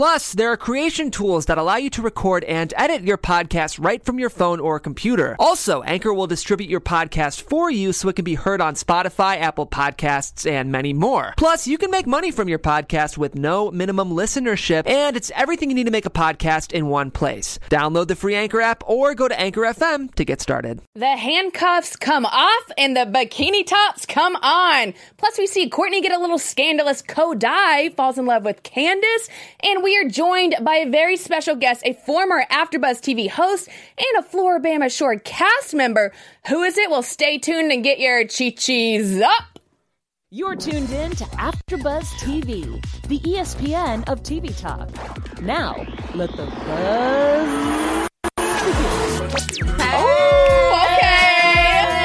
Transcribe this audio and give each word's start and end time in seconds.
Plus, 0.00 0.32
there 0.32 0.50
are 0.50 0.56
creation 0.56 1.10
tools 1.10 1.44
that 1.44 1.58
allow 1.58 1.76
you 1.76 1.90
to 1.90 2.00
record 2.00 2.42
and 2.44 2.72
edit 2.74 3.02
your 3.02 3.18
podcast 3.18 3.78
right 3.84 4.02
from 4.02 4.18
your 4.18 4.30
phone 4.30 4.58
or 4.58 4.80
computer. 4.80 5.36
Also, 5.38 5.82
Anchor 5.82 6.14
will 6.14 6.26
distribute 6.26 6.70
your 6.70 6.80
podcast 6.80 7.42
for 7.42 7.70
you 7.70 7.92
so 7.92 8.08
it 8.08 8.16
can 8.16 8.24
be 8.24 8.34
heard 8.34 8.62
on 8.62 8.76
Spotify, 8.76 9.38
Apple 9.38 9.66
Podcasts, 9.66 10.50
and 10.50 10.72
many 10.72 10.94
more. 10.94 11.34
Plus, 11.36 11.66
you 11.66 11.76
can 11.76 11.90
make 11.90 12.06
money 12.06 12.30
from 12.30 12.48
your 12.48 12.58
podcast 12.58 13.18
with 13.18 13.34
no 13.34 13.70
minimum 13.70 14.12
listenership, 14.12 14.88
and 14.88 15.18
it's 15.18 15.30
everything 15.36 15.68
you 15.68 15.74
need 15.74 15.84
to 15.84 15.90
make 15.90 16.06
a 16.06 16.10
podcast 16.10 16.72
in 16.72 16.86
one 16.86 17.10
place. 17.10 17.58
Download 17.68 18.08
the 18.08 18.16
free 18.16 18.36
Anchor 18.36 18.62
app 18.62 18.82
or 18.86 19.14
go 19.14 19.28
to 19.28 19.38
Anchor 19.38 19.60
FM 19.60 20.14
to 20.14 20.24
get 20.24 20.40
started. 20.40 20.80
The 20.94 21.14
handcuffs 21.14 21.96
come 21.96 22.24
off 22.24 22.72
and 22.78 22.96
the 22.96 23.00
bikini 23.00 23.66
tops 23.66 24.06
come 24.06 24.34
on. 24.36 24.94
Plus, 25.18 25.36
we 25.36 25.46
see 25.46 25.68
Kortni 25.68 26.00
get 26.00 26.12
a 26.12 26.18
little 26.18 26.38
scandalous 26.38 27.02
Codi, 27.02 27.94
falls 27.94 28.16
in 28.16 28.24
love 28.24 28.46
with 28.46 28.62
Candace, 28.62 29.28
and 29.62 29.82
we 29.82 29.89
are 29.96 30.08
joined 30.08 30.56
by 30.62 30.76
a 30.76 30.88
very 30.90 31.16
special 31.16 31.56
guest, 31.56 31.82
a 31.84 31.92
former 31.92 32.44
AfterBuzz 32.50 33.00
TV 33.00 33.28
host 33.30 33.68
and 33.98 34.24
a 34.24 34.28
Floribama 34.28 34.94
Shore 34.94 35.18
cast 35.18 35.74
member. 35.74 36.12
Who 36.48 36.62
is 36.62 36.76
it? 36.78 36.90
Well, 36.90 37.02
stay 37.02 37.38
tuned 37.38 37.72
and 37.72 37.82
get 37.82 37.98
your 37.98 38.24
chi-chis 38.26 39.20
up. 39.20 39.58
You're 40.30 40.56
tuned 40.56 40.90
in 40.90 41.10
to 41.12 41.24
AfterBuzz 41.24 42.04
TV, 42.20 42.80
the 43.08 43.18
ESPN 43.20 44.08
of 44.08 44.22
TV 44.22 44.56
talk. 44.58 44.88
Now, 45.42 45.74
let 46.14 46.30
the 46.36 46.46
buzz 46.46 48.06
Oh, 49.82 50.96
Okay. 50.96 52.00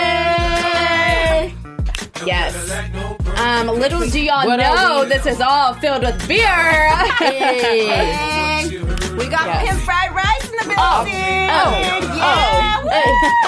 Yes. 2.25 3.04
Um, 3.45 3.67
little 3.67 3.99
do 4.09 4.19
y'all 4.19 4.47
What 4.47 4.55
know, 4.57 5.05
this 5.05 5.27
is 5.27 5.39
all 5.39 5.75
filled 5.75 6.01
with 6.01 6.27
beer. 6.27 6.47
And 6.47 8.71
we 9.19 9.27
got 9.29 9.45
Yes. 9.45 9.69
pimp 9.69 9.79
fried 9.83 10.11
rice 10.15 10.45
in 10.45 10.51
the 10.57 10.63
building. 10.65 11.49
oh, 11.51 11.77
yeah. 12.17 12.81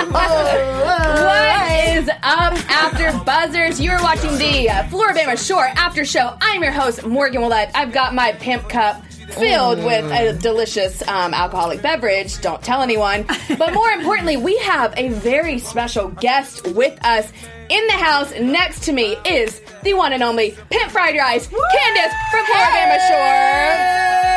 What 0.12 0.30
is 1.98 2.08
up, 2.22 2.54
After 2.70 3.12
Buzzers? 3.26 3.80
You 3.82 3.90
are 3.92 4.02
watching 4.04 4.38
the 4.38 4.70
uh, 4.70 4.84
Floribama 4.84 5.36
Shore 5.44 5.66
After 5.76 6.06
Show. 6.06 6.38
I'm 6.42 6.62
your 6.62 6.72
host, 6.72 7.04
Morgan 7.06 7.42
Willett. 7.42 7.72
I've 7.74 7.92
got 7.92 8.14
my 8.14 8.34
pimp 8.34 8.70
cup 8.70 9.02
filled 9.30 9.84
with 9.84 10.10
a 10.12 10.34
delicious 10.34 11.02
um, 11.08 11.34
alcoholic 11.34 11.82
beverage. 11.82 12.40
Don't 12.42 12.62
tell 12.62 12.82
anyone. 12.82 13.26
But 13.58 13.74
more 13.74 13.90
importantly, 13.90 14.38
we 14.38 14.56
have 14.60 14.94
a 14.98 15.10
very 15.10 15.58
special 15.58 16.10
guest 16.10 16.68
with 16.68 16.98
us. 17.04 17.32
In 17.70 17.86
the 17.88 17.94
house 17.94 18.32
next 18.40 18.84
to 18.84 18.94
me 18.94 19.18
is 19.26 19.62
the 19.84 19.94
one 19.94 20.14
and 20.14 20.22
only 20.24 20.52
Pimp 20.70 20.92
Fried 20.92 21.16
Rice, 21.18 21.48
Candace 21.48 22.14
from 22.32 22.46
Floribama 22.46 22.98
Shore. 23.08 24.28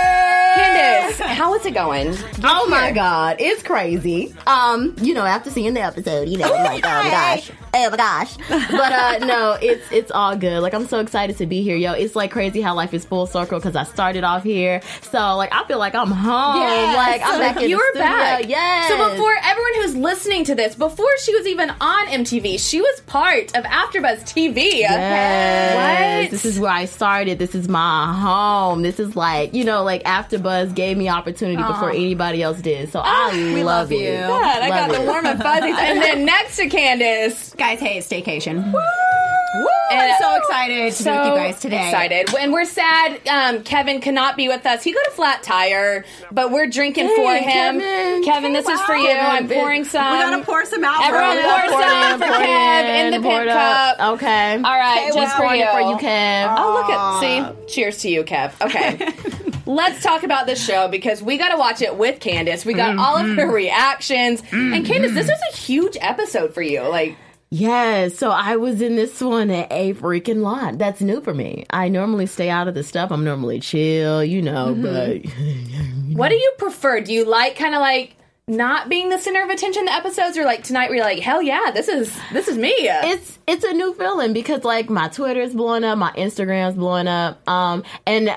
Candace, 0.56 1.20
how 1.20 1.54
is 1.54 1.64
it 1.66 1.74
going? 1.74 2.16
Oh 2.42 2.66
my 2.68 2.90
god, 2.92 3.36
it's 3.38 3.62
crazy. 3.62 4.34
Um, 4.46 4.94
you 5.00 5.14
know, 5.14 5.24
after 5.24 5.50
seeing 5.50 5.74
the 5.74 5.80
episode, 5.82 6.28
you 6.28 6.38
know, 6.38 6.50
like, 6.50 6.84
oh 6.84 6.88
my 6.88 7.10
gosh, 7.10 7.50
oh 7.74 7.90
my 7.90 7.96
gosh. 7.96 8.36
But 8.48 8.92
uh, 8.92 9.18
no, 9.24 9.56
it's 9.60 9.90
it's 9.92 10.10
all 10.10 10.36
good. 10.36 10.60
Like, 10.60 10.74
I'm 10.74 10.86
so 10.86 11.00
excited 11.00 11.38
to 11.38 11.46
be 11.46 11.62
here, 11.62 11.76
yo. 11.76 11.92
It's 11.92 12.16
like 12.16 12.30
crazy 12.30 12.60
how 12.60 12.74
life 12.74 12.92
is 12.94 13.04
full 13.04 13.26
circle 13.26 13.58
because 13.58 13.76
I 13.76 13.84
started 13.84 14.24
off 14.24 14.42
here, 14.42 14.82
so 15.02 15.36
like 15.36 15.52
I 15.52 15.64
feel 15.64 15.78
like 15.78 15.94
I'm 15.94 16.10
home. 16.10 16.62
Yes. 16.62 16.96
Like 16.96 17.22
I'm 17.24 17.38
back 17.38 17.62
in 17.62 17.70
you 17.70 17.76
were 17.76 17.94
back. 17.94 18.48
Yes. 18.48 18.88
So 18.88 19.10
before 19.10 19.34
everyone 19.42 19.74
who's 19.76 19.96
listening 19.96 20.44
to 20.44 20.54
this, 20.54 20.74
before 20.74 21.10
she 21.22 21.34
was 21.34 21.46
even 21.46 21.70
on 21.80 22.06
MTV, 22.08 22.58
she 22.58 22.80
was 22.80 23.00
part 23.02 23.56
of 23.56 23.64
AfterBuzz 23.64 24.22
TV. 24.22 24.80
Yes. 24.80 26.24
What? 26.24 26.30
This 26.30 26.44
is 26.44 26.58
where 26.58 26.72
I 26.72 26.84
started. 26.84 27.38
This 27.38 27.54
is 27.54 27.68
my 27.68 28.12
home. 28.12 28.82
This 28.82 29.00
is 29.00 29.16
like, 29.16 29.54
you 29.54 29.64
know, 29.64 29.82
like 29.84 30.02
AfterBuzz 30.04 30.74
gave 30.74 30.96
me 30.96 31.08
opportunity 31.08 31.62
before 31.62 31.90
anybody 31.90 32.42
else 32.42 32.60
did. 32.60 32.90
So 32.90 33.00
I 33.02 33.32
love, 33.32 33.64
love 33.64 33.92
it. 33.92 33.96
you. 33.96 34.26
God, 34.26 34.62
I 34.62 34.68
got 34.68 34.90
Love 34.90 35.00
the 35.00 35.06
warm 35.06 35.26
and 35.26 35.40
fuzzies. 35.40 35.76
and 35.78 36.02
then 36.02 36.24
next 36.24 36.56
to 36.56 36.68
Candace. 36.68 37.49
Guys, 37.60 37.78
hey, 37.78 37.98
it's 37.98 38.08
staycation. 38.08 38.56
And 38.56 40.00
I'm 40.00 40.18
so 40.18 40.34
excited 40.36 40.94
to 40.94 41.04
be 41.04 41.10
with 41.10 41.26
you 41.26 41.34
guys 41.34 41.60
today. 41.60 41.88
Excited. 41.90 42.34
And 42.34 42.54
we're 42.54 42.64
sad 42.64 43.20
um, 43.28 43.62
Kevin 43.64 44.00
cannot 44.00 44.38
be 44.38 44.48
with 44.48 44.64
us. 44.64 44.82
He 44.82 44.94
got 44.94 45.06
a 45.08 45.10
flat 45.10 45.42
tire, 45.42 46.06
but 46.32 46.52
we're 46.52 46.68
drinking 46.68 47.08
for 47.14 47.34
him. 47.34 47.78
Kevin. 48.24 48.54
this 48.54 48.66
is 48.66 48.80
for 48.80 48.96
you. 48.96 49.08
Kevin, 49.08 49.26
I'm 49.26 49.46
pouring 49.46 49.84
some. 49.84 50.10
We 50.10 50.18
gotta 50.20 50.42
pour 50.42 50.64
some 50.64 50.82
out 50.82 51.04
Everyone 51.04 51.36
for 51.36 51.70
pour 51.70 51.82
some 51.82 52.20
for 52.20 52.26
Kev 52.28 53.04
in 53.04 53.10
the 53.10 53.28
pour 53.28 53.40
pimp 53.40 53.50
cup. 53.50 54.00
Okay. 54.14 54.54
All 54.54 54.62
right, 54.62 55.10
Okay, 55.10 55.20
just 55.20 55.38
well, 55.38 55.48
for 55.50 55.54
you. 55.54 55.66
for 55.66 55.80
you, 55.82 56.08
Kev. 56.08 56.56
Oh, 56.56 56.72
look 56.72 56.88
at 56.88 57.20
see. 57.20 57.74
Cheers 57.74 57.98
to 57.98 58.08
you, 58.08 58.24
Kev. 58.24 58.58
Okay. 58.62 59.60
Let's 59.66 60.02
talk 60.02 60.22
about 60.22 60.46
this 60.46 60.64
show 60.64 60.88
because 60.88 61.22
we 61.22 61.36
got 61.36 61.50
to 61.50 61.58
watch 61.58 61.82
it 61.82 61.94
with 61.94 62.20
Candace. 62.20 62.64
We 62.64 62.72
got 62.72 62.96
all 62.96 63.18
of 63.18 63.36
her 63.36 63.52
reactions. 63.52 64.42
And 64.50 64.86
Candace, 64.86 65.12
this 65.12 65.28
was 65.28 65.40
a 65.52 65.56
huge 65.56 65.98
episode 66.00 66.54
for 66.54 66.62
you. 66.62 66.80
Like, 66.80 67.18
Yes, 67.52 68.16
so 68.16 68.30
I 68.30 68.56
was 68.56 68.80
in 68.80 68.94
this 68.94 69.20
one 69.20 69.50
at 69.50 69.72
a 69.72 69.92
freaking 69.94 70.40
lot. 70.40 70.78
That's 70.78 71.00
new 71.00 71.20
for 71.20 71.34
me. 71.34 71.66
I 71.68 71.88
normally 71.88 72.26
stay 72.26 72.48
out 72.48 72.68
of 72.68 72.74
the 72.74 72.84
stuff. 72.84 73.10
I'm 73.10 73.24
normally 73.24 73.58
chill, 73.58 74.22
you 74.22 74.40
know, 74.40 74.72
but 74.80 75.26
what 76.16 76.28
do 76.28 76.36
you 76.36 76.52
prefer? 76.58 77.00
Do 77.00 77.12
you 77.12 77.24
like 77.24 77.56
kind 77.56 77.74
of 77.74 77.80
like 77.80 78.14
not 78.46 78.88
being 78.88 79.08
the 79.08 79.18
center 79.18 79.42
of 79.42 79.50
attention 79.50 79.84
the 79.84 79.92
episodes 79.92 80.36
or 80.38 80.44
like 80.44 80.62
tonight 80.62 80.90
where 80.90 80.96
you're 80.96 81.04
like, 81.04 81.18
hell 81.18 81.42
yeah, 81.42 81.72
this 81.72 81.88
is 81.88 82.16
this 82.32 82.46
is 82.46 82.56
me. 82.56 82.72
it's 82.72 83.38
it's 83.48 83.64
a 83.64 83.72
new 83.72 83.94
feeling 83.94 84.32
because 84.32 84.62
like 84.62 84.88
my 84.88 85.08
Twitter's 85.08 85.52
blowing 85.52 85.82
up, 85.82 85.98
my 85.98 86.12
Instagram's 86.12 86.76
blowing 86.76 87.08
up, 87.08 87.48
um, 87.48 87.82
and 88.06 88.32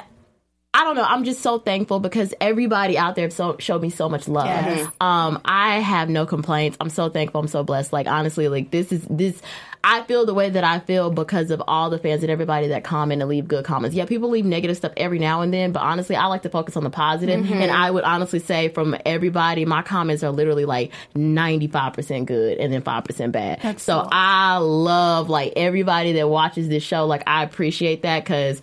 I 0.76 0.84
don't 0.84 0.96
know. 0.96 1.04
I'm 1.04 1.24
just 1.24 1.42
so 1.42 1.60
thankful 1.60 2.00
because 2.00 2.34
everybody 2.42 2.98
out 2.98 3.16
there 3.16 3.30
so 3.30 3.58
showed 3.60 3.82
me 3.82 3.92
so 3.92 4.10
much 4.10 4.28
love. 4.28 4.48
Yes. 4.48 4.88
Um, 5.00 5.40
I 5.46 5.80
have 5.80 6.10
no 6.10 6.26
complaints. 6.26 6.78
I'm 6.82 6.90
so 6.90 7.10
thankful. 7.10 7.42
I'm 7.42 7.48
so 7.48 7.64
blessed. 7.64 7.94
Like 7.94 8.08
honestly, 8.08 8.48
like 8.48 8.72
this 8.72 8.92
is 8.92 9.06
this. 9.08 9.40
I 9.86 10.02
feel 10.04 10.26
the 10.26 10.34
way 10.34 10.50
that 10.50 10.64
I 10.64 10.80
feel 10.80 11.12
because 11.12 11.52
of 11.52 11.62
all 11.68 11.90
the 11.90 12.00
fans 12.00 12.24
and 12.24 12.32
everybody 12.32 12.70
that 12.70 12.86
comment 12.86 13.22
and 13.22 13.30
leave 13.30 13.50
good 13.50 13.66
comments. 13.66 13.96
Yeah, 13.96 14.06
people 14.06 14.30
leave 14.30 14.46
negative 14.46 14.78
stuff 14.78 14.94
every 14.96 15.20
now 15.20 15.42
and 15.42 15.54
then, 15.54 15.74
but 15.74 15.82
honestly, 15.82 16.16
I 16.16 16.28
like 16.28 16.44
to 16.44 16.50
focus 16.50 16.78
on 16.78 16.86
the 16.86 16.90
positive. 16.90 17.52
And 17.52 17.70
I 17.70 17.92
would 17.92 18.06
honestly 18.06 18.40
say 18.40 18.70
from 18.70 18.96
everybody, 19.06 19.66
my 19.66 19.82
comments 19.82 20.24
are 20.24 20.32
literally 20.32 20.64
like 20.64 20.94
95% 21.16 22.26
good 22.26 22.60
and 22.60 22.72
then 22.72 22.82
5% 22.82 23.32
bad. 23.34 23.80
so 23.82 24.08
I 24.10 24.58
love 24.58 25.30
like 25.30 25.54
everybody 25.58 26.14
that 26.14 26.30
watches 26.30 26.70
this 26.70 26.84
show. 26.84 27.06
Like 27.06 27.24
I 27.28 27.44
appreciate 27.44 28.04
that 28.04 28.24
because 28.24 28.62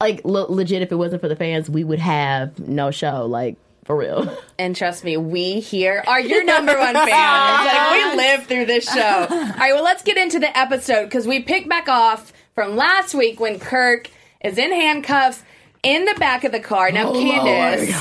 like 0.00 0.24
le- 0.24 0.50
legit, 0.50 0.82
if 0.82 0.90
it 0.92 0.96
wasn't 0.96 1.20
for 1.22 1.28
the 1.28 1.36
fans, 1.36 1.68
we 1.70 1.84
would 1.84 1.98
have 1.98 2.58
no 2.58 2.90
show. 2.90 3.26
Like 3.26 3.56
for 3.84 3.96
real. 3.96 4.36
And 4.58 4.76
trust 4.76 5.04
me, 5.04 5.16
we 5.16 5.60
here 5.60 6.04
are 6.06 6.20
your 6.20 6.44
number 6.44 6.76
one 6.76 6.94
fans. 7.08 7.08
like 7.08 8.10
we 8.12 8.16
live 8.16 8.46
through 8.46 8.66
this 8.66 8.84
show. 8.84 9.00
All 9.30 9.36
right, 9.38 9.72
well, 9.72 9.82
let's 9.84 10.02
get 10.02 10.18
into 10.18 10.38
the 10.38 10.56
episode 10.56 11.04
because 11.04 11.26
we 11.26 11.40
pick 11.40 11.66
back 11.68 11.88
off 11.88 12.32
from 12.54 12.76
last 12.76 13.14
week 13.14 13.40
when 13.40 13.58
Kirk 13.58 14.10
is 14.42 14.58
in 14.58 14.70
handcuffs 14.70 15.42
in 15.82 16.04
the 16.04 16.14
back 16.18 16.44
of 16.44 16.52
the 16.52 16.60
car. 16.60 16.90
Now, 16.92 17.08
oh 17.10 17.12
Candace. 17.14 17.96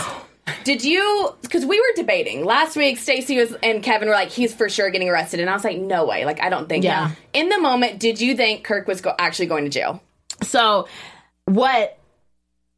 Did 0.66 0.84
you? 0.84 1.34
Because 1.42 1.66
we 1.66 1.80
were 1.80 1.92
debating 1.96 2.44
last 2.44 2.76
week. 2.76 2.98
Stacey 2.98 3.38
was 3.38 3.56
and 3.64 3.82
Kevin 3.84 4.08
were 4.09 4.14
like, 4.16 4.30
"He's 4.30 4.54
for 4.54 4.68
sure 4.68 4.90
getting 4.90 5.08
arrested," 5.08 5.40
and 5.40 5.50
I 5.50 5.54
was 5.54 5.64
like, 5.64 5.78
"No 5.78 6.06
way! 6.06 6.26
Like, 6.26 6.42
I 6.42 6.50
don't 6.50 6.68
think." 6.68 6.84
Yeah. 6.84 7.08
that." 7.09 7.18
In 7.34 7.50
the 7.50 7.59
moment, 7.59 8.00
did 8.00 8.20
you 8.20 8.36
think 8.36 8.64
Kirk 8.66 8.88
was 8.88 9.00
go- 9.00 9.16
actually 9.18 9.46
going 9.46 9.64
to 9.66 9.70
jail? 9.70 10.02
So 10.44 10.88
what 11.54 11.98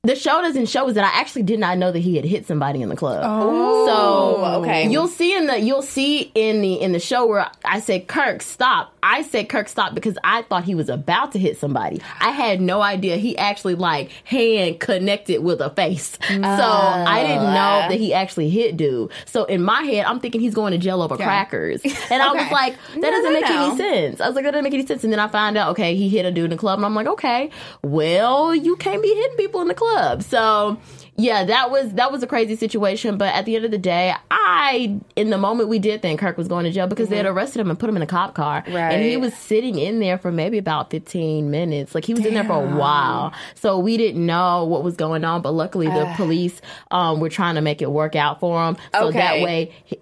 the 0.03 0.15
show 0.15 0.41
doesn't 0.41 0.67
show 0.67 0.87
is 0.89 0.95
that 0.95 1.03
I 1.03 1.19
actually 1.19 1.43
did 1.43 1.59
not 1.59 1.77
know 1.77 1.91
that 1.91 1.99
he 1.99 2.15
had 2.15 2.25
hit 2.25 2.47
somebody 2.47 2.81
in 2.81 2.89
the 2.89 2.95
club. 2.95 3.21
Oh, 3.23 3.85
So 3.85 4.45
okay. 4.61 4.89
you'll 4.89 5.07
see 5.07 5.35
in 5.35 5.45
the 5.47 5.59
you'll 5.59 5.83
see 5.83 6.31
in 6.33 6.61
the 6.61 6.73
in 6.73 6.91
the 6.91 6.99
show 6.99 7.25
where 7.27 7.49
I 7.63 7.79
said 7.79 8.07
Kirk 8.07 8.41
stop. 8.41 8.90
I 9.03 9.23
said 9.23 9.49
Kirk 9.49 9.67
stop 9.67 9.95
because 9.95 10.17
I 10.23 10.43
thought 10.43 10.63
he 10.63 10.75
was 10.75 10.89
about 10.89 11.31
to 11.33 11.39
hit 11.39 11.57
somebody. 11.57 12.01
I 12.19 12.31
had 12.31 12.61
no 12.61 12.81
idea 12.81 13.17
he 13.17 13.37
actually 13.37 13.75
like 13.75 14.11
hand 14.23 14.79
connected 14.79 15.43
with 15.43 15.61
a 15.61 15.69
face. 15.71 16.17
so 16.27 16.35
I 16.37 17.21
oh, 17.23 17.27
didn't 17.27 17.45
uh. 17.45 17.53
know 17.53 17.89
that 17.89 17.99
he 17.99 18.13
actually 18.13 18.49
hit 18.49 18.77
dude. 18.77 19.11
So 19.25 19.45
in 19.45 19.61
my 19.63 19.81
head, 19.83 20.05
I'm 20.05 20.19
thinking 20.19 20.41
he's 20.41 20.53
going 20.53 20.71
to 20.71 20.77
jail 20.77 21.01
over 21.01 21.15
crackers, 21.15 21.81
and 21.83 22.21
I 22.21 22.33
was 22.33 22.51
like, 22.51 22.75
that 22.93 22.95
No, 22.97 23.09
doesn't 23.11 23.33
no, 23.33 23.39
make 23.39 23.49
no. 23.49 23.65
any 23.67 23.77
sense. 23.77 24.21
I 24.21 24.27
was 24.27 24.35
like, 24.35 24.45
that 24.45 24.51
doesn't 24.51 24.63
make 24.63 24.73
any 24.73 24.85
sense. 24.85 25.03
And 25.03 25.11
then 25.11 25.19
I 25.19 25.27
found 25.27 25.57
out, 25.57 25.71
okay, 25.71 25.95
he 25.95 26.09
hit 26.09 26.25
a 26.25 26.31
dude 26.31 26.45
in 26.45 26.49
the 26.51 26.57
club, 26.57 26.79
and 26.79 26.85
I'm 26.85 26.95
like, 26.95 27.07
okay, 27.07 27.49
well, 27.83 28.53
you 28.53 28.75
can't 28.75 29.01
be 29.01 29.13
hitting 29.13 29.37
people 29.37 29.61
in 29.61 29.67
the 29.67 29.73
club. 29.73 30.23
So 30.23 30.77
yeah, 31.21 31.43
that 31.43 31.69
was 31.69 31.93
that 31.93 32.11
was 32.11 32.23
a 32.23 32.27
crazy 32.27 32.55
situation. 32.55 33.17
But 33.17 33.33
at 33.35 33.45
the 33.45 33.55
end 33.55 33.65
of 33.65 33.71
the 33.71 33.77
day, 33.77 34.15
I 34.31 34.99
in 35.15 35.29
the 35.29 35.37
moment 35.37 35.69
we 35.69 35.77
did 35.77 36.01
think 36.01 36.19
Kirk 36.19 36.37
was 36.37 36.47
going 36.47 36.65
to 36.65 36.71
jail 36.71 36.87
because 36.87 37.09
they 37.09 37.17
had 37.17 37.25
arrested 37.25 37.59
him 37.61 37.69
and 37.69 37.79
put 37.79 37.89
him 37.89 37.95
in 37.95 38.01
a 38.01 38.07
cop 38.07 38.33
car, 38.33 38.63
and 38.91 39.03
he 39.03 39.17
was 39.17 39.33
sitting 39.35 39.77
in 39.77 39.99
there 39.99 40.17
for 40.17 40.31
maybe 40.31 40.57
about 40.57 40.89
15 40.89 41.51
minutes. 41.51 41.93
Like 41.93 42.05
he 42.05 42.13
was 42.13 42.25
in 42.25 42.33
there 42.33 42.43
for 42.43 42.63
a 42.63 42.75
while, 42.75 43.33
so 43.53 43.77
we 43.77 43.97
didn't 43.97 44.25
know 44.25 44.65
what 44.65 44.83
was 44.83 44.95
going 44.95 45.23
on. 45.23 45.41
But 45.41 45.51
luckily, 45.51 45.87
the 45.87 46.11
police 46.15 46.59
um, 46.89 47.19
were 47.19 47.29
trying 47.29 47.55
to 47.55 47.61
make 47.61 47.81
it 47.81 47.91
work 47.91 48.15
out 48.15 48.39
for 48.39 48.67
him, 48.67 48.77
so 48.93 49.11
that 49.11 49.41
way. 49.41 49.71
He, 49.85 49.99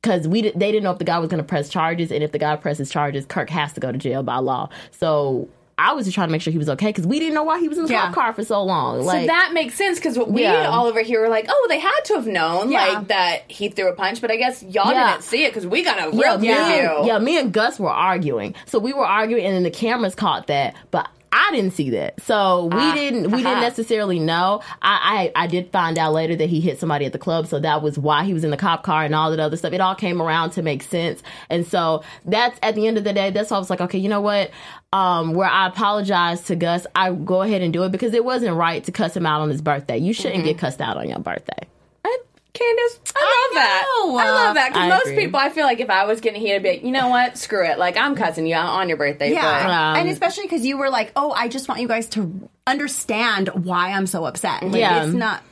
because 0.00 0.26
we 0.26 0.42
they 0.42 0.72
didn't 0.72 0.82
know 0.82 0.90
if 0.90 0.98
the 0.98 1.04
guy 1.04 1.20
was 1.20 1.28
going 1.28 1.38
to 1.42 1.46
press 1.46 1.68
charges, 1.68 2.10
and 2.10 2.24
if 2.24 2.32
the 2.32 2.38
guy 2.38 2.56
presses 2.56 2.90
charges, 2.90 3.24
Kirk 3.24 3.48
has 3.50 3.72
to 3.74 3.80
go 3.80 3.92
to 3.92 3.98
jail 3.98 4.24
by 4.24 4.38
law. 4.38 4.68
So 4.90 5.48
I 5.78 5.92
was 5.94 6.04
just 6.06 6.14
trying 6.14 6.28
to 6.28 6.32
make 6.32 6.42
sure 6.42 6.52
he 6.52 6.58
was 6.58 6.68
okay 6.68 6.86
because 6.86 7.06
we 7.06 7.18
didn't 7.18 7.34
know 7.34 7.42
why 7.42 7.58
he 7.58 7.68
was 7.68 7.78
in 7.78 7.84
the 7.84 7.90
Yeah. 7.92 8.06
cop 8.06 8.14
car 8.14 8.32
for 8.34 8.44
so 8.44 8.62
long. 8.62 9.00
Like 9.04 9.22
so 9.22 9.26
that 9.26 9.50
makes 9.52 9.74
sense 9.74 9.98
because 9.98 10.16
what 10.18 10.30
we 10.30 10.42
Yeah. 10.42 10.68
all 10.68 10.86
over 10.86 11.00
here 11.02 11.20
were 11.20 11.28
like, 11.28 11.46
oh, 11.48 11.66
they 11.68 11.78
had 11.78 12.00
to 12.06 12.14
have 12.14 12.26
known 12.26 12.70
Yeah. 12.70 12.86
like 12.86 13.08
that 13.08 13.42
he 13.48 13.68
threw 13.68 13.88
a 13.88 13.94
punch, 13.94 14.20
but 14.20 14.30
I 14.30 14.36
guess 14.36 14.62
y'all 14.62 14.92
didn't 14.92 15.22
see 15.22 15.44
it 15.44 15.50
because 15.50 15.66
we 15.66 15.82
got 15.82 15.98
a 15.98 16.16
real 16.16 16.38
me 16.38 16.50
and, 16.50 17.06
yeah, 17.06 17.18
me 17.18 17.38
and 17.38 17.52
Gus 17.52 17.80
were 17.80 17.90
arguing. 17.90 18.54
So 18.66 18.78
we 18.78 18.92
were 18.92 19.06
arguing, 19.06 19.44
and 19.46 19.54
then 19.54 19.62
the 19.62 19.70
cameras 19.70 20.14
caught 20.14 20.46
that, 20.48 20.74
but. 20.90 21.08
I 21.34 21.48
didn't 21.50 21.72
see 21.72 21.88
that, 21.90 22.20
so 22.20 22.66
we 22.66 22.76
Ah, 22.78 22.94
didn't. 22.94 23.30
We 23.30 23.40
haha. 23.40 23.54
didn't 23.54 23.62
necessarily 23.62 24.18
know. 24.18 24.60
I, 24.82 25.30
I 25.34 25.44
I 25.44 25.46
did 25.46 25.72
find 25.72 25.98
out 25.98 26.12
later 26.12 26.36
that 26.36 26.50
he 26.50 26.60
hit 26.60 26.78
somebody 26.78 27.06
at 27.06 27.14
the 27.14 27.18
club, 27.18 27.46
so 27.46 27.58
that 27.58 27.80
was 27.80 27.98
why 27.98 28.24
he 28.24 28.34
was 28.34 28.44
in 28.44 28.50
the 28.50 28.56
cop 28.58 28.82
car 28.82 29.02
and 29.02 29.14
all 29.14 29.30
that 29.30 29.40
other 29.40 29.56
stuff. 29.56 29.72
It 29.72 29.80
all 29.80 29.94
came 29.94 30.20
around 30.20 30.50
to 30.50 30.62
make 30.62 30.82
sense, 30.82 31.22
and 31.48 31.66
so 31.66 32.02
that's 32.26 32.58
at 32.62 32.74
the 32.74 32.86
end 32.86 32.98
of 32.98 33.04
the 33.04 33.14
day. 33.14 33.30
That's 33.30 33.50
why 33.50 33.56
I 33.56 33.60
was 33.60 33.70
like, 33.70 33.80
okay, 33.80 33.96
you 33.96 34.10
know 34.10 34.20
what? 34.20 34.50
Um, 34.92 35.32
where 35.32 35.48
I 35.48 35.68
apologize 35.68 36.42
to 36.42 36.56
Gus, 36.56 36.86
I 36.94 37.12
go 37.12 37.40
ahead 37.40 37.62
and 37.62 37.72
do 37.72 37.82
it 37.84 37.92
because 37.92 38.12
it 38.12 38.24
wasn't 38.24 38.56
right 38.56 38.84
to 38.84 38.92
cuss 38.92 39.16
him 39.16 39.24
out 39.24 39.40
on 39.40 39.48
his 39.48 39.62
birthday. 39.62 39.96
You 39.96 40.12
shouldn't 40.12 40.40
Mm-hmm. 40.40 40.44
get 40.48 40.58
cussed 40.58 40.82
out 40.82 40.98
on 40.98 41.08
your 41.08 41.18
birthday. 41.18 41.66
I, 42.04 42.18
Candace, 42.52 43.00
I 43.16 43.46
love 43.48 43.54
that. 43.54 43.84
I 44.26 44.30
love 44.30 44.54
that 44.56 44.68
because 44.68 44.88
most 44.90 45.06
agree. 45.06 45.24
people, 45.24 45.40
I 45.40 45.48
feel 45.48 45.64
like 45.64 45.80
if 45.80 45.88
I 45.88 46.04
was 46.04 46.20
getting 46.20 46.42
heated, 46.42 46.56
I'd 46.56 46.62
be 46.62 46.68
like, 46.72 46.82
you 46.84 46.90
know 46.92 47.08
what? 47.08 47.38
Screw 47.38 47.64
it. 47.66 47.78
Like 47.78 47.96
I'm 47.96 48.14
cussing 48.14 48.46
you 48.46 48.54
out 48.54 48.68
on 48.68 48.88
your 48.88 48.98
birthday. 48.98 49.32
Yeah, 49.32 49.92
Um, 49.92 49.96
and 50.00 50.08
especially 50.10 50.44
because 50.44 50.66
you 50.66 50.76
were 50.76 50.90
like, 50.90 51.10
"Oh, 51.16 51.32
I 51.32 51.48
just 51.48 51.66
want 51.68 51.80
you 51.80 51.88
guys 51.88 52.08
to 52.10 52.50
understand 52.66 53.48
why 53.54 53.92
I'm 53.92 54.06
so 54.06 54.26
upset." 54.26 54.62
Like, 54.62 54.74
Yeah. 54.80 55.04
it's 55.04 55.14
not. 55.14 55.42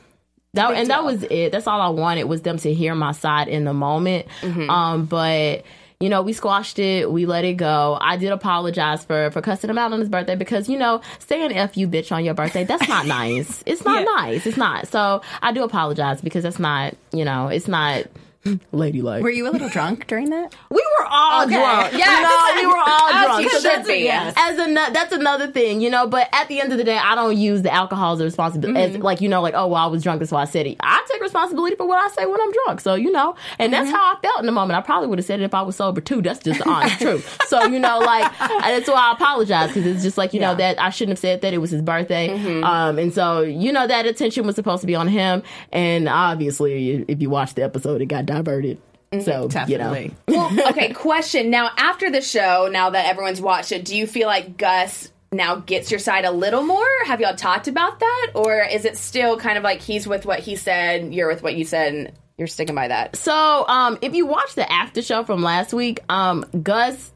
That 0.53 0.69
Big 0.69 0.77
and 0.79 0.89
that 0.89 1.03
was 1.05 1.23
it. 1.23 1.51
That's 1.53 1.65
all 1.65 1.79
I 1.81 1.89
wanted 1.89 2.25
was 2.25 2.41
them 2.41 2.57
to 2.59 2.73
hear 2.73 2.93
my 2.93 3.13
side 3.13 3.47
in 3.47 3.63
the 3.63 3.73
moment. 3.73 4.27
Mm-hmm. 4.41 4.69
Um, 4.69 5.05
but 5.05 5.63
you 6.01 6.09
know, 6.09 6.21
we 6.21 6.33
squashed 6.33 6.79
it. 6.79 7.11
We 7.11 7.25
let 7.25 7.45
it 7.45 7.53
go. 7.53 7.97
I 8.01 8.17
did 8.17 8.31
apologize 8.31 9.05
for 9.05 9.31
for 9.31 9.41
cussing 9.41 9.69
him 9.69 9.77
out 9.77 9.93
on 9.93 9.99
his 9.99 10.09
birthday 10.09 10.35
because 10.35 10.67
you 10.67 10.77
know, 10.77 11.01
saying 11.19 11.53
"f 11.53 11.77
you 11.77 11.87
bitch" 11.87 12.11
on 12.11 12.25
your 12.25 12.33
birthday 12.33 12.63
that's 12.63 12.87
not 12.87 13.05
nice. 13.05 13.63
It's 13.65 13.85
not 13.85 14.03
nice. 14.17 14.45
It's 14.45 14.57
not. 14.57 14.87
So 14.87 15.21
I 15.41 15.51
do 15.51 15.63
apologize 15.63 16.21
because 16.21 16.43
that's 16.43 16.59
not. 16.59 16.95
You 17.13 17.25
know, 17.25 17.47
it's 17.47 17.67
not 17.67 18.05
ladylike. 18.71 19.23
Were 19.23 19.29
you 19.29 19.47
a 19.47 19.51
little 19.51 19.69
drunk 19.69 20.07
during 20.07 20.29
that? 20.31 20.55
We 20.69 20.83
were 20.99 21.07
all 21.09 21.43
Okay. 21.43 21.55
drunk. 21.55 21.93
Yeah. 22.01 22.15
you 22.15 22.23
know, 22.23 22.61
we 22.61 22.67
were 22.67 22.83
all 22.85 23.09
drunk. 23.09 23.43
you 23.43 23.49
So 23.51 23.59
that's, 23.61 23.87
be. 23.87 23.99
yes. 23.99 24.33
as 24.37 24.57
a 24.57 24.73
that's 24.91 25.13
another 25.13 25.47
thing, 25.47 25.81
you 25.81 25.89
know. 25.89 26.07
But 26.07 26.29
at 26.33 26.47
the 26.47 26.59
end 26.59 26.71
of 26.71 26.77
the 26.77 26.83
day, 26.83 26.97
I 26.97 27.13
don't 27.15 27.37
use 27.37 27.61
the 27.61 27.71
alcohol 27.71 28.13
as 28.13 28.21
a 28.21 28.23
responsibility. 28.23 28.79
As, 28.79 28.91
mm-hmm. 28.93 29.03
like 29.03 29.21
you 29.21 29.29
know, 29.29 29.41
like 29.41 29.53
oh 29.55 29.67
well, 29.67 29.83
I 29.83 29.85
was 29.87 30.01
drunk, 30.01 30.19
that's 30.19 30.31
why 30.31 30.41
I 30.41 30.45
said 30.45 30.65
it. 30.65 30.77
I 30.79 31.05
take 31.11 31.21
responsibility 31.21 31.75
for 31.75 31.87
what 31.87 31.99
I 31.99 32.07
say 32.15 32.25
when 32.25 32.41
I'm 32.41 32.51
drunk. 32.65 32.81
So 32.81 32.95
you 32.95 33.11
know, 33.11 33.35
and 33.59 33.71
that's 33.71 33.87
mm-hmm. 33.87 33.95
how 33.95 34.15
I 34.15 34.19
felt 34.21 34.39
in 34.39 34.45
the 34.47 34.51
moment. 34.51 34.77
I 34.77 34.81
probably 34.81 35.07
would 35.09 35.19
have 35.19 35.25
said 35.25 35.39
it 35.41 35.43
if 35.43 35.53
I 35.53 35.61
was 35.61 35.75
sober 35.75 36.01
too. 36.01 36.21
That's 36.21 36.39
just 36.39 36.59
the 36.59 36.69
honest 36.69 36.99
truth. 37.01 37.37
So 37.47 37.63
you 37.65 37.79
know, 37.79 37.99
like 37.99 38.31
that's 38.39 38.89
why 38.89 39.09
I 39.09 39.11
apologize 39.13 39.67
because 39.67 39.85
it's 39.85 40.03
just 40.03 40.17
like 40.17 40.33
you 40.33 40.39
know 40.39 40.55
that 40.55 40.81
I 40.81 40.89
shouldn't 40.89 41.17
have 41.17 41.19
said 41.19 41.41
that. 41.41 41.53
It 41.53 41.59
was 41.59 41.69
his 41.69 41.81
birthday, 41.81 42.29
mm-hmm. 42.29 42.63
um, 42.63 42.97
and 42.97 43.13
so 43.13 43.41
you 43.41 43.71
know 43.71 43.85
that 43.85 44.05
attention 44.05 44.47
was 44.47 44.55
supposed 44.55 44.81
to 44.81 44.87
be 44.87 44.95
on 44.95 45.07
him. 45.07 45.43
And 45.71 46.09
obviously, 46.09 47.05
if 47.07 47.21
you 47.21 47.29
watch 47.29 47.53
the 47.53 47.63
episode, 47.63 48.01
it 48.01 48.07
got 48.07 48.25
diverted. 48.33 48.81
So 49.19 49.49
you 49.67 49.77
know. 49.77 50.09
Well, 50.27 50.69
okay, 50.69 50.93
question. 50.93 51.49
Now, 51.49 51.71
after 51.77 52.09
the 52.09 52.21
show, 52.21 52.69
now 52.71 52.91
that 52.91 53.07
everyone's 53.07 53.41
watched 53.41 53.73
it, 53.73 53.83
do 53.83 53.95
you 53.95 54.07
feel 54.07 54.27
like 54.27 54.57
Gus 54.57 55.11
now 55.33 55.55
gets 55.55 55.91
your 55.91 55.99
side 55.99 56.23
a 56.23 56.31
little 56.31 56.63
more? 56.63 56.87
Have 57.05 57.19
y'all 57.19 57.35
talked 57.35 57.67
about 57.67 57.99
that? 57.99 58.31
Or 58.35 58.61
is 58.61 58.85
it 58.85 58.97
still 58.97 59.37
kind 59.37 59.57
of 59.57 59.63
like 59.63 59.81
he's 59.81 60.07
with 60.07 60.25
what 60.25 60.39
he 60.39 60.55
said, 60.55 61.13
you're 61.13 61.27
with 61.27 61.43
what 61.43 61.55
you 61.55 61.65
said, 61.65 61.93
and 61.93 62.11
you're 62.37 62.47
sticking 62.47 62.75
by 62.75 62.87
that? 62.87 63.17
So, 63.17 63.67
um, 63.67 63.97
if 64.01 64.15
you 64.15 64.25
watch 64.25 64.55
the 64.55 64.71
after 64.71 65.01
show 65.01 65.25
from 65.25 65.41
last 65.41 65.73
week, 65.73 65.99
um, 66.07 66.45
Gus 66.63 67.11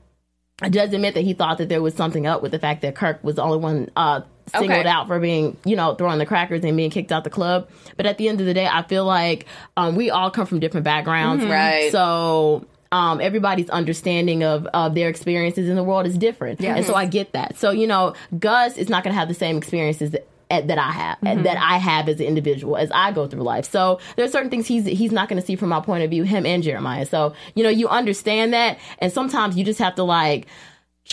does 0.57 0.93
admit 0.93 1.13
that 1.13 1.23
he 1.23 1.33
thought 1.33 1.59
that 1.59 1.69
there 1.69 1.81
was 1.81 1.93
something 1.93 2.27
up 2.27 2.41
with 2.41 2.51
the 2.51 2.59
fact 2.59 2.81
that 2.81 2.95
Kirk 2.95 3.23
was 3.23 3.35
the 3.35 3.43
only 3.43 3.57
one 3.57 3.89
uh, 3.95 4.21
singled 4.47 4.71
Okay. 4.79 4.87
out 4.89 5.07
for 5.07 5.19
being, 5.19 5.57
you 5.65 5.75
know, 5.75 5.95
throwing 5.95 6.19
the 6.19 6.25
crackers 6.25 6.63
and 6.63 6.75
being 6.77 6.89
kicked 6.91 7.11
out 7.11 7.23
the 7.23 7.29
club. 7.29 7.67
But 7.97 8.05
at 8.05 8.17
the 8.17 8.27
end 8.27 8.39
of 8.41 8.45
the 8.45 8.53
day, 8.53 8.67
I 8.67 8.83
feel 8.83 9.05
like 9.05 9.45
um, 9.77 9.95
we 9.95 10.09
all 10.09 10.29
come 10.31 10.45
from 10.45 10.59
different 10.59 10.83
backgrounds, 10.83 11.43
Right. 11.45 11.91
So. 11.91 12.65
Um, 12.91 13.19
everybody's 13.19 13.69
understanding 13.71 14.43
of, 14.43 14.67
of 14.67 14.95
their 14.95 15.09
experiences 15.09 15.67
in 15.67 15.75
the 15.75 15.83
world 15.83 16.05
is 16.05 16.17
different. 16.17 16.61
And 16.63 16.85
so 16.85 16.95
I 16.95 17.05
get 17.07 17.33
that. 17.33 17.57
So, 17.57 17.71
you 17.71 17.87
know, 17.87 18.13
Gus 18.39 18.77
is 18.77 18.87
not 18.87 19.03
going 19.03 19.13
to 19.13 19.19
have 19.19 19.27
the 19.27 19.33
same 19.33 19.57
experiences 19.57 20.11
that, 20.11 20.25
at- 20.49 20.67
that 20.69 20.77
I 20.77 20.91
have, 20.91 21.17
that 21.43 21.57
I 21.57 21.77
have 21.77 22.07
as 22.07 22.21
an 22.21 22.27
individual 22.27 22.77
as 22.77 22.89
I 22.91 23.11
go 23.11 23.27
through 23.27 23.41
life. 23.41 23.69
So 23.69 23.99
there's 24.15 24.31
certain 24.31 24.49
things 24.49 24.65
he's 24.67 24.85
he's 24.85 25.11
not 25.11 25.27
going 25.27 25.41
to 25.41 25.45
see 25.45 25.57
from 25.57 25.69
my 25.69 25.81
point 25.81 26.03
of 26.05 26.09
view, 26.09 26.23
him 26.23 26.45
and 26.45 26.63
Jeremiah. 26.63 27.05
So 27.05 27.33
you 27.55 27.63
know, 27.63 27.69
you 27.69 27.89
understand 27.89 28.53
that, 28.53 28.77
and 28.99 29.11
sometimes 29.11 29.57
you 29.57 29.65
just 29.65 29.79
have 29.79 29.95
to 29.95 30.03
like. 30.03 30.45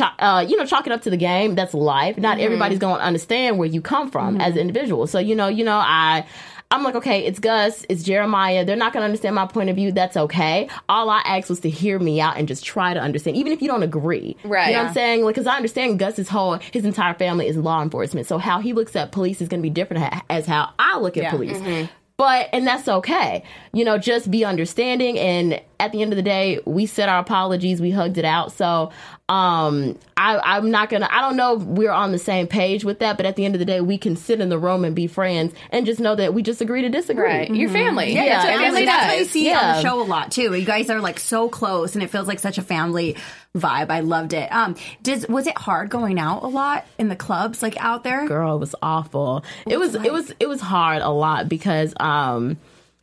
Uh, 0.01 0.45
you 0.49 0.57
know, 0.57 0.65
chalk 0.65 0.87
it 0.87 0.93
up 0.93 1.03
to 1.03 1.11
the 1.11 1.17
game. 1.17 1.55
That's 1.55 1.75
life. 1.75 2.17
Not 2.17 2.37
mm-hmm. 2.37 2.45
everybody's 2.45 2.79
going 2.79 2.99
to 2.99 3.05
understand 3.05 3.59
where 3.59 3.69
you 3.69 3.81
come 3.81 4.11
from 4.11 4.35
mm-hmm. 4.35 4.41
as 4.41 4.55
an 4.55 4.61
individual. 4.61 5.07
So 5.07 5.19
you 5.19 5.35
know, 5.35 5.49
you 5.49 5.65
know, 5.65 5.77
I, 5.77 6.27
I'm 6.73 6.83
like, 6.83 6.95
okay, 6.95 7.27
it's 7.27 7.39
Gus, 7.39 7.85
it's 7.91 8.03
Jeremiah. 8.03 8.65
They're 8.65 8.77
not 8.77 8.95
going 8.95 9.03
to 9.03 9.05
understand 9.05 9.35
my 9.35 9.47
point 9.47 9.69
of 9.69 9.77
view. 9.77 9.93
That's 9.93 10.17
okay. 10.17 10.71
All 10.89 11.11
I 11.11 11.21
asked 11.27 11.51
was 11.51 11.61
to 11.61 11.71
hear 11.71 11.99
me 11.99 12.19
out 12.19 12.39
and 12.39 12.49
just 12.49 12.65
try 12.65 12.95
to 12.95 13.01
understand, 13.01 13.37
even 13.37 13.53
if 13.53 13.61
you 13.61 13.69
don't 13.69 13.83
agree. 13.83 14.39
Right. 14.43 14.69
You 14.69 14.73
know 14.73 14.79
what 14.79 14.89
I'm 14.89 14.95
saying? 14.95 15.23
Like, 15.23 15.35
because 15.35 15.47
I 15.47 15.57
understand 15.57 15.99
Gus's 15.99 16.31
whole, 16.31 16.59
his 16.73 16.87
entire 16.87 17.13
family 17.13 17.47
is 17.47 17.59
law 17.59 17.83
enforcement. 17.83 18.27
So 18.27 18.39
how 18.39 18.61
he 18.61 18.73
looks 18.73 18.97
at 18.97 19.13
police 19.13 19.43
is 19.43 19.49
going 19.49 19.61
to 19.61 19.63
be 19.63 19.71
different 19.71 20.03
ha- 20.03 20.23
as 20.31 20.47
how 20.47 20.73
I 20.79 20.99
look 20.99 21.19
at 21.19 21.25
Yeah. 21.25 21.31
police. 21.31 21.59
Mm-hmm. 21.59 21.93
But 22.17 22.49
and 22.53 22.67
that's 22.67 22.89
okay. 22.89 23.43
You 23.73 23.85
know, 23.85 23.99
just 23.99 24.31
be 24.31 24.45
understanding 24.45 25.19
and 25.19 25.61
at 25.83 25.93
the 25.93 26.01
end 26.03 26.13
of 26.13 26.17
the 26.17 26.23
day, 26.23 26.61
we 26.65 26.87
said 26.87 27.09
our 27.09 27.19
apologies, 27.19 27.81
we 27.81 27.91
hugged 27.91 28.19
it 28.19 28.25
out. 28.25 28.53
So 28.53 28.91
um 29.29 29.99
I 30.17 30.39
I'm 30.39 30.71
not 30.71 30.91
gonna 30.91 31.09
I 31.11 31.21
don't 31.21 31.37
know 31.37 31.57
if 31.57 31.63
we're 31.63 31.91
on 31.93 32.13
the 32.13 32.19
same 32.19 32.47
page 32.47 32.85
with 32.85 32.99
that, 33.01 33.17
but 33.17 33.25
at 33.27 33.37
the 33.37 33.45
end 33.45 33.55
of 33.55 33.59
the 33.61 33.65
day 33.65 33.81
we 33.81 33.97
can 33.99 34.15
sit 34.17 34.41
in 34.41 34.49
the 34.49 34.59
room 34.59 34.85
and 34.85 34.95
be 34.95 35.07
friends 35.07 35.55
and 35.71 35.87
just 35.87 36.01
know 36.01 36.15
that 36.17 36.35
we 36.35 36.43
just 36.43 36.61
agree 36.61 36.83
to 36.83 36.89
disagree. 36.89 37.25
Right. 37.25 37.55
Your 37.55 37.71
family. 37.71 38.13
Yeah, 38.13 38.27
That's 38.27 38.45
what 38.45 38.53
and 38.55 38.63
family 38.63 38.85
that's 38.85 39.07
what 39.07 39.19
you 39.19 39.25
does. 39.25 39.31
see 39.33 39.53
on 39.53 39.77
the 39.77 39.83
show 39.83 40.01
a 40.01 40.05
lot 40.05 40.31
too. 40.33 40.55
You 40.55 40.65
guys 40.67 40.91
are 40.91 41.01
like 41.01 41.19
so 41.19 41.49
close, 41.49 41.95
and 41.95 42.03
it 42.03 42.09
feels 42.11 42.29
like 42.29 42.39
such 42.41 42.59
a 42.59 42.63
family 42.63 43.17
vibe. 43.57 43.91
I 43.91 44.01
loved 44.01 44.33
it. 44.35 44.53
Um, 44.53 44.77
does 45.03 45.27
was 45.29 45.47
it 45.47 45.57
hard 45.57 45.89
going 45.89 46.19
out 46.19 46.43
a 46.43 46.49
lot 46.49 46.87
in 46.99 47.09
the 47.09 47.17
clubs, 47.17 47.63
like 47.63 47.77
out 47.83 48.05
there? 48.05 48.27
girl 48.29 48.57
it 48.57 48.61
was 48.61 48.75
awful 48.83 49.45
it 49.67 49.79
was 49.79 49.95
it 49.95 50.13
was 50.13 50.33
it 50.39 50.47
was 50.49 50.61
hard 50.61 51.03
a 51.03 51.09
lot 51.11 51.49
because 51.49 51.93
um 51.99 52.57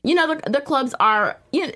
you 0.03 0.15
know 0.15 0.33
the, 0.35 0.49
the 0.51 0.61
clubs 0.61 0.93
are 0.99 1.37
you 1.51 1.67
know, 1.67 1.73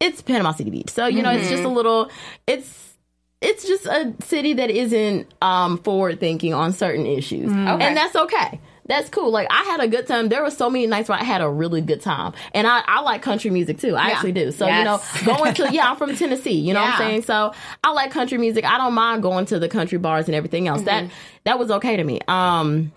it's 0.00 0.20
panama 0.22 0.52
city 0.52 0.70
beach 0.70 0.90
so 0.90 1.06
you 1.06 1.22
know 1.22 1.30
it's 1.30 1.48
just 1.48 1.62
a 1.64 1.68
little 1.68 2.10
it's 2.46 2.94
it's 3.40 3.66
just 3.66 3.86
a 3.86 4.12
city 4.24 4.52
that 4.54 4.70
isn't 4.70 5.26
um 5.42 5.78
forward 5.78 6.20
thinking 6.20 6.52
on 6.54 6.72
certain 6.72 7.06
issues 7.06 7.50
and 7.52 7.96
that's 7.96 8.14
okay 8.16 8.60
that's 8.88 9.08
cool. 9.08 9.32
Like 9.32 9.48
I 9.50 9.64
had 9.64 9.80
a 9.80 9.88
good 9.88 10.06
time. 10.06 10.28
There 10.28 10.44
were 10.44 10.50
so 10.52 10.70
many 10.70 10.86
nights 10.86 11.08
where 11.08 11.18
I 11.18 11.24
had 11.24 11.40
a 11.40 11.48
really 11.50 11.80
good 11.80 12.00
time, 12.00 12.34
and 12.54 12.68
I, 12.68 12.84
I 12.86 13.00
like 13.00 13.20
country 13.20 13.50
music 13.50 13.78
too. 13.80 13.96
I 13.96 14.06
Yeah. 14.06 14.14
actually 14.14 14.30
do. 14.30 14.52
So 14.52 14.68
Yes. 14.68 14.78
you 14.78 14.84
know, 15.26 15.34
going 15.36 15.54
to 15.54 15.72
yeah, 15.74 15.90
I'm 15.90 15.96
from 15.96 16.14
Tennessee. 16.16 16.52
You 16.52 16.72
know 16.72 16.82
what 16.82 16.92
I'm 16.92 16.98
saying? 16.98 17.22
So 17.22 17.52
I 17.82 17.90
like 17.90 18.12
country 18.12 18.38
music. 18.38 18.64
I 18.64 18.78
don't 18.78 18.94
mind 18.94 19.22
going 19.24 19.44
to 19.46 19.58
the 19.58 19.68
country 19.68 19.98
bars 19.98 20.26
and 20.26 20.36
everything 20.36 20.68
else. 20.68 20.82
That 20.82 21.10
that 21.42 21.58
was 21.58 21.72
okay 21.72 21.96
to 21.96 22.04
me. 22.04 22.20
Um, 22.28 22.92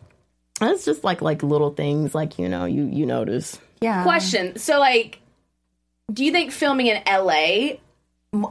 it's 0.62 0.86
just 0.86 1.04
like 1.04 1.24
like 1.24 1.42
little 1.42 1.72
things 1.72 2.14
like 2.14 2.38
you 2.38 2.50
know 2.50 2.66
you 2.66 2.84
you 2.84 3.08
notice. 3.08 3.58
Yeah. 3.82 4.04
Question. 4.04 4.58
So, 4.60 4.80
like, 4.80 5.18
do 6.12 6.26
you 6.26 6.32
think 6.32 6.52
filming 6.52 6.88
in 6.88 7.02
LA, 7.08 7.78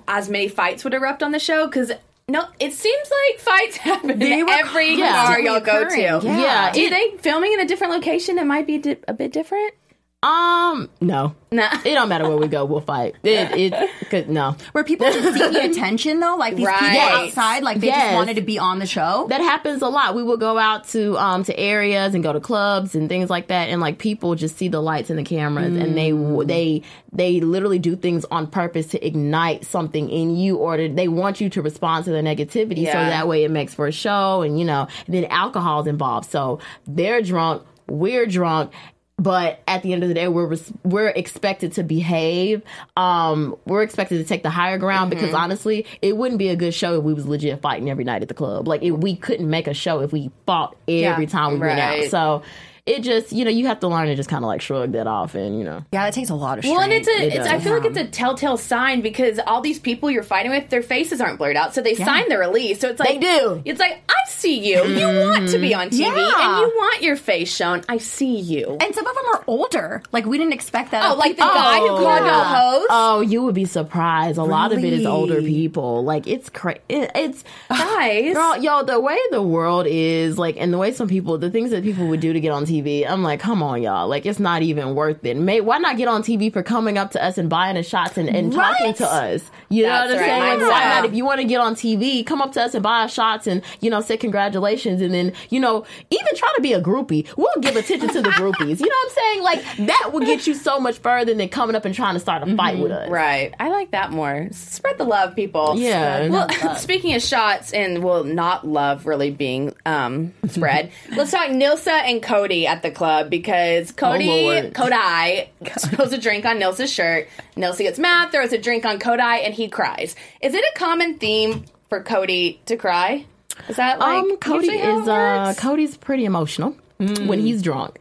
as 0.06 0.28
many 0.28 0.48
fights 0.48 0.84
would 0.84 0.94
erupt 0.94 1.22
on 1.22 1.32
the 1.32 1.38
show? 1.38 1.66
Because 1.66 1.92
no, 2.28 2.44
it 2.60 2.72
seems 2.72 3.10
like 3.30 3.40
fights 3.40 3.76
happen 3.88 4.18
They 4.18 4.40
in 4.40 4.46
were 4.46 4.52
every 4.52 4.94
Yeah. 4.96 5.24
bar 5.26 5.40
y'all 5.40 5.60
go 5.60 5.88
to. 5.88 5.98
yeah. 6.00 6.20
Yeah, 6.22 6.72
Do 6.72 6.80
you 6.80 6.90
think 6.90 7.20
filming 7.20 7.52
in 7.54 7.60
a 7.60 7.66
different 7.66 7.92
location 7.92 8.38
it 8.38 8.44
might 8.44 8.66
be 8.66 8.78
di- 8.78 8.96
a 9.08 9.14
bit 9.14 9.32
different? 9.32 9.74
Um, 10.20 10.90
no, 11.00 11.36
Nah. 11.52 11.68
it 11.84 11.94
don't 11.94 12.08
matter 12.08 12.26
where 12.28 12.36
we 12.36 12.48
go, 12.48 12.64
we'll 12.64 12.80
fight. 12.80 13.14
It 13.22 13.72
it 13.72 13.90
could 14.10 14.28
no. 14.28 14.56
Were 14.74 14.82
people 14.82 15.06
just 15.12 15.32
seeking 15.38 15.70
attention 15.70 16.18
though? 16.18 16.34
Like 16.34 16.56
these 16.56 16.66
Right. 16.66 16.80
people 16.80 17.00
outside, 17.00 17.62
like 17.62 17.78
they 17.78 17.86
just 17.90 18.14
wanted 18.14 18.34
to 18.34 18.42
be 18.42 18.58
on 18.58 18.80
the 18.80 18.86
show. 18.86 19.26
that 19.28 19.40
happens 19.40 19.80
a 19.80 19.86
lot. 19.86 20.16
We 20.16 20.24
will 20.24 20.36
go 20.36 20.58
out 20.58 20.88
to 20.88 21.16
um 21.18 21.44
to 21.44 21.56
areas 21.56 22.14
and 22.14 22.24
go 22.24 22.32
to 22.32 22.40
clubs 22.40 22.96
and 22.96 23.08
things 23.08 23.30
like 23.30 23.46
that, 23.46 23.68
and 23.68 23.80
like 23.80 23.98
people 23.98 24.34
just 24.34 24.56
see 24.58 24.66
the 24.66 24.80
lights 24.82 25.08
and 25.08 25.16
the 25.16 25.22
cameras, 25.22 25.76
and 25.76 25.96
they 25.96 26.10
they 26.46 26.82
they 27.12 27.40
literally 27.40 27.78
do 27.78 27.94
things 27.94 28.24
on 28.28 28.48
purpose 28.48 28.88
to 28.88 29.06
ignite 29.06 29.66
something 29.66 30.10
in 30.10 30.36
you, 30.36 30.56
or 30.56 30.76
to, 30.78 30.88
they 30.88 31.06
want 31.06 31.40
you 31.40 31.48
to 31.50 31.62
respond 31.62 32.06
to 32.06 32.10
the 32.10 32.22
negativity, 32.22 32.86
so 32.86 32.92
that 32.92 33.28
way 33.28 33.44
it 33.44 33.52
makes 33.52 33.72
for 33.72 33.86
a 33.86 33.92
show, 33.92 34.42
and 34.42 34.58
you 34.58 34.64
know, 34.64 34.88
and 35.06 35.14
then 35.14 35.26
alcohol's 35.26 35.86
involved, 35.86 36.28
so 36.28 36.58
they're 36.88 37.22
drunk, 37.22 37.62
we're 37.86 38.26
drunk. 38.26 38.72
But 39.18 39.60
at 39.66 39.82
the 39.82 39.92
end 39.92 40.04
of 40.04 40.08
the 40.08 40.14
day, 40.14 40.28
we're 40.28 40.46
res- 40.46 40.72
we're 40.84 41.08
expected 41.08 41.72
to 41.72 41.82
behave. 41.82 42.62
Um, 42.96 43.56
we're 43.66 43.82
expected 43.82 44.18
to 44.18 44.24
take 44.24 44.44
the 44.44 44.50
higher 44.50 44.78
ground 44.78 45.10
because 45.10 45.34
honestly, 45.34 45.86
it 46.02 46.16
wouldn't 46.16 46.38
be 46.38 46.50
a 46.50 46.56
good 46.56 46.72
show 46.72 46.98
if 46.98 47.02
we 47.02 47.14
was 47.14 47.26
legit 47.26 47.60
fighting 47.60 47.90
every 47.90 48.04
night 48.04 48.22
at 48.22 48.28
the 48.28 48.34
club. 48.34 48.68
Like 48.68 48.82
it, 48.82 48.92
we 48.92 49.16
couldn't 49.16 49.50
make 49.50 49.66
a 49.66 49.74
show 49.74 50.00
if 50.00 50.12
we 50.12 50.30
fought 50.46 50.76
every 50.86 51.24
Yeah, 51.24 51.30
time 51.30 51.54
we 51.54 51.58
went 51.58 51.80
out. 51.80 52.04
So 52.10 52.42
it 52.88 53.02
just 53.02 53.32
you 53.32 53.44
know 53.44 53.50
you 53.50 53.66
have 53.66 53.80
to 53.80 53.88
learn 53.88 54.06
to 54.08 54.14
just 54.14 54.28
kind 54.28 54.44
of 54.44 54.48
like 54.48 54.60
shrug 54.60 54.92
that 54.92 55.06
off 55.06 55.34
and 55.34 55.58
you 55.58 55.64
know 55.64 55.84
Yeah, 55.92 56.06
it 56.06 56.14
takes 56.14 56.30
a 56.30 56.34
lot 56.34 56.58
of 56.58 56.64
Well, 56.64 56.80
and 56.80 56.92
it's 56.92 57.08
a, 57.08 57.26
It 57.26 57.34
it's, 57.34 57.46
I 57.46 57.58
feel 57.60 57.74
like 57.74 57.84
it's 57.84 57.98
um, 57.98 58.06
a 58.06 58.10
telltale 58.10 58.56
sign 58.56 59.00
because 59.00 59.38
all 59.46 59.60
these 59.60 59.78
people 59.78 60.10
you're 60.10 60.22
fighting 60.22 60.50
with, 60.50 60.68
their 60.70 60.82
faces 60.82 61.20
aren't 61.20 61.38
blurred 61.38 61.56
out, 61.56 61.74
so 61.74 61.82
they 61.82 61.94
sign 61.94 62.28
the 62.28 62.38
release. 62.38 62.80
So 62.80 62.88
it's 62.88 63.00
like 63.00 63.20
They 63.20 63.38
do. 63.38 63.62
It's 63.64 63.80
like 63.80 64.02
I 64.08 64.14
see 64.28 64.58
you. 64.58 64.84
You 64.84 65.06
want 65.06 65.48
to 65.50 65.58
be 65.58 65.74
on 65.74 65.90
TV, 65.90 66.00
Yeah. 66.00 66.08
and 66.08 66.60
you 66.60 66.72
want 66.76 67.02
your 67.02 67.16
face 67.16 67.54
shown. 67.54 67.82
I 67.88 67.98
see 67.98 68.36
you. 68.38 68.76
and 68.80 68.94
some 68.94 69.06
of 69.06 69.14
them 69.14 69.24
are 69.34 69.44
older. 69.46 70.02
Like 70.12 70.26
we 70.26 70.38
didn't 70.38 70.54
expect 70.54 70.90
that. 70.92 71.04
oh, 71.04 71.12
of 71.12 71.18
like 71.18 71.36
the 71.36 71.42
people. 71.42 71.54
guy 71.54 71.78
who 71.78 71.88
oh, 71.88 72.02
called 72.02 72.24
you 72.24 72.30
a 72.30 72.44
host. 72.44 72.86
Oh, 72.90 73.20
you 73.20 73.42
would 73.42 73.54
be 73.54 73.64
surprised. 73.64 74.38
A 74.38 74.44
lot 74.44 74.72
of 74.72 74.82
it 74.84 74.92
is 74.92 75.06
older 75.06 75.40
people. 75.40 76.04
Like 76.04 76.26
it's 76.26 76.48
crazy. 76.48 76.80
It, 76.88 77.10
it's 77.14 77.44
Guys, 77.68 78.34
Girl, 78.34 78.56
yo, 78.56 78.82
the 78.82 79.00
way 79.00 79.18
the 79.30 79.42
world 79.42 79.86
is, 79.88 80.38
like, 80.38 80.56
and 80.58 80.72
the 80.72 80.78
way 80.78 80.92
some 80.92 81.08
people, 81.08 81.36
the 81.38 81.50
things 81.50 81.70
that 81.70 81.82
people 81.82 82.06
would 82.08 82.20
do 82.20 82.32
to 82.32 82.40
get 82.40 82.50
on 82.52 82.64
TV, 82.64 82.77
I'm 82.86 83.22
like, 83.22 83.40
come 83.40 83.62
on, 83.62 83.82
y'all. 83.82 84.08
Like, 84.08 84.26
it's 84.26 84.38
not 84.38 84.62
even 84.62 84.94
worth 84.94 85.24
it. 85.24 85.36
May, 85.36 85.60
why 85.60 85.78
not 85.78 85.96
get 85.96 86.08
on 86.08 86.22
TV 86.22 86.52
for 86.52 86.62
coming 86.62 86.98
up 86.98 87.12
to 87.12 87.22
us 87.22 87.38
and 87.38 87.48
buying 87.48 87.76
us 87.76 87.86
shots 87.86 88.16
and, 88.16 88.28
and 88.28 88.52
talking 88.52 88.94
to 88.94 89.06
us? 89.06 89.50
You 89.68 89.84
know 89.84 89.90
what 89.90 90.10
I'm 90.10 90.16
right. 90.16 90.26
saying? 90.26 90.60
Like, 90.60 90.70
why 90.70 90.84
not? 90.84 91.04
If 91.04 91.14
you 91.14 91.24
want 91.24 91.40
to 91.40 91.46
get 91.46 91.60
on 91.60 91.74
TV, 91.74 92.24
come 92.24 92.40
up 92.40 92.52
to 92.52 92.62
us 92.62 92.74
and 92.74 92.82
buy 92.82 93.04
us 93.04 93.12
shots 93.12 93.46
and, 93.46 93.62
you 93.80 93.90
know, 93.90 94.00
say 94.00 94.16
congratulations. 94.16 95.02
And 95.02 95.12
then, 95.12 95.32
you 95.50 95.60
know, 95.60 95.84
even 96.10 96.34
try 96.36 96.52
to 96.56 96.62
be 96.62 96.72
a 96.72 96.80
groupie. 96.80 97.28
We'll 97.36 97.48
give 97.60 97.76
attention 97.76 98.08
to 98.08 98.22
the 98.22 98.30
groupies. 98.30 98.80
You 98.80 98.86
know 98.86 98.96
what 98.96 99.04
I'm 99.04 99.14
saying? 99.14 99.42
Like, 99.42 99.88
that 99.88 100.10
will 100.12 100.20
get 100.20 100.46
you 100.46 100.54
so 100.54 100.80
much 100.80 100.98
further 100.98 101.34
than 101.34 101.48
coming 101.48 101.76
up 101.76 101.84
and 101.84 101.94
trying 101.94 102.14
to 102.14 102.20
start 102.20 102.48
a 102.48 102.56
fight 102.56 102.78
with 102.78 102.92
us. 102.92 103.10
Right. 103.10 103.54
I 103.58 103.68
like 103.68 103.90
that 103.90 104.10
more. 104.10 104.48
Spread 104.52 104.98
the 104.98 105.04
love, 105.04 105.34
people. 105.34 105.76
Yeah. 105.76 106.28
Well, 106.28 106.48
speaking 106.76 107.14
of 107.14 107.22
shots 107.22 107.72
and 107.72 108.02
well, 108.02 108.24
not 108.24 108.66
love 108.66 109.06
really 109.06 109.30
being 109.30 109.74
um, 109.86 110.32
spread, 110.46 110.92
let's 111.16 111.30
talk 111.30 111.48
Nilsa 111.48 112.02
and 112.04 112.22
Codi 112.22 112.66
at 112.68 112.82
the 112.82 112.90
club 112.90 113.30
because 113.30 113.90
Codi, 113.92 114.62
Lord. 114.62 114.74
Codi 114.74 115.48
throws 115.66 116.12
a 116.12 116.18
drink 116.18 116.44
on 116.44 116.58
Nilsa's 116.58 116.92
shirt. 116.92 117.28
Nilsa 117.56 117.78
gets 117.78 117.98
mad, 117.98 118.30
throws 118.30 118.52
a 118.52 118.58
drink 118.58 118.84
on 118.84 118.98
Codi, 118.98 119.44
and 119.44 119.54
he 119.54 119.68
cries. 119.68 120.14
Is 120.40 120.54
it 120.54 120.64
a 120.64 120.78
common 120.78 121.18
theme 121.18 121.64
for 121.88 122.02
Codi 122.02 122.58
to 122.66 122.76
cry? 122.76 123.26
Is 123.68 123.76
that 123.76 123.98
like 123.98 124.18
um, 124.18 124.36
Codi 124.36 124.64
usually 124.64 124.78
how 124.78 124.98
it 124.98 125.02
is 125.02 125.08
uh. 125.08 125.54
Codi's 125.60 125.96
pretty 125.96 126.24
emotional 126.24 126.76
when 126.98 127.40
he's 127.40 127.62
drunk. 127.62 127.98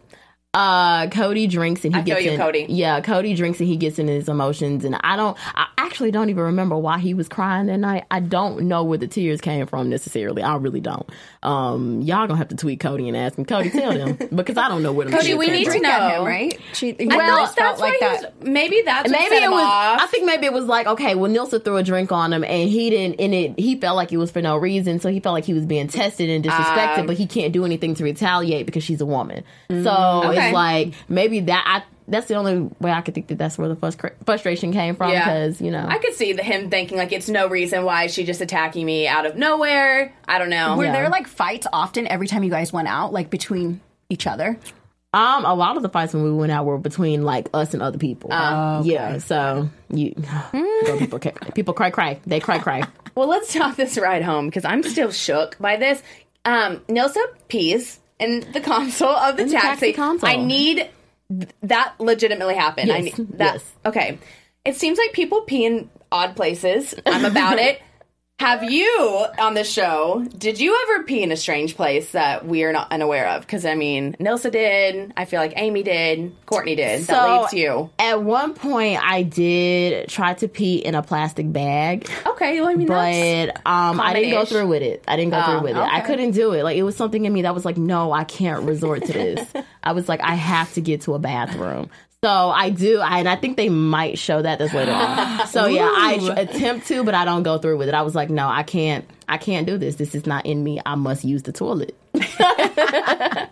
Uh, 0.53 1.05
Codi 1.07 1.47
drinks 1.47 1.85
and 1.85 1.93
he 1.93 2.01
I 2.01 2.03
gets 2.03 2.23
you, 2.23 2.31
in. 2.31 2.39
Codi. 2.39 2.65
Yeah, 2.67 2.99
Codi 3.01 3.35
drinks 3.35 3.59
and 3.59 3.67
he 3.69 3.77
gets 3.77 3.99
in 3.99 4.07
his 4.07 4.27
emotions, 4.27 4.85
and 4.85 4.95
I 5.03 5.15
don't. 5.15 5.37
I 5.55 5.67
actually 5.77 6.09
don't 6.09 6.29
even 6.31 6.45
remember 6.45 6.75
why 6.77 6.97
he 6.97 7.13
was 7.13 7.27
crying 7.27 7.67
that 7.67 7.77
night. 7.77 8.05
I 8.09 8.21
don't 8.21 8.61
know 8.63 8.83
where 8.83 8.97
the 8.97 9.05
tears 9.07 9.39
came 9.39 9.67
from 9.67 9.89
necessarily. 9.89 10.41
I 10.41 10.55
really 10.55 10.79
don't. 10.79 11.07
Um, 11.43 12.01
y'all 12.01 12.25
gonna 12.25 12.37
have 12.37 12.47
to 12.47 12.55
tweet 12.55 12.79
Codi 12.79 13.07
and 13.07 13.15
ask 13.15 13.37
him. 13.37 13.45
Codi, 13.45 13.71
tell 13.71 13.93
them 13.93 14.17
because 14.35 14.57
I 14.57 14.67
don't 14.67 14.81
know 14.81 14.93
where 14.93 15.05
the 15.05 15.11
Codi, 15.15 15.37
we 15.37 15.47
need 15.47 15.69
to 15.69 15.79
know. 15.79 16.21
him, 16.21 16.23
right? 16.25 16.59
She, 16.73 16.93
he 16.93 17.07
I 17.11 17.29
always 17.29 17.49
thought 17.49 17.55
that's 17.55 17.79
like 17.81 18.01
why 18.01 18.07
he 18.09 18.21
that. 18.21 18.35
was, 18.39 18.47
maybe 18.49 18.81
that's 18.83 19.11
what 19.11 19.19
Maybe 19.19 19.35
set 19.35 19.43
it 19.43 19.45
him 19.45 19.51
was. 19.51 19.61
off. 19.63 20.01
I 20.01 20.07
think 20.07 20.25
maybe 20.25 20.47
it 20.47 20.53
was 20.53 20.65
like 20.65 20.87
okay. 20.87 21.13
Well, 21.13 21.29
Nilsa 21.29 21.63
threw 21.63 21.77
a 21.77 21.83
drink 21.83 22.11
on 22.11 22.33
him, 22.33 22.43
and 22.43 22.67
he 22.69 22.89
didn't. 22.89 23.19
And 23.19 23.33
it 23.35 23.59
he 23.59 23.79
felt 23.79 23.95
like 23.95 24.11
it 24.11 24.17
was 24.17 24.31
for 24.31 24.41
no 24.41 24.57
reason. 24.57 24.99
So 25.01 25.09
he 25.09 25.19
felt 25.19 25.33
like 25.33 25.45
he 25.45 25.53
was 25.53 25.67
being 25.67 25.87
tested 25.87 26.29
and 26.31 26.43
disrespected, 26.43 26.99
Um, 26.99 27.05
but 27.05 27.17
he 27.17 27.27
can't 27.27 27.53
do 27.53 27.63
anything 27.63 27.93
to 27.95 28.03
retaliate 28.03 28.65
because 28.65 28.83
she's 28.83 29.01
a 29.01 29.05
woman. 29.05 29.43
So 29.69 29.75
Mm, 29.75 30.36
okay. 30.37 30.47
it's 30.47 30.53
like 30.53 30.93
maybe 31.09 31.41
that. 31.41 31.63
I 31.67 31.93
that's 32.09 32.27
the 32.27 32.35
only 32.35 32.69
way 32.79 32.91
I 32.91 33.01
could 33.01 33.13
think 33.13 33.27
that 33.27 33.37
that's 33.37 33.57
where 33.57 33.67
the 33.67 33.75
frustra- 33.75 34.13
frustration 34.25 34.71
came 34.71 34.95
from. 34.95 35.11
Yeah. 35.11 35.25
Because 35.25 35.61
you 35.61 35.71
know, 35.71 35.85
I 35.87 35.97
could 35.97 36.13
see 36.13 36.31
the, 36.33 36.41
him 36.43 36.69
thinking 36.69 36.97
like 36.97 37.11
it's 37.11 37.27
no 37.27 37.47
reason 37.47 37.83
why 37.83 38.05
is 38.05 38.13
she 38.13 38.23
just 38.23 38.39
attacking 38.39 38.85
me 38.85 39.07
out 39.07 39.25
of 39.25 39.35
nowhere. 39.35 40.13
I 40.27 40.39
don't 40.39 40.49
know. 40.49 40.77
Were 40.77 40.85
Yeah. 40.85 40.93
there 40.93 41.09
like 41.09 41.27
fights 41.27 41.67
often 41.73 42.07
every 42.07 42.27
time 42.27 42.43
you 42.43 42.49
guys 42.49 42.71
went 42.71 42.87
out, 42.87 43.11
like 43.11 43.29
between 43.29 43.81
each 44.09 44.25
other? 44.25 44.57
um, 45.13 45.45
a 45.45 45.53
lot 45.55 45.77
of 45.77 45.83
the 45.83 45.89
fights 45.89 46.13
when 46.13 46.21
we 46.23 46.31
went 46.31 46.51
out 46.51 46.65
were 46.65 46.77
between 46.77 47.23
like 47.23 47.49
us 47.53 47.73
and 47.73 47.81
other 47.81 47.97
people. 47.97 48.29
Oh, 48.31 48.83
Yeah. 48.83 49.17
So 49.17 49.69
you, 49.89 50.11
girl, 50.11 50.97
people, 50.99 51.19
cry, 51.19 51.31
people 51.55 51.73
cry, 51.73 51.89
cry. 51.89 52.19
They 52.25 52.39
cry, 52.39 52.59
cry. 52.59 52.83
Well, 53.15 53.27
let's 53.27 53.51
talk 53.51 53.75
this 53.77 53.97
ride 53.97 54.21
home 54.21 54.45
because 54.45 54.63
I'm 54.63 54.83
still 54.83 55.09
shook 55.09 55.57
by 55.59 55.77
this. 55.77 56.03
Um, 56.45 56.81
Nilsa 56.87 57.19
pees 57.47 57.99
in 58.19 58.51
the 58.51 58.61
console 58.61 59.09
of 59.09 59.37
the 59.37 59.43
In 59.43 59.47
the 59.49 59.53
taxi. 59.53 59.67
taxi 59.87 59.93
console. 59.93 60.29
I 60.29 60.35
need 60.37 60.89
th- 61.29 61.49
that 61.63 61.93
legitimately 61.99 62.55
happen. 62.55 62.89
I 62.91 62.99
need 63.01 63.15
that. 63.37 63.53
yes. 63.55 63.71
Okay. 63.85 64.17
It 64.65 64.75
seems 64.75 64.97
like 64.97 65.13
people 65.13 65.41
pee 65.41 65.65
in 65.65 65.89
odd 66.11 66.35
places. 66.35 66.93
I'm 67.05 67.25
about 67.25 67.59
it. 67.67 67.81
Have 68.39 68.69
you 68.69 69.25
on 69.39 69.55
the 69.55 69.63
show? 69.63 70.23
Did 70.37 70.59
you 70.59 70.77
ever 70.83 71.03
pee 71.05 71.23
in 71.23 71.31
a 71.31 71.35
strange 71.35 71.75
place 71.75 72.11
that 72.11 72.45
we 72.45 72.63
are 72.65 72.71
not 72.71 72.91
unaware 72.91 73.29
of? 73.29 73.41
Because 73.41 73.65
I 73.65 73.73
mean, 73.73 74.15
Nilsa 74.19 74.51
did. 74.51 75.11
I 75.17 75.25
feel 75.25 75.39
like 75.39 75.53
Aimee 75.55 75.81
did. 75.81 76.45
Kortni 76.45 76.75
did. 76.77 77.01
that 77.01 77.05
So, 77.07 77.41
leaves 77.41 77.53
you. 77.53 77.89
At 77.97 78.21
one 78.21 78.53
point, 78.53 78.99
I 79.03 79.23
did 79.23 80.07
try 80.09 80.35
to 80.35 80.47
pee 80.47 80.75
in 80.75 80.93
a 80.93 81.01
plastic 81.01 81.51
bag. 81.51 82.07
Okay. 82.27 82.61
Well, 82.61 82.69
I 82.69 82.75
mean, 82.75 82.85
that's 82.85 83.53
but 83.65 83.67
um, 83.71 83.99
I 83.99 84.13
didn't 84.13 84.29
go 84.29 84.45
through 84.45 84.67
with 84.67 84.83
it. 84.83 85.03
I 85.07 85.15
didn't 85.15 85.31
go 85.31 85.41
Oh, 85.43 85.51
through 85.53 85.61
with 85.69 85.77
it. 85.77 85.81
I 85.81 86.01
couldn't 86.01 86.31
do 86.31 86.51
it. 86.53 86.61
Like 86.63 86.77
it 86.77 86.83
was 86.83 86.95
something 86.95 87.25
in 87.25 87.33
me 87.33 87.41
that 87.41 87.55
was 87.55 87.65
like, 87.65 87.77
no, 87.77 88.11
I 88.11 88.23
can't 88.23 88.65
resort 88.65 89.03
to 89.05 89.13
this. 89.13 89.49
I 89.83 89.93
was 89.93 90.07
like, 90.07 90.21
I 90.21 90.35
have 90.35 90.71
to 90.75 90.81
get 90.81 91.01
to 91.01 91.15
a 91.15 91.19
bathroom. 91.19 91.89
So 92.23 92.49
I 92.49 92.71
do, 92.71 92.99
I, 92.99 93.19
and 93.19 93.29
I 93.29 93.35
think 93.35 93.57
they 93.57 93.69
might 93.69 94.17
show 94.17 94.41
that 94.41 94.57
this 94.57 94.73
later 94.73 94.91
on. 94.91 95.47
So 95.47 95.67
yeah, 95.67 95.87
I 95.93 96.33
attempt 96.35 96.87
to, 96.87 97.03
but 97.03 97.13
I 97.13 97.25
don't 97.25 97.43
go 97.43 97.57
through 97.57 97.77
with 97.77 97.89
it. 97.89 97.93
I 97.93 98.01
was 98.01 98.15
like, 98.15 98.29
no, 98.29 98.47
I 98.47 98.63
can't. 98.63 99.05
I 99.27 99.37
can't 99.37 99.67
do 99.67 99.77
this. 99.77 99.95
This 99.95 100.15
is 100.15 100.25
not 100.25 100.45
in 100.45 100.63
me. 100.63 100.79
I 100.85 100.95
must 100.95 101.23
use 101.23 101.43
the 101.43 101.51
toilet. 101.51 101.95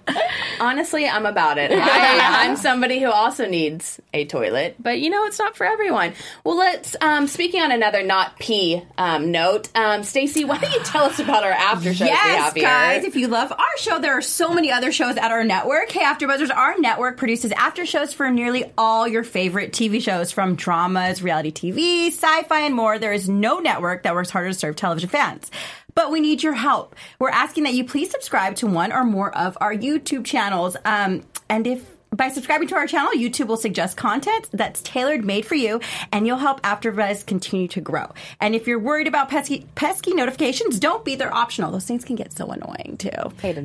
Honestly, 0.60 1.06
I'm 1.06 1.26
about 1.26 1.58
it. 1.58 1.72
I, 1.72 2.46
I'm 2.46 2.56
somebody 2.56 3.00
who 3.00 3.12
also 3.12 3.46
needs 3.46 4.00
a 4.14 4.26
toilet, 4.26 4.76
but 4.80 5.00
you 5.00 5.10
know, 5.10 5.26
it's 5.26 5.38
not 5.38 5.58
for 5.58 5.66
everyone. 5.66 6.14
Well, 6.44 6.58
let's. 6.58 6.96
Um, 7.02 7.28
speaking 7.28 7.62
on 7.62 7.72
another 7.72 8.04
not 8.04 8.40
pee 8.40 8.82
um, 8.98 9.32
note, 9.32 9.70
um, 9.76 10.04
Stacey, 10.04 10.46
why 10.46 10.58
don't 10.58 10.72
you 10.74 10.80
tell 10.84 11.04
us 11.04 11.20
about 11.20 11.44
our 11.44 11.52
after 11.52 11.94
shows 11.94 12.02
we 12.02 12.08
Yes, 12.08 12.44
have 12.46 12.56
guys. 12.56 13.04
If 13.04 13.16
you 13.16 13.28
love 13.28 13.52
our 13.52 13.78
show, 13.78 14.00
there 14.00 14.14
are 14.14 14.22
so 14.22 14.54
many 14.54 14.72
other 14.72 14.92
shows 14.92 15.18
at 15.18 15.32
our 15.32 15.44
network. 15.44 15.92
Hey, 15.92 16.04
AfterBuzzers, 16.04 16.56
our 16.56 16.78
network 16.80 17.18
produces 17.18 17.52
after 17.52 17.86
shows 17.86 18.14
for 18.14 18.32
nearly 18.32 18.72
all 18.78 19.08
your 19.08 19.24
favorite 19.24 19.74
TV 19.74 20.02
shows, 20.02 20.32
from 20.32 20.56
dramas, 20.56 21.22
reality 21.22 21.52
TV, 21.52 22.08
sci-fi, 22.08 22.62
and 22.62 22.74
more. 22.74 22.98
There 22.98 23.14
is 23.14 23.28
no 23.28 23.60
network 23.60 24.04
that 24.04 24.16
works 24.16 24.30
harder 24.30 24.50
to 24.50 24.54
serve 24.54 24.76
television 24.78 25.10
fans. 25.10 25.52
But 25.96 26.12
we 26.12 26.20
need 26.20 26.44
your 26.44 26.54
help. 26.54 26.96
We're 27.20 27.30
asking 27.30 27.64
that 27.64 27.74
you 27.74 27.86
please 27.86 28.12
subscribe 28.12 28.56
to 28.58 28.68
one 28.68 28.92
or 28.92 29.06
more 29.06 29.36
of 29.36 29.58
our 29.62 29.74
YouTube 29.74 30.26
channels. 30.26 30.76
Um, 30.84 31.24
and 31.50 31.66
if 31.66 31.90
by 32.16 32.30
subscribing 32.30 32.68
to 32.70 32.76
our 32.76 32.88
channel, 32.88 33.12
YouTube 33.14 33.48
will 33.48 33.58
suggest 33.58 33.98
content 33.98 34.50
that's 34.54 34.82
tailored 34.82 35.26
made 35.26 35.46
for 35.46 35.56
you, 35.56 35.82
and 36.12 36.26
you'll 36.26 36.38
help 36.38 36.62
AfterBuzz 36.62 37.26
continue 37.26 37.68
to 37.70 37.82
grow. 37.82 38.12
And 38.40 38.56
if 38.56 38.68
you're 38.68 38.80
worried 38.80 39.08
about 39.08 39.30
pesky, 39.30 39.68
pesky 39.76 40.14
notifications, 40.14 40.80
don't 40.80 41.04
be. 41.04 41.16
They're 41.16 41.34
optional. 41.34 41.72
Those 41.72 41.86
things 41.86 42.06
can 42.06 42.16
get 42.16 42.32
so 42.32 42.48
annoying 42.48 42.96
too. 42.98 43.10
Hate 43.42 43.58
a 43.58 43.62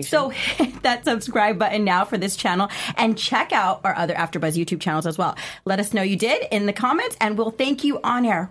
Um, 0.00 0.02
so 0.02 0.28
hit 0.30 0.82
that 0.82 1.04
subscribe 1.04 1.58
button 1.58 1.84
now 1.84 2.04
for 2.04 2.18
this 2.18 2.36
channel, 2.36 2.68
and 2.96 3.18
check 3.18 3.52
out 3.52 3.80
our 3.84 3.94
other 3.94 4.14
AfterBuzz 4.14 4.56
YouTube 4.62 4.80
channels 4.80 5.06
as 5.06 5.18
well. 5.18 5.36
Let 5.64 5.80
us 5.80 5.92
know 5.92 6.02
you 6.02 6.16
did 6.16 6.46
in 6.50 6.66
the 6.66 6.72
comments, 6.72 7.16
and 7.20 7.36
we'll 7.36 7.50
thank 7.50 7.84
you 7.84 8.00
on 8.02 8.24
air. 8.24 8.50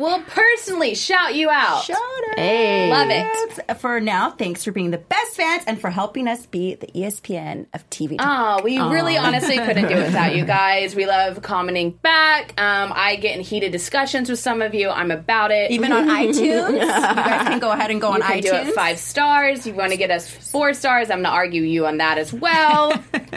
We'll 0.00 0.22
personally 0.22 0.94
shout 0.94 1.34
you 1.34 1.50
out. 1.50 1.84
Shout 1.84 1.96
out. 1.98 2.38
Hey. 2.38 2.90
Love 2.90 3.08
it. 3.10 3.78
For 3.80 4.00
now, 4.00 4.30
thanks 4.30 4.64
for 4.64 4.72
being 4.72 4.90
the 4.92 4.96
best 4.98 5.36
fans 5.36 5.62
and 5.66 5.78
for 5.78 5.90
helping 5.90 6.26
us 6.26 6.46
be 6.46 6.74
the 6.74 6.86
ESPN 6.86 7.66
of 7.74 7.88
TV. 7.90 8.16
talk. 8.16 8.60
Oh, 8.60 8.64
we 8.64 8.78
really 8.80 9.18
honestly 9.18 9.58
couldn't 9.58 9.88
do 9.88 9.94
it 9.96 10.06
without 10.06 10.34
you 10.34 10.44
guys. 10.46 10.94
We 10.96 11.04
love 11.04 11.42
commenting 11.42 11.90
back. 11.90 12.58
Um, 12.58 12.92
I 12.94 13.16
get 13.16 13.36
in 13.36 13.42
heated 13.44 13.72
discussions 13.72 14.30
with 14.30 14.38
some 14.38 14.62
of 14.62 14.74
you. 14.74 14.88
I'm 14.88 15.10
about 15.10 15.50
it. 15.50 15.70
Even 15.70 15.92
on 15.92 16.06
iTunes, 16.08 16.72
you 16.72 16.78
guys 16.78 17.48
can 17.48 17.58
go 17.60 17.70
ahead 17.70 17.90
and 17.90 18.00
go 18.00 18.12
on 18.12 18.22
can 18.22 18.38
iTunes. 18.38 18.64
do 18.64 18.70
it 18.70 18.74
five 18.74 18.98
stars. 18.98 19.66
You 19.66 19.74
want 19.74 19.90
to 19.92 19.98
get 19.98 20.10
us 20.10 20.28
four 20.30 20.72
stars? 20.72 21.10
I'm 21.10 21.18
going 21.18 21.24
to 21.24 21.30
argue 21.30 21.60
you 21.62 21.84
on 21.86 21.98
that 21.98 22.16
as 22.16 22.32
well. 22.32 22.94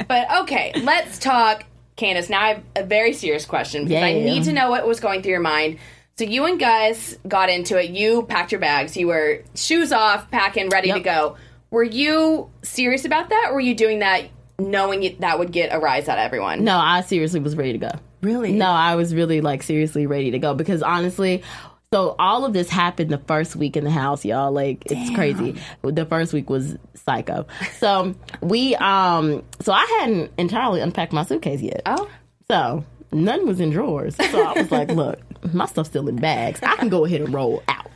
but 0.07 0.37
okay, 0.43 0.71
let's 0.81 1.19
talk, 1.19 1.65
Candace. 1.97 2.29
Now 2.29 2.41
I 2.41 2.47
have 2.53 2.63
a 2.77 2.83
very 2.85 3.11
serious 3.11 3.45
question 3.45 3.83
because 3.83 4.01
I 4.01 4.09
Yeah. 4.11 4.23
need 4.25 4.43
to 4.45 4.53
know 4.53 4.69
what 4.69 4.87
was 4.87 5.01
going 5.01 5.21
through 5.23 5.31
your 5.33 5.41
mind. 5.41 5.77
So 6.17 6.25
you 6.25 6.45
and 6.45 6.59
Gus 6.59 7.17
got 7.27 7.49
into 7.49 7.81
it. 7.81 7.89
You 7.89 8.23
packed 8.23 8.51
your 8.51 8.61
bags. 8.61 8.95
You 8.95 9.07
were 9.07 9.41
shoes 9.55 9.91
off, 9.91 10.29
packing, 10.29 10.69
ready 10.69 10.91
to 10.91 10.99
go. 10.99 11.37
Were 11.71 11.83
you 11.83 12.51
serious 12.61 13.03
about 13.03 13.29
that, 13.29 13.47
or 13.49 13.55
were 13.55 13.59
you 13.59 13.73
doing 13.73 13.99
that 13.99 14.25
knowing 14.59 15.01
it, 15.03 15.21
that 15.21 15.39
would 15.39 15.51
get 15.51 15.73
a 15.73 15.79
rise 15.79 16.07
out 16.07 16.19
of 16.19 16.23
everyone? 16.23 16.63
No, 16.63 16.77
I 16.77 17.01
seriously 17.01 17.39
was 17.39 17.55
ready 17.55 17.73
to 17.73 17.79
go. 17.79 17.89
Really? 18.21 18.53
No, 18.53 18.67
I 18.67 18.95
was 18.95 19.13
really 19.13 19.41
like 19.41 19.63
seriously 19.63 20.05
ready 20.05 20.31
to 20.31 20.39
go 20.39 20.53
because 20.53 20.83
honestly, 20.83 21.43
so 21.91 22.15
all 22.17 22.45
of 22.45 22.53
this 22.53 22.69
happened 22.69 23.11
the 23.11 23.17
first 23.17 23.55
week 23.55 23.75
in 23.75 23.83
the 23.83 23.91
house, 23.91 24.23
y'all. 24.23 24.51
Like 24.51 24.83
it's 24.85 25.13
crazy. 25.15 25.55
The 25.83 26.05
first 26.05 26.31
week 26.31 26.49
was 26.49 26.77
psycho. 26.95 27.45
So 27.79 28.15
we 28.41 28.75
um 28.75 29.43
so 29.59 29.73
I 29.73 29.85
hadn't 29.99 30.31
entirely 30.37 30.79
unpacked 30.79 31.11
my 31.11 31.23
suitcase 31.23 31.61
yet. 31.61 31.81
Oh. 31.85 32.09
So 32.49 32.85
none 33.11 33.45
was 33.45 33.59
in 33.59 33.71
drawers. 33.71 34.15
So 34.15 34.43
I 34.43 34.61
was 34.61 34.71
like, 34.71 34.89
look, 34.91 35.19
my 35.53 35.65
stuff's 35.65 35.89
still 35.89 36.07
in 36.07 36.15
bags. 36.17 36.59
I 36.63 36.75
can 36.75 36.89
go 36.89 37.05
ahead 37.05 37.21
and 37.21 37.33
roll 37.33 37.63
out. 37.67 37.87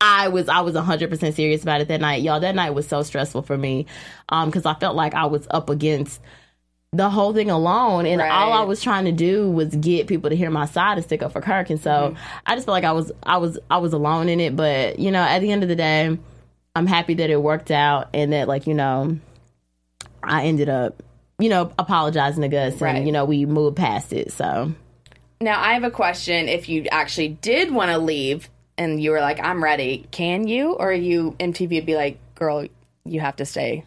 I 0.00 0.26
I 0.26 0.28
was 0.28 0.48
I 0.48 0.60
was 0.60 0.74
100% 0.74 1.34
serious 1.34 1.62
about 1.62 1.80
it 1.80 1.88
that 1.88 2.00
night. 2.00 2.22
Y'all, 2.22 2.38
that 2.40 2.54
night 2.54 2.70
was 2.70 2.86
so 2.86 3.02
stressful 3.02 3.42
for 3.42 3.58
me 3.58 3.86
um 4.28 4.50
cuz 4.52 4.64
I 4.66 4.74
felt 4.74 4.94
like 4.96 5.14
I 5.14 5.26
was 5.26 5.46
up 5.50 5.68
against 5.70 6.20
the 6.92 7.10
whole 7.10 7.34
thing 7.34 7.50
alone 7.50 8.06
and 8.06 8.20
Right. 8.20 8.30
all 8.30 8.52
I 8.52 8.62
was 8.62 8.80
trying 8.82 9.04
to 9.06 9.12
do 9.12 9.50
was 9.50 9.74
get 9.74 10.06
people 10.06 10.30
to 10.30 10.36
hear 10.36 10.50
my 10.50 10.64
side 10.66 10.96
and 10.96 11.04
stick 11.04 11.22
up 11.22 11.32
for 11.32 11.40
Kirk 11.42 11.68
and 11.70 11.80
so 11.80 11.90
Mm-hmm. 11.90 12.16
I 12.46 12.54
just 12.54 12.64
felt 12.66 12.74
like 12.74 12.84
I 12.84 12.92
was 12.92 13.10
I 13.24 13.36
was 13.38 13.58
I 13.70 13.78
was 13.78 13.92
alone 13.92 14.28
in 14.28 14.40
it 14.40 14.54
but 14.56 14.98
you 14.98 15.10
know 15.10 15.20
at 15.22 15.40
the 15.40 15.50
end 15.52 15.62
of 15.64 15.68
the 15.68 15.76
day 15.76 16.16
I'm 16.76 16.86
happy 16.86 17.14
that 17.14 17.28
it 17.28 17.42
worked 17.42 17.70
out 17.72 18.08
and 18.14 18.32
that 18.32 18.46
like 18.48 18.66
you 18.68 18.74
know 18.74 19.18
I 20.22 20.44
ended 20.46 20.68
up 20.68 21.02
you 21.40 21.48
know 21.48 21.72
apologizing 21.78 22.42
to 22.42 22.48
Gus 22.48 22.80
Right. 22.80 22.96
and 22.96 23.06
you 23.06 23.12
know 23.12 23.24
we 23.24 23.44
moved 23.46 23.76
past 23.76 24.12
it 24.12 24.32
so 24.32 24.72
Now, 25.40 25.60
I 25.60 25.74
have 25.74 25.84
a 25.84 25.90
question. 25.90 26.48
If 26.48 26.68
you 26.68 26.86
actually 26.90 27.28
did 27.28 27.70
want 27.70 27.90
to 27.90 27.98
leave 27.98 28.50
and 28.76 29.00
you 29.00 29.12
were 29.12 29.20
like, 29.20 29.38
I'm 29.40 29.62
ready, 29.62 30.06
can 30.10 30.48
you? 30.48 30.72
Or 30.72 30.92
you, 30.92 31.36
MTV 31.38 31.76
would 31.76 31.86
be 31.86 31.94
like, 31.94 32.18
girl, 32.34 32.66
you 33.04 33.20
have 33.20 33.36
to 33.36 33.44
stay. 33.44 33.84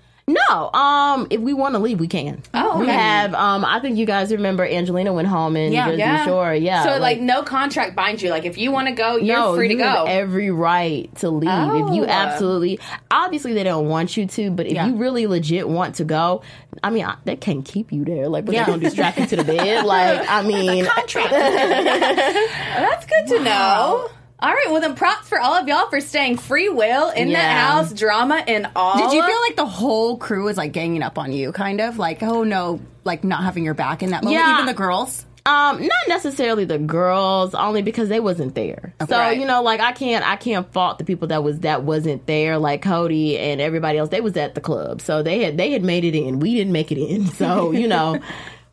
No, 0.50 0.72
um, 0.72 1.28
if 1.30 1.40
we 1.42 1.54
want 1.54 1.76
to 1.76 1.80
leave, 1.80 2.00
we 2.00 2.08
can. 2.08 2.42
Oh, 2.54 2.80
we 2.80 2.88
have. 2.88 3.34
Um, 3.34 3.66
I 3.66 3.80
think 3.80 3.98
you 3.98 4.06
guys 4.06 4.32
remember 4.32 4.66
Angelina 4.66 5.12
went 5.14 5.28
home 5.28 5.56
in 5.58 5.74
Yeah. 5.74 5.86
Jersey 5.88 6.00
Yeah. 6.00 6.26
Shore. 6.26 6.54
Yeah, 6.54 6.84
So, 6.84 6.98
like, 7.00 7.20
no 7.20 7.44
contract 7.44 7.96
binds 7.96 8.22
you. 8.24 8.30
Like, 8.30 8.46
if 8.46 8.58
you 8.58 8.72
want 8.72 8.88
to 8.88 8.94
go, 8.94 9.16
you're 9.18 9.36
no, 9.38 9.56
free 9.56 9.68
to 9.68 9.74
you 9.74 9.80
go. 9.80 9.86
have 9.90 10.08
every 10.08 10.52
right 10.52 11.14
to 11.18 11.30
leave 11.30 11.50
if 11.50 11.94
you 11.96 12.04
Oh. 12.06 12.10
absolutely. 12.10 12.80
Obviously, 13.10 13.54
they 13.54 13.64
don't 13.64 13.88
want 13.90 14.16
you 14.16 14.26
to, 14.26 14.52
but 14.52 14.66
if 14.68 14.74
Yeah. 14.74 14.88
you 14.88 14.96
really 14.96 15.28
legit 15.28 15.68
want 15.68 15.96
to 15.96 16.04
go, 16.04 16.42
I 16.84 16.90
mean, 16.90 17.06
I, 17.06 17.16
they 17.26 17.36
can't 17.36 17.66
keep 17.66 17.92
you 17.92 18.06
there. 18.06 18.28
Like, 18.30 18.46
what 18.46 18.54
Yeah. 18.56 18.66
gonna? 18.66 18.90
Strap 18.90 19.18
you 19.20 19.26
to 19.28 19.36
the 19.36 19.44
bed? 19.44 19.86
Like, 19.92 20.30
I 20.30 20.42
mean, 20.44 20.86
contract. 20.86 21.32
That's 21.32 23.06
good 23.06 23.28
to 23.38 23.44
know. 23.44 24.10
All 24.42 24.50
right, 24.52 24.66
well 24.70 24.82
then, 24.82 24.96
props 24.96 25.30
for 25.30 25.40
all 25.40 25.54
of 25.56 25.68
y'all 25.68 25.88
for 25.90 26.02
staying 26.02 26.38
free 26.38 26.68
will 26.70 27.10
in 27.12 27.28
that 27.34 27.44
Yeah. 27.44 27.72
house, 27.74 27.94
drama 27.94 28.44
and 28.48 28.68
all. 28.76 28.98
Did 28.98 29.16
you 29.16 29.24
feel 29.24 29.42
like 29.48 29.56
the 29.56 29.66
whole 29.68 30.18
crew 30.18 30.46
was 30.46 30.58
like 30.58 30.72
ganging 30.72 31.04
up 31.04 31.20
on 31.20 31.32
you, 31.32 31.52
kind 31.52 31.80
of 31.80 32.00
like, 32.00 32.24
oh 32.24 32.44
no, 32.44 32.80
like 33.04 33.24
not 33.24 33.44
having 33.44 33.64
your 33.64 33.76
back 33.76 34.02
in 34.02 34.10
that 34.12 34.24
moment? 34.24 34.42
Yeah. 34.44 34.54
Even 34.56 34.66
the 34.66 34.74
girls. 34.74 35.26
Um, 35.44 35.82
not 35.82 36.08
necessarily 36.08 36.66
the 36.66 36.78
girls, 36.78 37.56
only 37.56 37.82
because 37.82 38.10
they 38.10 38.20
wasn't 38.20 38.54
there. 38.54 38.94
So 39.08 39.18
Right. 39.18 39.40
you 39.40 39.46
know, 39.46 39.62
like 39.64 39.80
I 39.80 39.92
can't, 39.92 40.28
I 40.28 40.36
can't 40.36 40.72
fault 40.72 41.00
the 41.00 41.04
people 41.04 41.28
that 41.30 41.44
was 41.44 41.60
that 41.62 41.84
wasn't 41.84 42.26
there, 42.28 42.58
like 42.60 42.84
Codi 42.84 43.40
and 43.40 43.60
everybody 43.62 43.98
else. 43.98 44.10
They 44.10 44.22
was 44.22 44.38
at 44.38 44.54
the 44.56 44.62
club, 44.62 45.02
so 45.02 45.22
they 45.24 45.44
had 45.44 45.58
they 45.58 45.72
had 45.72 45.84
made 45.84 46.04
it 46.04 46.16
in. 46.16 46.40
We 46.40 46.54
didn't 46.56 46.74
make 46.74 46.92
it 46.92 47.00
in, 47.00 47.26
so 47.42 47.72
you 47.72 47.88
know. 47.88 48.20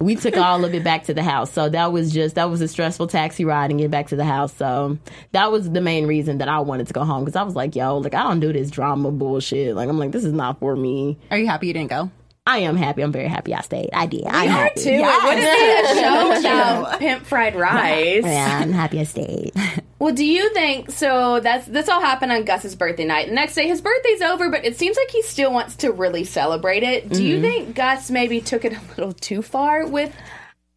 We 0.00 0.14
took 0.14 0.36
all 0.36 0.64
of 0.64 0.72
it 0.74 0.84
back 0.84 1.04
to 1.04 1.14
the 1.14 1.24
house, 1.24 1.52
so 1.52 1.68
that 1.68 1.92
was 1.92 2.12
just 2.12 2.36
that 2.36 2.50
was 2.50 2.60
a 2.60 2.68
stressful 2.68 3.08
taxi 3.08 3.44
ride 3.44 3.70
and 3.70 3.80
get 3.80 3.90
back 3.90 4.06
to 4.08 4.16
the 4.16 4.24
house. 4.24 4.54
So 4.54 4.96
that 5.32 5.50
was 5.50 5.70
the 5.70 5.80
main 5.80 6.06
reason 6.06 6.38
that 6.38 6.48
I 6.48 6.60
wanted 6.60 6.86
to 6.86 6.92
go 6.92 7.04
home 7.04 7.24
because 7.24 7.34
I 7.34 7.42
was 7.42 7.56
like, 7.56 7.74
"Yo, 7.74 7.98
like 7.98 8.14
I 8.14 8.22
don't 8.22 8.38
do 8.38 8.52
this 8.52 8.70
drama 8.70 9.10
bullshit. 9.10 9.74
Like 9.74 9.88
I'm 9.88 9.98
like, 9.98 10.12
this 10.12 10.24
is 10.24 10.32
not 10.32 10.60
for 10.60 10.76
me." 10.76 11.18
Are 11.32 11.38
you 11.38 11.46
happy 11.46 11.66
you 11.66 11.72
didn't 11.72 11.90
go? 11.90 12.10
I 12.48 12.58
am 12.60 12.76
happy. 12.76 13.02
I'm 13.02 13.12
very 13.12 13.28
happy 13.28 13.54
I 13.54 13.60
stayed. 13.60 13.90
I 13.92 14.06
did. 14.06 14.24
I'm 14.26 14.48
are 14.48 14.50
happy. 14.50 14.80
too. 14.80 14.90
It 14.90 15.24
wouldn't 15.24 15.40
be 15.42 15.90
a 16.00 16.00
show 16.00 16.28
without 16.82 16.98
pimp 16.98 17.26
fried 17.26 17.54
rice. 17.54 18.24
Yeah, 18.24 18.60
I'm 18.62 18.72
happy 18.72 19.00
I 19.00 19.04
stayed. 19.04 19.52
Well, 20.00 20.14
do 20.14 20.24
you 20.24 20.54
think 20.54 20.92
so? 20.92 21.40
That's 21.40 21.66
this 21.66 21.88
all 21.88 22.00
happened 22.00 22.30
on 22.30 22.44
Gus's 22.44 22.76
birthday 22.76 23.04
night. 23.04 23.26
The 23.26 23.34
next 23.34 23.56
day, 23.56 23.66
his 23.66 23.80
birthday's 23.80 24.22
over, 24.22 24.48
but 24.48 24.64
it 24.64 24.78
seems 24.78 24.96
like 24.96 25.10
he 25.10 25.22
still 25.22 25.52
wants 25.52 25.74
to 25.78 25.90
really 25.90 26.22
celebrate 26.22 26.84
it. 26.84 27.08
Do 27.08 27.16
Mm-hmm. 27.16 27.24
you 27.26 27.40
think 27.40 27.74
Gus 27.74 28.08
maybe 28.08 28.40
took 28.40 28.64
it 28.64 28.72
a 28.74 28.80
little 28.96 29.12
too 29.12 29.42
far 29.42 29.84
with 29.88 30.14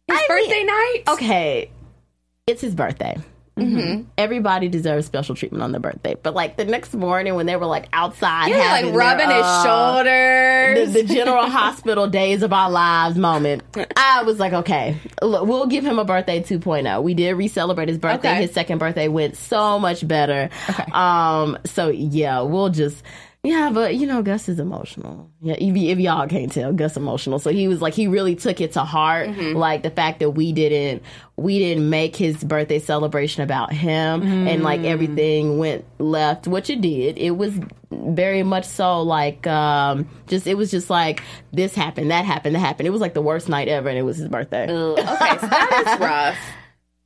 his 0.08 0.18
I 0.18 0.24
birthday 0.28 0.50
mean- 0.54 0.66
night? 0.66 1.02
okay, 1.06 1.70
it's 2.48 2.62
his 2.62 2.74
birthday. 2.74 3.16
Mm-hmm. 3.56 4.04
Everybody 4.16 4.68
deserves 4.68 5.06
special 5.06 5.34
treatment 5.34 5.62
on 5.62 5.72
their 5.72 5.80
birthday. 5.80 6.16
But 6.20 6.34
like 6.34 6.56
the 6.56 6.64
next 6.64 6.94
morning 6.94 7.34
when 7.34 7.44
they 7.46 7.56
were 7.56 7.66
like 7.66 7.88
outside, 7.92 8.48
You're 8.48 8.58
like 8.58 8.94
rubbing 8.94 9.28
their, 9.28 9.36
his 9.36 9.46
uh, 9.46 9.64
shoulders. 9.64 10.92
The, 10.94 11.02
the 11.02 11.14
General 11.14 11.46
Hospital 11.50 12.08
Days 12.08 12.42
of 12.42 12.52
Our 12.52 12.70
Lives 12.70 13.16
moment. 13.16 13.62
I 13.96 14.22
was 14.22 14.38
like, 14.38 14.52
okay, 14.54 14.96
look, 15.20 15.46
we'll 15.46 15.66
give 15.66 15.84
him 15.84 15.98
a 15.98 16.04
birthday 16.04 16.42
2.0. 16.42 17.02
We 17.02 17.14
did 17.14 17.32
re-celebrate 17.34 17.88
his 17.88 17.98
birthday. 17.98 18.32
Okay. 18.32 18.42
His 18.42 18.52
second 18.52 18.78
birthday 18.78 19.08
went 19.08 19.36
so 19.36 19.78
much 19.78 20.06
better. 20.06 20.48
Okay. 20.70 20.84
Um. 20.92 21.58
So 21.66 21.88
yeah, 21.88 22.40
we'll 22.40 22.70
just. 22.70 23.02
Yeah, 23.44 23.70
but 23.74 23.96
you 23.96 24.06
know, 24.06 24.22
Gus 24.22 24.48
is 24.48 24.60
emotional. 24.60 25.28
Yeah, 25.40 25.54
if, 25.58 25.74
if 25.74 25.98
y'all 25.98 26.28
can't 26.28 26.52
tell, 26.52 26.72
Gus 26.72 26.96
emotional. 26.96 27.40
So 27.40 27.50
he 27.50 27.66
was 27.66 27.82
like, 27.82 27.92
he 27.92 28.06
really 28.06 28.36
took 28.36 28.60
it 28.60 28.72
to 28.74 28.84
heart, 28.84 29.30
Mm-hmm. 29.30 29.56
like 29.56 29.82
the 29.82 29.90
fact 29.90 30.20
that 30.20 30.30
we 30.30 30.52
didn't, 30.52 31.02
we 31.36 31.58
didn't 31.58 31.90
make 31.90 32.14
his 32.14 32.42
birthday 32.44 32.78
celebration 32.78 33.42
about 33.42 33.72
him, 33.72 34.22
and 34.22 34.62
like 34.62 34.82
Mm. 34.82 34.86
everything 34.86 35.58
went 35.58 35.84
left, 35.98 36.46
which 36.46 36.70
it 36.70 36.80
did. 36.80 37.18
It 37.18 37.32
was 37.32 37.58
very 37.90 38.44
much 38.44 38.64
so 38.64 39.02
like, 39.02 39.44
um, 39.48 40.08
just 40.28 40.46
it 40.46 40.54
was 40.54 40.70
just 40.70 40.88
like 40.88 41.20
this 41.52 41.74
happened, 41.74 42.12
that 42.12 42.24
happened, 42.24 42.54
that 42.54 42.60
happened. 42.60 42.86
It 42.86 42.90
was 42.90 43.00
like 43.00 43.14
the 43.14 43.22
worst 43.22 43.48
night 43.48 43.66
ever, 43.66 43.88
and 43.88 43.98
it 43.98 44.02
was 44.02 44.18
his 44.18 44.28
birthday. 44.28 44.70
okay, 44.70 45.02
so 45.40 45.46
that 45.48 45.84
is 45.94 46.00
rough. 46.00 46.38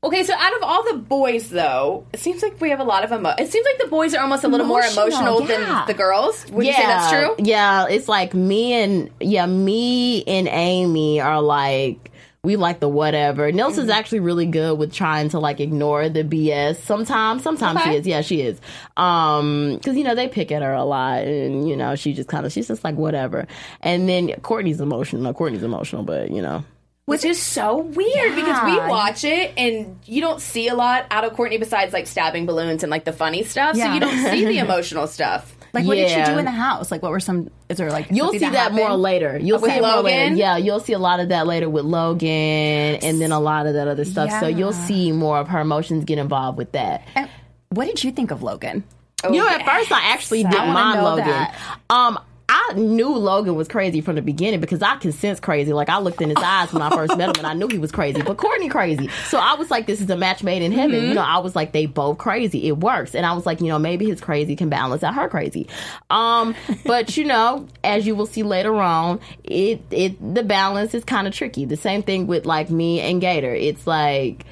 Okay, 0.05 0.23
so 0.23 0.35
out 0.35 0.55
of 0.57 0.63
all 0.63 0.85
the 0.85 0.99
boys, 0.99 1.49
though, 1.51 2.07
it 2.13 2.21
seems 2.21 2.43
like 2.43 2.61
we 2.61 2.71
have 2.71 2.81
a 2.81 2.85
lot 2.85 3.03
of 3.03 3.11
emo. 3.11 3.31
It 3.39 3.51
seems 3.51 3.65
like 3.67 3.79
the 3.79 3.89
boys 3.89 4.15
are 4.15 4.21
almost 4.21 4.45
a 4.45 4.49
little 4.49 4.67
Emotional, 4.67 4.95
more 5.09 5.09
emotional 5.09 5.41
yeah. 5.49 5.57
than 5.79 5.87
the 5.87 5.95
girls. 5.95 6.47
Would 6.51 6.67
you 6.67 6.73
say 6.73 6.83
that's 6.83 7.11
true? 7.11 7.35
Yeah, 7.39 7.87
it's 7.89 8.09
like 8.09 8.33
me 8.35 8.73
and 8.75 9.11
yeah, 9.21 9.47
me 9.47 10.23
and 10.25 10.47
Aimee 10.49 11.19
are 11.21 11.41
like 11.43 12.13
we 12.45 12.55
like 12.55 12.79
the 12.79 12.89
whatever. 12.89 13.51
Nilsa's 13.51 13.79
Mm-hmm. 13.79 13.91
actually 13.91 14.21
really 14.21 14.47
good 14.47 14.79
with 14.79 14.93
trying 14.93 15.31
to 15.31 15.41
like 15.41 15.59
ignore 15.59 16.09
the 16.09 16.23
BS. 16.23 16.77
Sometimes, 16.83 17.43
sometimes 17.43 17.81
Okay. 17.81 17.93
she 17.93 17.97
is. 17.97 18.07
Yeah, 18.07 18.21
she 18.21 18.41
is. 18.43 18.61
Um, 18.97 19.75
because 19.75 19.97
you 19.97 20.05
know 20.05 20.15
they 20.15 20.29
pick 20.29 20.53
at 20.53 20.63
her 20.63 20.73
a 20.75 20.85
lot, 20.85 21.23
and 21.25 21.69
you 21.69 21.75
know 21.75 21.97
she 21.97 22.13
just 22.13 22.29
kind 22.29 22.47
of 22.47 22.53
she's 22.53 22.69
just 22.69 22.85
like 22.85 22.95
whatever. 22.95 23.49
And 23.81 24.09
then 24.09 24.29
Kortni's 24.29 24.81
emotional. 24.81 25.23
No, 25.23 25.33
Kortni's 25.35 25.65
emotional, 25.65 26.05
but 26.05 26.31
you 26.31 26.43
know. 26.43 26.63
Which 27.07 27.25
is 27.25 27.41
so 27.41 27.77
weird 27.79 28.35
because 28.35 28.65
we 28.65 28.77
watch 28.89 29.23
it 29.23 29.53
and 29.57 29.99
you 30.07 30.21
don't 30.21 30.41
see 30.41 30.67
a 30.67 30.75
lot 30.75 31.07
out 31.13 31.23
of 31.25 31.35
Kortni 31.35 31.59
besides 31.61 31.93
like 31.93 32.09
stabbing 32.09 32.47
balloons 32.47 32.83
and 32.83 32.91
like 32.91 33.05
the 33.05 33.13
funny 33.13 33.45
stuff. 33.45 33.77
So 33.77 33.93
you 33.93 34.01
don't 34.01 34.31
see 34.31 34.45
the 34.45 34.59
emotional 34.65 35.07
stuff. 35.07 35.57
Like, 35.73 35.87
what 35.87 35.95
did 35.97 36.09
she 36.09 36.33
do 36.33 36.39
in 36.39 36.45
the 36.47 36.51
house? 36.51 36.91
Like, 36.91 37.03
what 37.03 37.13
were 37.13 37.21
some? 37.21 37.51
Is 37.69 37.77
there 37.77 37.91
like 37.91 38.09
You'll 38.11 38.33
see 38.33 38.39
that, 38.39 38.73
more 38.73 38.95
later. 38.97 39.39
You'll 39.39 39.61
With 39.61 39.71
see 39.71 39.77
it 39.77 39.83
more 39.83 40.01
later. 40.03 40.19
Logan? 40.25 40.37
Yeah, 40.39 40.57
you'll 40.57 40.81
see 40.81 40.95
a 40.95 40.99
lot 40.99 41.21
of 41.21 41.29
that 41.29 41.47
later 41.47 41.69
with 41.69 41.85
Logan, 41.85 42.29
and 42.29 43.21
then 43.21 43.31
a 43.31 43.39
lot 43.41 43.67
of 43.67 43.75
that 43.75 43.87
other 43.87 44.05
stuff. 44.05 44.31
So 44.41 44.47
you'll 44.47 44.73
see 44.73 45.13
more 45.13 45.39
of 45.39 45.49
her 45.49 45.61
emotions 45.61 46.05
get 46.05 46.19
involved 46.19 46.57
with 46.59 46.73
that. 46.73 47.07
And 47.15 47.29
What 47.69 47.85
did 47.87 48.03
you 48.03 48.11
think 48.11 48.31
of 48.31 48.43
Logan? 48.43 48.85
you 49.25 49.33
know, 49.33 49.49
at 49.49 49.65
first 49.65 49.93
I 49.93 50.13
actually 50.13 50.45
I 50.45 50.51
didn't 50.51 50.73
mind 50.73 51.03
Logan. 51.03 51.27
that. 51.27 51.79
Um, 51.91 52.19
I 52.49 52.75
knew 52.77 53.09
Logan 53.09 53.57
was 53.57 53.67
crazy 53.67 54.01
from 54.01 54.15
the 54.15 54.23
beginning 54.23 54.61
because 54.61 54.81
I 54.81 54.97
can 54.97 55.11
sense 55.11 55.41
crazy. 55.41 55.73
Like 55.73 55.89
I 55.89 55.99
looked 55.99 56.21
in 56.23 56.29
his 56.29 56.39
eyes 56.39 56.73
when 56.73 56.81
I 56.81 56.91
first 56.91 57.17
met 57.17 57.31
him, 57.31 57.35
and 57.39 57.47
I 57.47 57.55
knew 57.55 57.67
he 57.67 57.79
was 57.79 57.91
crazy. 57.91 58.23
But 58.23 58.37
Kortni 58.37 58.71
crazy, 58.71 59.09
so 59.29 59.39
I 59.39 59.55
was 59.55 59.69
like, 59.69 59.87
"This 59.87 60.01
is 60.01 60.09
a 60.11 60.17
match 60.17 60.45
made 60.45 60.63
in 60.63 60.71
heaven." 60.71 60.97
Mm-hmm. 60.97 61.09
You 61.09 61.15
know, 61.15 61.23
I 61.23 61.39
was 61.39 61.57
like, 61.57 61.73
"They 61.73 61.87
both 61.87 62.19
crazy. 62.19 62.69
It 62.69 62.79
works." 62.79 63.17
And 63.17 63.27
I 63.27 63.33
was 63.33 63.47
like, 63.47 63.61
you 63.61 63.67
know, 63.67 63.81
maybe 63.81 64.07
his 64.07 64.21
crazy 64.21 64.55
can 64.55 64.69
balance 64.69 65.03
out 65.03 65.15
her 65.15 65.29
crazy. 65.29 65.69
Um, 66.09 66.55
but 66.85 67.17
you 67.17 67.25
know, 67.25 67.67
as 67.83 68.07
you 68.07 68.15
will 68.15 68.27
see 68.27 68.45
later 68.45 68.77
on, 68.77 69.19
it 69.43 69.83
it 69.91 70.35
the 70.35 70.45
balance 70.45 70.95
is 70.95 71.05
kind 71.05 71.27
of 71.27 71.35
tricky. 71.35 71.65
The 71.65 71.77
same 71.77 72.03
thing 72.03 72.29
with 72.29 72.47
like 72.47 72.71
me 72.71 73.01
and 73.01 73.21
Gator. 73.21 73.55
It's 73.55 73.89
like 73.89 74.47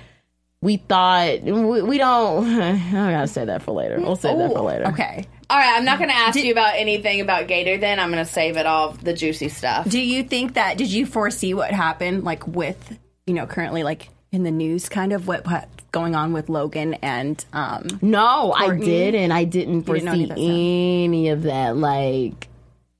we 0.61 0.79
thought 0.79 1.43
we, 1.43 1.83
we 1.83 1.99
don't. 1.99 2.47
I 2.61 3.13
gotta 3.13 3.29
say 3.29 3.45
that 3.45 3.63
for 3.63 3.73
later. 3.73 4.01
We'll 4.01 4.17
save 4.17 4.39
that 4.39 4.53
for 4.53 4.63
later. 4.63 4.87
Okay. 4.89 5.27
All 5.51 5.59
right, 5.59 5.77
I'm 5.77 5.85
not 5.85 5.99
going 5.99 6.11
to 6.11 6.17
ask 6.17 6.39
you 6.39 6.53
about 6.53 6.75
anything 6.77 7.21
about 7.21 7.49
Gator 7.49 7.77
then. 7.79 8.01
I'm 8.01 8.11
going 8.11 8.25
to 8.25 8.31
save 8.31 8.57
it 8.57 8.67
all 8.67 8.93
the 8.93 9.13
juicy 9.13 9.49
stuff. 9.49 9.89
Do 9.89 10.01
you 10.01 10.23
think 10.23 10.55
that? 10.55 10.79
Did 10.79 10.91
you 10.93 11.07
foresee 11.07 11.55
what 11.55 11.71
happened? 11.71 12.25
Like 12.25 12.47
with 12.47 12.99
you 13.27 13.35
know 13.35 13.47
currently 13.47 13.83
like 13.83 14.09
in 14.33 14.43
the 14.43 14.51
news, 14.51 14.89
kind 14.89 15.13
of 15.13 15.29
what 15.29 15.47
what's 15.47 15.67
going 15.93 16.15
on 16.15 16.33
with 16.33 16.49
Logan 16.49 16.95
and 16.95 17.45
um. 17.53 17.87
No, 18.03 18.53
I 18.53 18.77
didn't. 18.77 19.33
I 19.33 19.45
didn't 19.45 19.83
didn't 19.83 20.09
any 20.09 20.27
foresee 20.27 20.31
of 20.31 20.39
any 20.39 21.29
of 21.29 21.43
that. 21.43 21.77
Like 21.77 22.49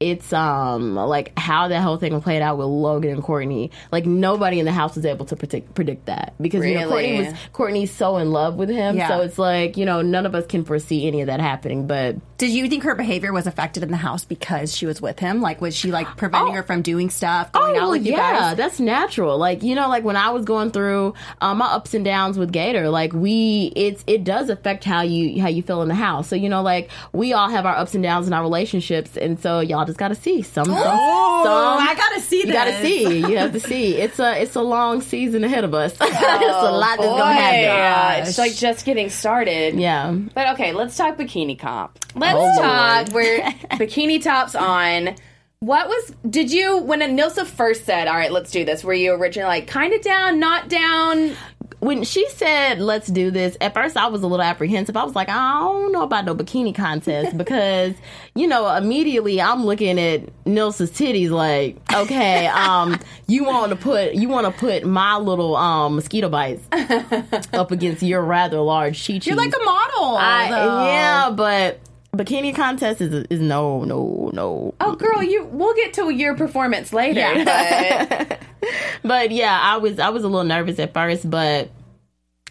it's 0.01 0.33
um 0.33 0.97
like 0.97 1.33
how 1.39 1.69
that 1.69 1.81
whole 1.81 1.97
thing 1.97 2.21
played 2.21 2.43
out 2.43 2.59
with 2.59 2.67
Logan 2.67 3.13
and 3.13 3.23
Kortni. 3.23 3.71
Like 3.93 4.05
nobody 4.07 4.59
in 4.59 4.67
the 4.67 4.73
house 4.73 4.97
was 4.97 5.07
able 5.07 5.25
to 5.27 5.37
predict 5.37 5.75
predict 5.75 6.07
that 6.07 6.35
because 6.41 6.67
you 6.67 6.75
know 6.75 6.91
Kortni 6.91 7.25
was 7.25 7.35
Kortni's 7.53 7.91
so 7.93 8.17
in 8.17 8.31
love 8.31 8.57
with 8.57 8.69
him. 8.69 8.97
Yeah. 8.97 9.09
So 9.09 9.21
it's 9.23 9.39
like 9.39 9.77
you 9.77 9.85
know 9.87 10.03
none 10.03 10.27
of 10.27 10.35
us 10.35 10.47
can 10.47 10.65
foresee 10.65 11.07
any 11.07 11.21
of 11.21 11.29
that 11.29 11.41
happening. 11.41 11.87
But 11.87 12.17
Did 12.39 12.51
you 12.51 12.69
think 12.69 12.83
her 12.83 12.95
behavior 12.97 13.33
was 13.33 13.47
affected 13.47 13.83
in 13.85 13.91
the 13.91 13.97
house 13.97 14.25
because 14.25 14.77
she 14.77 14.85
was 14.85 15.01
with 15.01 15.21
him? 15.21 15.41
Like, 15.41 15.61
was 15.61 15.75
she 15.77 15.93
like 15.93 16.17
preventing 16.17 16.53
Oh. 16.53 16.57
her 16.57 16.63
from 16.65 16.83
doing 16.83 17.09
stuff, 17.09 17.53
going 17.53 17.77
out 17.77 17.83
well, 17.83 17.91
with 17.93 18.05
you 18.05 18.13
yeah, 18.13 18.55
that's 18.55 18.81
natural. 18.81 19.39
Like 19.39 19.63
you 19.63 19.77
know, 19.77 19.89
like 19.89 20.03
when 20.05 20.17
I 20.17 20.31
was 20.31 20.45
going 20.45 20.73
through 20.73 21.15
um, 21.41 21.59
my 21.59 21.67
ups 21.67 21.95
and 21.95 22.05
downs 22.05 22.37
with 22.37 22.51
Gator, 22.53 22.91
like 22.91 23.13
we, 23.13 23.73
it's 23.77 24.03
it 24.09 24.25
does 24.25 24.51
affect 24.51 24.83
how 24.85 25.03
you 25.03 25.41
how 25.41 25.49
you 25.49 25.63
feel 25.63 25.83
in 25.83 25.89
the 25.89 25.95
house. 25.95 26.29
So 26.29 26.35
you 26.37 26.49
know, 26.49 26.63
like 26.63 26.91
we 27.13 27.33
all 27.33 27.49
have 27.49 27.65
our 27.65 27.77
ups 27.77 27.95
and 27.95 28.03
downs 28.03 28.27
in 28.27 28.33
our 28.33 28.43
relationships, 28.43 29.17
and 29.17 29.39
so 29.41 29.61
y'all 29.61 29.84
y'all 29.85 29.87
just 29.87 29.99
gotta 29.99 30.15
see 30.15 30.43
some. 30.43 30.65
some, 30.67 30.75
Oh, 30.77 31.43
some 31.45 31.89
I 31.89 31.95
gotta 31.95 32.21
see 32.21 32.47
you 32.47 32.53
gotta 32.53 32.81
see. 32.83 33.19
You 33.19 33.37
have 33.39 33.53
to 33.53 33.61
see. 33.61 33.97
It's 33.97 34.19
a 34.19 34.41
it's 34.41 34.55
a 34.57 34.63
long 34.63 35.01
season 35.01 35.45
ahead 35.45 35.65
of 35.65 35.75
us. 35.75 35.93
it's 36.01 36.01
a 36.01 36.73
lot 36.73 36.99
that's 36.99 37.01
gonna 37.01 37.33
happen. 37.35 37.61
Yeah, 37.61 38.15
it's 38.17 38.39
like 38.39 38.55
just 38.55 38.85
getting 38.85 39.11
started. 39.11 39.75
Yeah. 39.79 40.13
But 40.35 40.55
okay, 40.55 40.73
let's 40.73 40.97
talk 40.97 41.17
bikini 41.17 41.59
comp. 41.59 41.99
Let's 42.15 42.37
Oh, 42.39 42.63
talk. 42.63 43.09
We're 43.13 43.41
bikini 43.79 44.23
tops 44.23 44.55
on. 44.55 45.15
What 45.61 45.89
was? 45.89 46.13
Did 46.29 46.53
you 46.53 46.79
when 46.79 47.01
Nilsa 47.01 47.47
first 47.47 47.85
said, 47.85 48.07
"All 48.07 48.15
right, 48.15 48.33
let's 48.33 48.51
do 48.51 48.65
this"? 48.65 48.85
Were 48.85 48.95
you 48.95 49.13
originally 49.13 49.49
like 49.49 49.67
kind 49.67 49.95
of 49.95 50.03
down, 50.03 50.39
not 50.39 50.69
down? 50.69 51.37
when 51.85 52.03
she 52.03 52.27
said 52.31 52.81
let's 52.81 53.09
do 53.09 53.31
this 53.31 53.59
at 53.61 53.75
first 53.75 53.95
i 53.97 54.07
was 54.07 54.23
a 54.23 54.27
little 54.27 54.45
apprehensive 54.45 54.97
i 54.97 55.05
was 55.05 55.15
like 55.15 55.29
i 55.29 55.59
don't 55.61 55.93
know 55.93 56.03
about 56.03 56.25
no 56.25 56.35
bikini 56.35 56.75
contest 56.75 57.37
because 57.39 57.95
you 58.35 58.47
know 58.47 58.75
immediately 58.75 59.41
i'm 59.41 59.67
looking 59.67 59.99
at 59.99 60.23
nilsa's 60.45 60.91
titties 60.91 61.31
like 61.31 61.77
okay 61.93 62.47
um 62.47 62.99
you 63.27 63.45
want 63.45 63.71
to 63.71 63.77
put 63.77 64.15
you 64.15 64.29
want 64.29 64.47
to 64.47 64.53
put 64.59 64.85
my 64.85 65.17
little 65.17 65.57
um 65.57 65.97
mosquito 65.97 66.29
bites 66.31 66.67
up 67.53 67.71
against 67.71 68.03
your 68.03 68.23
rather 68.23 68.61
large 68.61 69.07
chi 69.07 69.21
You're 69.23 69.37
like 69.37 69.55
a 69.55 69.65
model. 69.65 70.17
I, 70.17 70.49
yeah 70.89 71.31
but 71.31 71.81
bikini 72.15 72.55
contest 72.55 73.01
is 73.01 73.27
is 73.31 73.41
no 73.41 73.85
no 73.85 74.31
no 74.33 74.75
Oh, 74.81 74.95
girl, 74.95 75.23
you. 75.23 75.45
We'll 75.47 75.75
get 75.75 75.95
to 75.95 76.11
your 76.11 76.35
performance 76.37 76.93
later. 76.93 77.45
But 77.45 78.41
but 79.05 79.31
yeah, 79.31 79.59
I 79.63 79.77
was 79.79 79.99
I 79.99 80.11
was 80.11 80.25
a 80.25 80.29
little 80.29 80.45
nervous 80.45 80.79
at 80.79 80.93
first, 80.95 81.29
but 81.31 81.71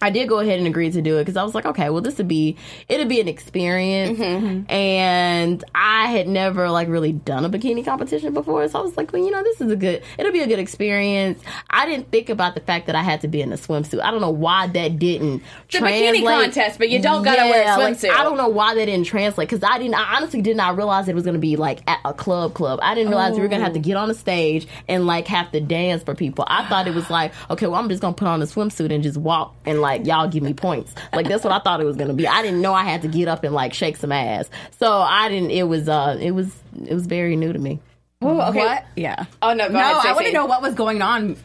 I 0.04 0.10
did 0.10 0.28
go 0.28 0.40
ahead 0.40 0.60
and 0.60 0.68
agree 0.68 0.92
to 0.92 1.02
do 1.02 1.18
it 1.18 1.22
because 1.22 1.38
I 1.38 1.44
was 1.44 1.56
like, 1.56 1.66
okay, 1.66 1.90
well, 1.90 2.02
this 2.02 2.18
would 2.18 2.28
be 2.28 2.58
it'd 2.90 3.10
be 3.10 3.22
an 3.22 3.28
experience, 3.28 4.20
mm-hmm. 4.20 4.72
and 4.72 5.64
I 5.74 6.08
had 6.08 6.28
never 6.28 6.70
like 6.70 6.88
really 6.88 7.14
done 7.14 7.46
a 7.46 7.50
bikini 7.50 7.84
competition 7.84 8.34
before, 8.34 8.68
so 8.68 8.80
I 8.80 8.82
was 8.84 8.98
like, 8.98 9.14
well, 9.14 9.24
you 9.24 9.32
know, 9.32 9.42
this 9.44 9.62
is 9.62 9.72
a 9.72 9.76
good, 9.76 10.04
it'll 10.18 10.32
be 10.32 10.42
a 10.42 10.48
good 10.48 10.60
experience. 10.60 11.42
I 11.70 11.86
didn't 11.86 12.12
think 12.12 12.30
about 12.30 12.54
the 12.54 12.62
fact 12.62 12.88
that 12.88 12.96
I 12.96 13.04
had 13.04 13.22
to 13.22 13.28
be 13.28 13.42
in 13.42 13.52
a 13.52 13.56
swimsuit. 13.56 14.02
I 14.02 14.12
don't 14.12 14.22
know 14.22 14.30
why 14.30 14.68
that 14.68 15.00
didn't 15.00 15.42
It's 15.68 15.76
a 15.76 15.80
bikini 15.80 16.24
contest, 16.24 16.78
but 16.78 16.90
you 16.90 17.02
don't 17.02 17.24
gotta 17.24 17.50
wear 17.50 17.62
a 17.62 17.66
Yeah, 17.66 17.78
like, 17.78 17.96
swimsuit. 17.96 18.12
I 18.12 18.24
don't 18.24 18.38
know 18.38 18.50
why 18.50 18.76
that 18.76 18.86
didn't 18.86 19.06
translate 19.06 19.50
because 19.50 19.64
I 19.64 19.78
didn't. 19.78 19.96
I 19.96 20.18
honestly 20.18 20.42
did 20.42 20.58
not 20.58 20.76
realize 20.76 21.08
it 21.08 21.16
was 21.16 21.24
going 21.24 21.36
to 21.36 21.40
be 21.40 21.56
like 21.56 21.80
at 21.88 22.00
a 22.06 22.14
club. 22.14 22.54
Club. 22.54 22.80
I 22.82 22.96
didn't 22.96 23.10
realize 23.10 23.36
we 23.36 23.42
were 23.42 23.48
going 23.48 23.60
to 23.60 23.66
have 23.66 23.74
to 23.74 23.80
oh. 23.80 23.84
get 23.84 23.96
on 23.96 24.10
a 24.10 24.14
stage 24.14 24.68
and 24.88 25.06
like 25.06 25.28
have 25.28 25.52
to 25.52 25.62
dance 25.62 26.04
for 26.04 26.16
people. 26.16 26.46
I 26.48 26.68
thought 26.68 26.88
it 26.88 26.94
was 26.94 27.10
like, 27.10 27.32
okay, 27.50 27.68
well, 27.68 27.80
I'm 27.80 27.88
just 27.90 28.02
going 28.02 28.14
to 28.14 28.18
put 28.18 28.28
on 28.28 28.42
a 28.42 28.46
swimsuit 28.46 28.92
and 28.92 29.04
just 29.04 29.18
walk 29.18 29.56
and 29.66 29.80
like 29.80 29.93
y'all 29.96 30.28
give 30.28 30.44
me 30.44 30.54
points. 30.54 30.94
Like 31.14 31.28
that's 31.28 31.44
what 31.44 31.54
I 31.54 31.60
thought 31.60 31.80
it 31.82 31.86
was 31.86 31.96
going 31.96 32.08
to 32.10 32.14
be. 32.14 32.28
I 32.28 32.42
didn't 32.42 32.62
know 32.62 32.74
I 32.74 32.84
had 32.84 33.02
to 33.04 33.08
get 33.08 33.28
up 33.28 33.44
and 33.44 33.54
like 33.54 33.74
shake 33.74 33.98
some 33.98 34.12
ass. 34.12 34.50
So 34.80 34.92
I 34.92 35.30
didn't. 35.30 35.52
It 35.52 35.64
was. 35.64 35.88
uh 35.90 36.18
It 36.20 36.32
was. 36.32 36.52
It 36.88 36.94
was 36.94 37.06
very 37.08 37.36
new 37.36 37.54
to 37.54 37.60
me. 37.60 37.80
Ooh, 38.24 38.40
okay. 38.42 38.60
What? 38.66 38.86
Yeah. 38.96 39.26
Oh 39.42 39.54
no, 39.54 39.68
go 39.68 39.74
no, 39.74 39.80
ahead, 39.80 40.06
I 40.06 40.14
want 40.14 40.26
to 40.28 40.32
know 40.34 40.46
what 40.46 40.62
was 40.62 40.74
going 40.76 41.02
on 41.02 41.36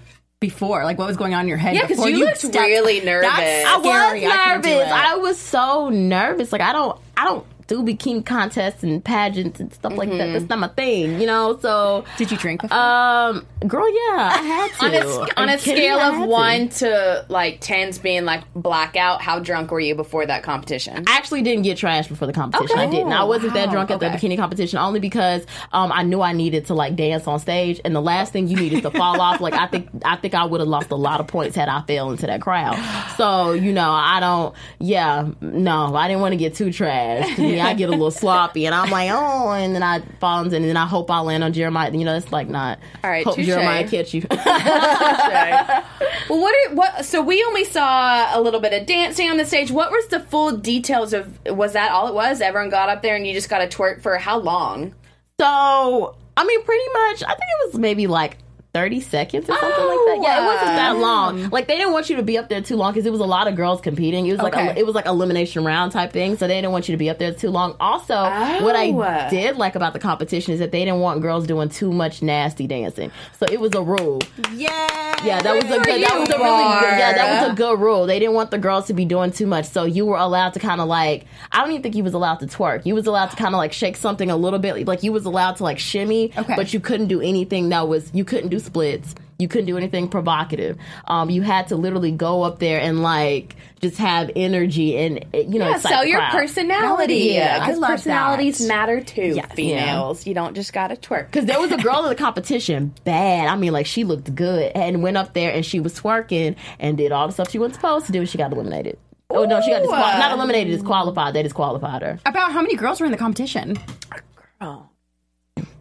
before, 0.40 0.84
like 0.84 0.96
what 0.96 1.08
was 1.08 1.16
going 1.16 1.34
on 1.34 1.42
in 1.42 1.48
your 1.48 1.56
head. 1.58 1.74
Yeah, 1.74 1.80
'cause 1.82 1.90
before 1.96 2.08
you 2.08 2.24
looked 2.24 2.38
stepped- 2.38 2.54
really 2.54 3.00
nervous. 3.00 3.28
That's 3.30 3.66
I 3.68 3.74
I 3.74 3.76
was 3.78 3.84
scary. 3.86 4.26
I 4.26 4.54
nervous. 4.54 4.70
it. 4.70 4.88
I 4.88 5.16
was 5.16 5.38
so 5.38 5.88
nervous. 5.88 6.52
Like 6.52 6.60
I 6.60 6.72
don't. 6.72 6.98
I 7.16 7.24
don't 7.24 7.44
do 7.68 7.82
bikini 7.82 8.24
contests 8.24 8.82
and 8.82 9.04
pageants 9.04 9.60
and 9.60 9.72
stuff 9.72 9.94
like 9.96 10.08
that. 10.10 10.32
That's 10.32 10.48
not 10.48 10.58
my 10.58 10.68
thing, 10.68 11.20
you 11.20 11.26
know. 11.26 11.58
So 11.60 12.04
Did 12.16 12.30
you 12.32 12.36
drink 12.38 12.62
before? 12.62 12.76
Um, 12.76 13.46
girl, 13.66 13.86
yeah, 13.88 14.32
I 14.34 14.42
had 14.42 14.70
to. 14.72 14.84
on 14.84 14.94
a, 15.28 15.40
on 15.42 15.48
a 15.50 15.58
kidding 15.58 15.84
scale 15.84 15.98
of 16.00 16.14
to. 16.14 16.26
one 16.26 16.68
to 16.70 17.26
like 17.28 17.58
tens 17.60 17.98
being 17.98 18.24
like 18.24 18.42
blackout, 18.54 19.20
how 19.20 19.38
drunk 19.38 19.70
were 19.70 19.80
you 19.80 19.94
before 19.94 20.24
that 20.24 20.42
competition? 20.42 21.04
I 21.06 21.16
actually 21.16 21.42
didn't 21.42 21.62
get 21.64 21.76
trashed 21.78 22.08
before 22.08 22.26
the 22.26 22.32
competition. 22.32 22.78
Okay. 22.78 22.86
I 22.88 22.90
didn't. 22.90 23.12
I 23.12 23.24
wasn't 23.24 23.52
that 23.54 23.70
drunk 23.70 23.90
at 23.90 24.02
Okay. 24.02 24.08
the 24.10 24.16
bikini 24.16 24.36
competition 24.38 24.78
only 24.78 24.98
because 25.00 25.44
um, 25.72 25.92
I 25.92 26.02
knew 26.04 26.22
I 26.22 26.32
needed 26.32 26.66
to 26.66 26.74
like 26.74 26.96
dance 26.96 27.26
on 27.26 27.38
stage, 27.38 27.80
and 27.84 27.94
the 27.94 28.00
last 28.00 28.32
thing 28.32 28.48
you 28.48 28.56
need 28.56 28.72
is 28.72 28.80
to 28.82 28.90
fall 28.90 29.20
off. 29.20 29.40
Like 29.42 29.54
I 29.54 29.66
think 29.66 29.88
I 30.06 30.16
think 30.16 30.34
I 30.34 30.44
would 30.44 30.60
have 30.60 30.68
lost 30.68 30.90
a 30.90 30.96
lot 30.96 31.20
of 31.20 31.26
points 31.26 31.54
had 31.54 31.68
I 31.68 31.82
fell 31.82 32.10
into 32.10 32.26
that 32.26 32.40
crowd. 32.40 32.76
So 33.18 33.52
you 33.52 33.72
know, 33.72 33.90
I 33.90 34.20
don't. 34.20 34.54
Yeah, 34.78 35.28
no, 35.42 35.94
I 35.94 36.08
didn't 36.08 36.22
want 36.22 36.32
to 36.32 36.36
get 36.38 36.54
too 36.54 36.66
trashed. 36.68 37.36
I 37.60 37.74
get 37.74 37.88
a 37.88 37.92
little 37.92 38.10
sloppy, 38.10 38.66
and 38.66 38.74
I'm 38.74 38.90
like, 38.90 39.10
oh, 39.12 39.52
and 39.52 39.74
then 39.74 39.82
I 39.82 40.00
fall 40.20 40.42
into, 40.42 40.56
and 40.56 40.64
then 40.64 40.76
I 40.76 40.86
hope 40.86 41.10
I 41.10 41.20
land 41.20 41.44
on 41.44 41.52
Jeremiah. 41.52 41.90
You 41.92 42.04
know, 42.04 42.16
it's 42.16 42.30
like 42.32 42.48
not. 42.48 42.78
All 43.02 43.10
right, 43.10 43.24
hope 43.24 43.36
touche. 43.36 43.46
Jeremiah 43.46 43.88
catch 43.88 44.14
you. 44.14 44.26
Well, 46.28 46.40
what 46.40 46.54
are 46.54 46.74
what? 46.74 47.04
So 47.06 47.22
we 47.22 47.42
only 47.44 47.64
saw 47.64 48.36
a 48.36 48.40
little 48.40 48.60
bit 48.60 48.78
of 48.78 48.86
dancing 48.86 49.30
on 49.30 49.38
the 49.38 49.46
stage. 49.46 49.70
What 49.70 49.90
was 49.90 50.08
the 50.08 50.20
full 50.20 50.56
details 50.56 51.12
of? 51.14 51.38
Was 51.46 51.72
that 51.72 51.90
all 51.90 52.08
it 52.08 52.14
was? 52.14 52.40
Everyone 52.40 52.68
got 52.68 52.88
up 52.90 53.00
there 53.02 53.16
and 53.16 53.26
you 53.26 53.32
just 53.32 53.48
got 53.48 53.58
to 53.58 53.76
twerk 53.76 54.02
for 54.02 54.18
how 54.18 54.38
long? 54.38 54.94
So, 55.40 56.16
I 56.36 56.44
mean, 56.44 56.62
pretty 56.64 56.92
much, 56.92 57.22
I 57.22 57.28
think 57.28 57.40
it 57.40 57.72
was 57.72 57.78
maybe 57.78 58.06
like 58.06 58.36
30 58.74 59.00
seconds 59.00 59.44
or 59.48 59.54
something 59.58 59.68
like 59.70 59.98
that. 60.06 60.18
Yeah, 60.22 60.42
it 60.42 60.46
wasn't 60.46 60.76
that 60.76 60.96
long. 60.98 61.48
Like, 61.50 61.66
they 61.68 61.76
didn't 61.76 61.92
want 61.92 62.10
you 62.10 62.16
to 62.16 62.22
be 62.22 62.36
up 62.38 62.48
there 62.48 62.60
too 62.60 62.76
long 62.76 62.92
because 62.92 63.06
it 63.06 63.10
was 63.12 63.20
a 63.20 63.24
lot 63.24 63.48
of 63.48 63.56
girls 63.56 63.80
competing. 63.80 64.26
It 64.26 64.32
was 64.32 64.40
like, 64.42 64.54
Okay. 64.54 64.68
a, 64.68 64.74
it 64.76 64.84
was 64.86 64.94
like 64.94 65.06
elimination 65.06 65.64
round 65.64 65.92
type 65.92 66.12
thing. 66.12 66.36
So 66.36 66.46
they 66.46 66.54
didn't 66.56 66.72
want 66.72 66.88
you 66.88 66.92
to 66.92 66.98
be 66.98 67.08
up 67.10 67.18
there 67.18 67.32
too 67.32 67.48
long. 67.50 67.74
Also, 67.80 68.14
what 68.14 68.76
I 68.76 68.90
Oh. 68.90 69.30
did 69.30 69.56
like 69.56 69.74
about 69.74 69.94
the 69.94 69.98
competition 69.98 70.52
is 70.52 70.60
that 70.60 70.70
they 70.70 70.84
didn't 70.84 71.00
want 71.00 71.22
girls 71.22 71.46
doing 71.46 71.68
too 71.70 71.92
much 71.92 72.20
nasty 72.22 72.66
dancing. 72.66 73.10
So 73.38 73.46
it 73.50 73.58
was 73.58 73.74
a 73.74 73.82
rule. 73.82 74.20
yeah. 74.54 74.86
Yeah, 75.24 75.40
that 75.42 75.52
was 75.54 75.64
a 75.64 75.80
good. 75.80 76.02
That 76.04 76.20
was 76.20 76.28
a 76.30 76.38
really 76.38 76.80
good. 76.80 76.98
Yeah, 76.98 77.12
that 77.14 77.42
was 77.42 77.52
a 77.52 77.56
good 77.56 77.80
rule. 77.80 78.06
They 78.06 78.20
didn't 78.20 78.34
want 78.34 78.52
the 78.52 78.58
girls 78.58 78.86
to 78.86 78.92
be 78.94 79.04
doing 79.04 79.32
too 79.32 79.48
much, 79.48 79.64
so 79.64 79.84
you 79.84 80.06
were 80.06 80.16
allowed 80.16 80.54
to 80.54 80.60
kind 80.60 80.80
of 80.80 80.86
like. 80.86 81.24
I 81.50 81.60
don't 81.60 81.70
even 81.70 81.82
think 81.82 81.96
you 81.96 82.04
was 82.04 82.14
allowed 82.14 82.36
to 82.40 82.46
twerk. 82.46 82.86
You 82.86 82.94
was 82.94 83.08
allowed 83.08 83.30
to 83.30 83.36
kind 83.36 83.52
of 83.52 83.58
like 83.58 83.72
shake 83.72 83.96
something 83.96 84.30
a 84.30 84.36
little 84.36 84.60
bit. 84.60 84.86
Like 84.86 85.02
you 85.02 85.10
was 85.12 85.24
allowed 85.24 85.56
to 85.56 85.64
like 85.64 85.80
shimmy, 85.80 86.30
Okay. 86.38 86.54
but 86.54 86.72
you 86.72 86.78
couldn't 86.78 87.08
do 87.08 87.20
anything 87.20 87.70
that 87.70 87.88
was. 87.88 88.10
You 88.14 88.24
couldn't 88.24 88.50
do 88.50 88.57
splits. 88.60 89.14
You 89.38 89.46
couldn't 89.46 89.66
do 89.66 89.76
anything 89.76 90.08
provocative. 90.08 90.76
Um, 91.06 91.30
you 91.30 91.42
had 91.42 91.68
to 91.68 91.76
literally 91.76 92.10
go 92.10 92.42
up 92.42 92.58
there 92.58 92.80
and 92.80 93.02
like 93.02 93.54
just 93.80 93.96
have 93.98 94.32
energy 94.34 94.96
and 94.96 95.24
you 95.32 95.60
know 95.60 95.68
Yeah, 95.70 95.78
sell 95.78 96.04
your 96.04 96.18
crowd. 96.18 96.32
personality. 96.32 97.14
Yeah, 97.34 97.60
because 97.60 97.78
love 97.78 97.90
personalities 97.90 98.58
that. 98.58 98.66
matter 98.66 99.00
too. 99.00 99.34
Yes. 99.36 99.52
females, 99.54 100.26
you 100.26 100.34
don't 100.34 100.54
just 100.56 100.72
got 100.72 100.88
to 100.88 100.96
twerk. 100.96 101.26
Because 101.26 101.46
there 101.46 101.60
was 101.60 101.70
a 101.70 101.76
girl 101.76 102.02
in 102.02 102.08
the 102.08 102.16
competition, 102.16 102.92
bad. 103.04 103.46
I 103.46 103.54
mean, 103.54 103.72
like 103.72 103.86
she 103.86 104.02
looked 104.02 104.34
good 104.34 104.72
and 104.74 105.04
went 105.04 105.16
up 105.16 105.34
there 105.34 105.52
and 105.52 105.64
she 105.64 105.78
was 105.78 105.94
twerking 105.98 106.56
and 106.80 106.96
did 106.98 107.12
all 107.12 107.28
the 107.28 107.32
stuff 107.32 107.48
she 107.50 107.60
wasn't 107.60 107.76
supposed 107.76 108.06
to 108.06 108.12
do, 108.12 108.18
and 108.18 108.28
she 108.28 108.38
got 108.38 108.50
eliminated. 108.52 108.98
Oh 109.30 109.44
no, 109.44 109.60
she 109.60 109.70
got 109.70 109.80
disqualified. 109.82 110.18
Not 110.18 110.32
eliminated, 110.32 110.72
disqualified. 110.72 111.34
They 111.34 111.44
disqualified 111.44 112.02
her. 112.02 112.18
About 112.26 112.50
how 112.50 112.60
many 112.62 112.74
girls 112.74 112.98
were 112.98 113.06
in 113.06 113.12
the 113.12 113.18
competition? 113.18 113.78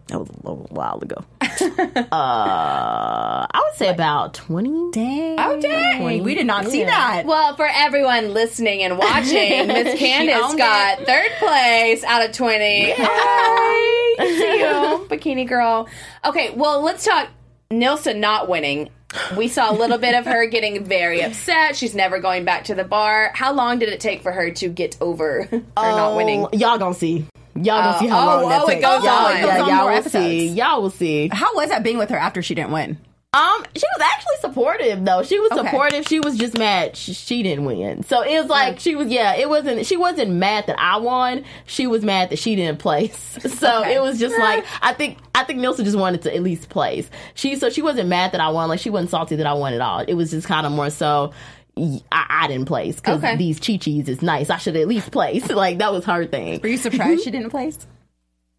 That 0.08 0.20
was 0.20 0.30
a 0.30 0.34
little 0.38 0.68
while 0.70 1.00
ago. 1.02 1.18
uh, 1.42 2.08
I 2.12 3.62
would 3.66 3.76
say 3.76 3.90
about 3.90 4.34
twenty. 4.34 4.92
Dang. 4.92 5.36
Oh, 5.38 5.60
dang. 5.60 6.04
Wait, 6.04 6.24
we 6.24 6.34
did 6.34 6.48
not 6.48 6.66
see 6.68 6.84
that. 6.86 7.24
Well, 7.26 7.56
for 7.56 7.68
everyone 7.70 8.34
listening 8.34 8.84
and 8.84 8.98
watching, 8.98 9.68
Miss 9.68 10.00
Candace 10.00 10.38
owned 10.42 10.58
got 10.58 11.00
third 11.00 11.32
place 11.40 12.04
out 12.04 12.24
of 12.26 12.32
20. 12.32 12.94
Hi. 12.98 14.16
See 14.20 14.60
you, 14.60 15.08
bikini 15.10 15.48
girl. 15.48 15.88
Okay, 16.26 16.52
well, 16.56 16.82
let's 16.82 17.04
talk 17.06 17.28
Nilsa 17.72 18.18
not 18.18 18.48
winning. 18.48 18.90
We 19.38 19.48
saw 19.48 19.72
a 19.72 19.76
little 19.76 19.98
bit 19.98 20.16
of 20.16 20.26
her 20.26 20.46
getting 20.50 20.84
very 20.84 21.22
upset. 21.22 21.76
She's 21.76 21.96
never 21.96 22.20
going 22.20 22.46
back 22.46 22.66
to 22.66 22.76
the 22.76 22.84
bar. 22.84 23.32
How 23.34 23.54
long 23.54 23.80
did 23.80 23.90
it 23.90 24.00
take 24.00 24.22
for 24.22 24.32
her 24.32 24.52
to 24.52 24.70
get 24.70 24.98
over 25.02 25.44
her 25.44 25.62
not 25.76 26.16
winning? 26.16 26.46
Oh, 26.46 26.50
Y'all 26.54 26.78
gonna 26.78 26.94
see. 26.94 27.26
Y'all 27.64 27.82
gonna 27.82 27.96
Oh, 27.96 28.00
see 28.00 28.08
how 28.08 28.22
oh, 28.22 28.42
long 28.42 28.50
that 28.50 28.62
oh, 28.62 28.68
it 28.68 28.74
takes. 28.76 28.86
goes 28.86 29.04
y'all, 29.04 29.14
on. 29.14 29.32
Yeah, 29.32 29.38
It 29.38 29.42
goes 29.42 29.62
on 29.62 29.70
y'all 29.70 29.86
will 29.86 29.94
episodes. 29.96 30.26
see. 30.26 30.48
Y'all 30.50 30.82
will 30.82 30.90
see. 30.90 31.30
How 31.32 31.56
was 31.56 31.70
that 31.70 31.84
being 31.84 31.98
with 31.98 32.10
her 32.10 32.18
after 32.18 32.42
she 32.42 32.56
didn't 32.56 32.72
win? 32.72 32.98
Um, 33.34 33.66
she 33.76 33.84
was 33.98 34.02
actually 34.02 34.38
supportive 34.40 35.04
though. 35.06 35.22
She 35.22 35.38
was 35.38 35.52
Okay. 35.52 35.62
supportive. 35.70 36.08
She 36.08 36.20
was 36.22 36.38
just 36.38 36.58
mad 36.58 36.96
she, 36.96 37.14
she 37.14 37.44
didn't 37.44 37.66
win. 37.66 38.02
So 38.04 38.22
it 38.22 38.40
was 38.40 38.50
like 38.50 38.80
she 38.80 38.96
was 38.96 39.10
yeah. 39.10 39.36
It 39.36 39.50
wasn't. 39.50 39.86
She 39.86 39.98
wasn't 39.98 40.32
mad 40.32 40.66
that 40.68 40.80
I 40.80 40.98
won. 40.98 41.44
She 41.66 41.86
was 41.88 42.04
mad 42.04 42.30
that 42.32 42.40
she 42.40 42.56
didn't 42.56 42.80
place. 42.80 43.38
So 43.48 43.82
Okay. 43.82 43.96
it 43.96 44.02
was 44.02 44.18
just 44.18 44.38
like 44.40 44.66
I 44.82 44.94
think 44.94 45.18
I 45.36 45.44
think 45.44 45.60
Nilsa 45.60 45.84
just 45.84 45.98
wanted 45.98 46.22
to 46.24 46.34
at 46.34 46.42
least 46.42 46.70
place. 46.70 47.10
She 47.36 47.58
so 47.58 47.70
she 47.70 47.82
wasn't 47.82 48.08
mad 48.10 48.32
that 48.32 48.42
I 48.42 48.50
won. 48.50 48.70
Like 48.70 48.80
she 48.80 48.90
wasn't 48.90 49.12
salty 49.12 49.36
that 49.36 49.46
I 49.46 49.54
won 49.54 49.74
at 49.74 49.82
all. 49.82 50.00
It 50.00 50.14
was 50.16 50.32
just 50.32 50.48
kind 50.48 50.66
of 50.66 50.72
more 50.72 50.90
so. 50.90 51.34
I, 52.12 52.26
I 52.44 52.48
didn't 52.48 52.66
place 52.66 52.96
because 52.98 53.20
Okay. 53.24 53.36
these 53.36 53.60
chi-chis 53.60 54.10
is 54.10 54.22
nice. 54.22 54.50
I 54.50 54.58
should 54.58 54.76
at 54.76 54.88
least 54.88 55.12
place. 55.12 55.48
Like 55.58 55.80
that 55.80 55.92
was 55.92 56.06
her 56.06 56.26
thing. 56.26 56.60
Were 56.62 56.70
you 56.70 56.78
surprised 56.78 57.22
mhm. 57.22 57.24
she 57.24 57.32
didn't 57.32 57.50
place? 57.50 57.88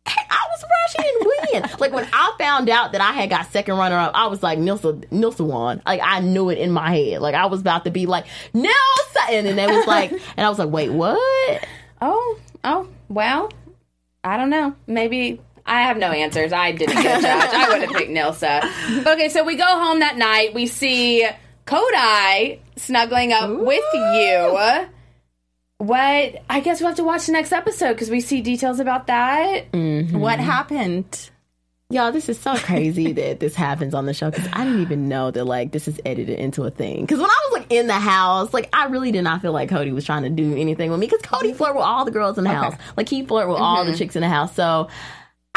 I 0.06 0.46
was 0.50 0.60
surprised 0.60 0.96
she 0.96 1.02
didn't 1.02 1.26
win. 1.52 1.70
like 1.80 1.92
when 1.92 2.08
I 2.12 2.34
found 2.38 2.68
out 2.68 2.92
that 2.92 3.00
I 3.00 3.12
had 3.12 3.30
got 3.30 3.50
second 3.52 3.76
runner 3.76 3.96
up, 3.96 4.12
I 4.14 4.26
was 4.26 4.42
like, 4.42 4.58
Nilsa, 4.58 5.04
Nilsa 5.10 5.44
won. 5.44 5.82
Like 5.86 6.00
I 6.02 6.20
knew 6.20 6.48
it 6.50 6.58
in 6.58 6.72
my 6.72 6.90
head. 6.94 7.20
Like 7.20 7.34
I 7.34 7.46
was 7.46 7.60
about 7.60 7.84
to 7.84 7.90
be 7.90 8.06
like, 8.06 8.26
Nilsa, 8.54 9.30
and 9.30 9.46
then 9.46 9.56
they 9.56 9.66
was 9.66 9.86
like, 9.86 10.10
and 10.36 10.46
I 10.46 10.48
was 10.48 10.58
like, 10.58 10.70
wait, 10.70 10.90
what? 10.90 11.66
Oh, 12.00 12.38
oh, 12.64 12.88
well, 13.08 13.52
I 14.24 14.36
don't 14.36 14.50
know. 14.50 14.74
Maybe 14.86 15.40
I 15.66 15.82
have 15.82 15.98
no 15.98 16.10
answers. 16.10 16.52
I 16.52 16.72
didn't 16.72 17.02
get 17.02 17.18
a 17.18 17.22
judge. 17.22 17.50
I 17.54 17.68
would 17.68 17.82
have 17.82 17.96
picked 17.96 18.10
Nilsa. 18.10 19.06
Okay, 19.06 19.28
so 19.28 19.44
we 19.44 19.56
go 19.56 19.64
home 19.66 20.00
that 20.00 20.16
night. 20.16 20.54
We 20.54 20.66
see 20.66 21.28
Codi 21.68 22.60
snuggling 22.76 23.34
up 23.34 23.50
with 23.50 23.84
you. 23.92 24.88
What? 25.76 26.42
I 26.48 26.60
guess 26.60 26.80
we'll 26.80 26.88
have 26.88 26.96
to 26.96 27.04
watch 27.04 27.26
the 27.26 27.32
next 27.32 27.52
episode 27.52 27.92
because 27.92 28.08
we 28.08 28.22
see 28.22 28.40
details 28.40 28.80
about 28.80 29.06
that. 29.08 29.70
Mm-hmm. 29.72 30.18
What 30.18 30.40
happened? 30.40 31.30
Y'all, 31.90 32.10
this 32.10 32.30
is 32.30 32.38
so 32.38 32.56
crazy 32.56 33.12
that 33.14 33.40
this 33.40 33.54
happens 33.54 33.92
on 33.92 34.06
the 34.06 34.14
show 34.14 34.30
because 34.30 34.48
I 34.52 34.64
didn't 34.64 34.80
even 34.80 35.08
know 35.08 35.30
that 35.30 35.44
like 35.44 35.72
this 35.72 35.86
is 35.88 36.00
edited 36.06 36.38
into 36.38 36.64
a 36.64 36.70
thing. 36.70 37.02
Because 37.02 37.18
when 37.18 37.30
I 37.30 37.48
was 37.50 37.60
like 37.60 37.70
in 37.70 37.86
the 37.86 37.92
house, 37.92 38.54
like 38.54 38.70
I 38.72 38.86
really 38.86 39.12
did 39.12 39.22
not 39.22 39.42
feel 39.42 39.52
like 39.52 39.68
Codi 39.68 39.92
was 39.92 40.06
trying 40.06 40.22
to 40.22 40.30
do 40.30 40.56
anything 40.56 40.90
with 40.90 40.98
me 40.98 41.06
because 41.06 41.20
Codi 41.20 41.54
flirt 41.54 41.74
with 41.74 41.84
all 41.84 42.06
the 42.06 42.10
girls 42.10 42.38
in 42.38 42.44
the 42.44 42.50
house. 42.50 42.76
Like 42.96 43.10
he 43.10 43.26
flirt 43.26 43.46
with 43.46 43.58
all 43.58 43.84
the 43.84 43.90
mm-hmm. 43.90 43.98
chicks 43.98 44.16
in 44.16 44.22
the 44.22 44.28
house. 44.28 44.54
So 44.54 44.88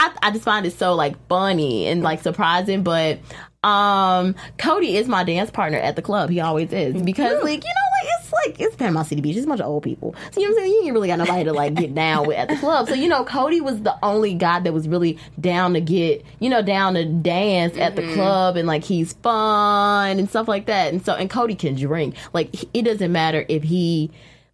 I, 0.01 0.11
I 0.23 0.31
just 0.31 0.43
find 0.43 0.65
it 0.65 0.73
so 0.73 0.95
like 0.95 1.15
funny 1.27 1.85
and 1.85 2.01
like 2.01 2.21
surprising. 2.21 2.81
But 2.81 3.19
um 3.63 4.33
Codi 4.57 4.95
is 4.95 5.07
my 5.07 5.23
dance 5.23 5.51
partner 5.51 5.77
at 5.77 5.95
the 5.95 6.01
club. 6.01 6.31
He 6.31 6.39
always 6.39 6.73
is 6.73 6.99
because 7.03 7.43
like 7.43 7.63
you 7.63 7.69
know 7.69 7.87
like 8.01 8.09
it's 8.19 8.33
like 8.33 8.59
it's 8.59 8.75
Panama 8.75 9.03
City 9.03 9.21
Beach. 9.21 9.35
It's 9.35 9.45
a 9.45 9.47
bunch 9.47 9.61
of 9.61 9.67
old 9.67 9.83
people. 9.83 10.15
So 10.31 10.41
you 10.41 10.49
know 10.49 10.55
what 10.55 10.63
I'm 10.63 10.69
saying? 10.69 10.73
You 10.73 10.83
ain't 10.85 10.93
really 10.93 11.07
got 11.07 11.19
nobody 11.19 11.43
to 11.43 11.53
like 11.53 11.75
get 11.75 11.93
down 11.93 12.25
with 12.25 12.37
at 12.37 12.49
the 12.49 12.57
club. 12.57 12.87
So 12.87 12.95
you 12.95 13.07
know 13.07 13.23
Codi 13.23 13.61
was 13.61 13.79
the 13.83 13.95
only 14.01 14.33
guy 14.33 14.59
that 14.59 14.73
was 14.73 14.87
really 14.87 15.19
down 15.39 15.73
to 15.73 15.81
get 15.81 16.25
you 16.39 16.49
know 16.49 16.63
down 16.63 16.95
to 16.95 17.05
dance 17.05 17.77
at 17.77 17.95
the 17.95 18.13
club 18.15 18.57
and 18.57 18.67
like 18.67 18.83
he's 18.83 19.13
fun 19.13 20.17
and 20.17 20.27
stuff 20.27 20.47
like 20.47 20.65
that. 20.65 20.91
And 20.91 21.05
so 21.05 21.13
and 21.13 21.29
Codi 21.29 21.57
can 21.57 21.75
drink. 21.75 22.15
Like 22.33 22.55
it 22.73 22.81
doesn't 22.81 23.11
matter 23.11 23.45
if 23.47 23.61
he 23.61 24.09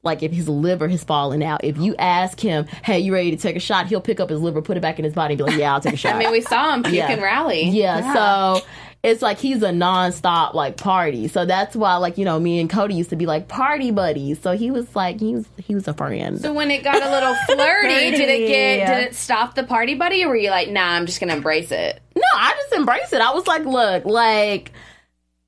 like 0.07 0.23
if 0.23 0.31
his 0.31 0.49
liver 0.49 0.87
has 0.87 1.03
fallen 1.03 1.43
out. 1.43 1.63
If 1.63 1.77
you 1.77 1.95
ask 1.97 2.39
him, 2.39 2.65
"Hey, 2.83 2.99
you 2.99 3.13
ready 3.13 3.29
to 3.31 3.37
take 3.37 3.55
a 3.55 3.59
shot?" 3.59 3.85
He'll 3.85 4.01
pick 4.01 4.19
up 4.19 4.29
his 4.31 4.41
liver, 4.41 4.61
put 4.63 4.75
it 4.77 4.81
back 4.81 4.97
in 4.97 5.05
his 5.05 5.13
body, 5.13 5.33
and 5.33 5.37
be 5.37 5.43
like, 5.43 5.57
"Yeah, 5.59 5.73
I'll 5.73 5.81
take 5.81 5.93
a 5.93 5.97
shot." 6.03 6.15
I 6.15 6.19
mean, 6.19 6.31
we 6.31 6.41
saw 6.41 6.73
him 6.73 6.81
puke 6.83 6.95
Yeah. 6.95 7.11
and 7.11 7.21
rally. 7.21 7.69
yeah, 7.69 8.13
so 8.13 8.65
it's 9.03 9.21
like 9.21 9.37
he's 9.37 9.61
a 9.61 9.69
nonstop 9.69 10.53
like 10.55 10.75
party. 10.75 11.27
So 11.27 11.45
that's 11.45 11.75
why 11.75 11.95
like 11.97 12.17
you 12.17 12.25
know 12.25 12.39
me 12.39 12.59
and 12.59 12.67
Codi 12.69 12.95
used 12.95 13.11
to 13.11 13.15
be 13.15 13.25
like 13.27 13.47
party 13.47 13.91
buddies. 13.91 14.41
So 14.41 14.57
he 14.57 14.71
was 14.71 14.95
like 14.95 15.19
he 15.19 15.35
was 15.35 15.45
he 15.57 15.75
was 15.75 15.87
a 15.87 15.93
friend. 15.93 16.41
So 16.41 16.51
when 16.51 16.71
it 16.71 16.83
got 16.83 17.01
a 17.01 17.09
little 17.11 17.35
flirty, 17.45 18.11
did 18.17 18.21
it 18.29 18.47
get 18.47 18.77
Yeah. 18.79 18.99
did 18.99 19.07
it 19.09 19.15
stop 19.15 19.53
the 19.55 19.63
party 19.63 19.93
buddy 19.93 20.23
or 20.25 20.29
were 20.29 20.35
you 20.35 20.49
like, 20.49 20.69
nah, 20.69 20.81
I'm 20.93 21.05
just 21.05 21.19
gonna 21.19 21.35
embrace 21.35 21.71
it? 21.71 22.01
no, 22.15 22.23
I 22.35 22.53
just 22.53 22.73
embraced 22.73 23.13
it. 23.13 23.21
I 23.21 23.31
was 23.33 23.45
like, 23.45 23.63
look, 23.65 24.03
like 24.05 24.71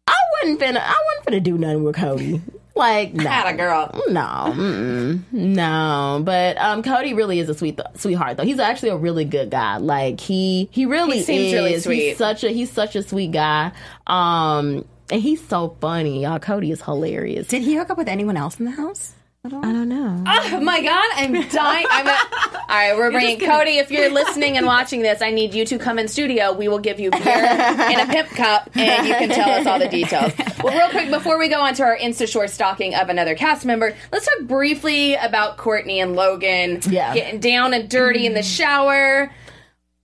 I 0.07 0.15
wasn't 0.43 0.59
finna 0.61 0.81
I 0.81 0.95
wasn't 1.17 1.25
finna 1.25 1.43
do 1.43 1.57
nothing 1.57 1.83
with 1.83 1.95
Codi. 1.95 2.41
Like 2.79 3.13
no. 3.13 3.29
Had 3.29 3.53
a 3.53 3.57
girl. 3.57 4.03
No, 4.09 5.19
no, 5.31 6.21
but 6.23 6.57
um, 6.57 6.81
Codi 6.81 7.15
really 7.15 7.39
is 7.39 7.49
a 7.49 7.53
sweet 7.53 7.79
sweetheart 7.95 8.37
though. 8.37 8.43
He's 8.43 8.59
actually 8.59 8.89
a 8.89 8.97
really 8.97 9.25
good 9.25 9.49
guy. 9.51 9.77
Like 9.77 10.19
he 10.19 10.69
he 10.71 10.85
really 10.85 11.17
He 11.17 11.23
seems 11.23 11.47
is. 11.47 11.53
really 11.53 11.79
sweet. 11.79 12.07
He's 12.09 12.17
such 12.17 12.43
a 12.43 12.49
he's 12.49 12.71
such 12.71 12.95
a 12.95 13.03
sweet 13.03 13.31
guy. 13.31 13.71
Um, 14.07 14.85
and 15.11 15.21
he's 15.21 15.45
so 15.47 15.75
funny. 15.81 16.23
Y'all, 16.23 16.39
Codi 16.39 16.71
is 16.71 16.81
hilarious. 16.81 17.47
Did 17.47 17.63
he 17.63 17.75
hook 17.75 17.89
up 17.89 17.97
with 17.97 18.07
anyone 18.07 18.37
else 18.37 18.59
in 18.59 18.65
the 18.65 18.71
house? 18.71 19.13
I 19.57 19.71
don't 19.71 19.89
know. 19.89 20.23
Oh 20.25 20.59
my 20.61 20.81
god, 20.81 21.07
I'm 21.15 21.33
dying. 21.49 21.85
I'm 21.89 22.07
a, 22.07 22.11
all 22.53 22.65
right, 22.69 22.95
we're 22.95 23.11
bringing 23.11 23.39
Codi. 23.39 23.79
If 23.79 23.91
you're 23.91 24.11
listening 24.11 24.57
and 24.57 24.65
watching 24.65 25.01
this, 25.01 25.21
I 25.21 25.31
need 25.31 25.53
you 25.53 25.65
to 25.65 25.79
come 25.79 25.97
in 25.99 26.07
studio. 26.07 26.53
We 26.53 26.67
will 26.67 26.79
give 26.79 26.99
you 26.99 27.11
beer 27.11 27.21
in 27.21 27.99
a 27.99 28.05
pimp 28.07 28.29
cup, 28.29 28.69
and 28.75 29.07
you 29.07 29.13
can 29.15 29.29
tell 29.29 29.49
us 29.49 29.65
all 29.65 29.79
the 29.79 29.87
details. 29.89 30.33
Well, 30.63 30.77
real 30.77 30.89
quick 30.89 31.09
before 31.09 31.37
we 31.39 31.47
go 31.47 31.61
on 31.61 31.73
to 31.75 31.83
our 31.83 31.97
Insta 31.97 32.27
short 32.27 32.49
stalking 32.49 32.93
of 32.95 33.09
another 33.09 33.35
cast 33.35 33.65
member, 33.65 33.95
let's 34.11 34.25
talk 34.25 34.47
briefly 34.47 35.15
about 35.15 35.57
Kortni 35.57 36.01
and 36.01 36.15
Logan 36.15 36.81
Yeah. 36.89 37.13
getting 37.13 37.39
down 37.39 37.73
and 37.73 37.89
dirty 37.89 38.25
in 38.25 38.33
the 38.33 38.41
mm. 38.41 38.57
shower. 38.57 39.31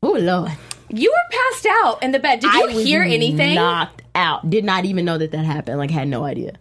Oh 0.02 0.14
Lord, 0.14 0.52
You 0.90 1.12
were 1.12 1.38
passed 1.38 1.66
out 1.66 2.04
in 2.04 2.12
the 2.12 2.20
bed. 2.20 2.40
Did 2.40 2.54
you 2.54 2.64
I 2.64 2.74
was 2.74 2.86
hear 2.86 3.02
anything? 3.02 3.56
Knocked 3.56 4.04
out. 4.14 4.50
Did 4.50 4.64
not 4.64 4.86
even 4.86 5.04
know 5.06 5.18
that 5.18 5.32
that 5.32 5.46
happened. 5.46 5.78
Like 5.78 5.92
had 5.92 6.08
no 6.08 6.24
idea. 6.24 6.54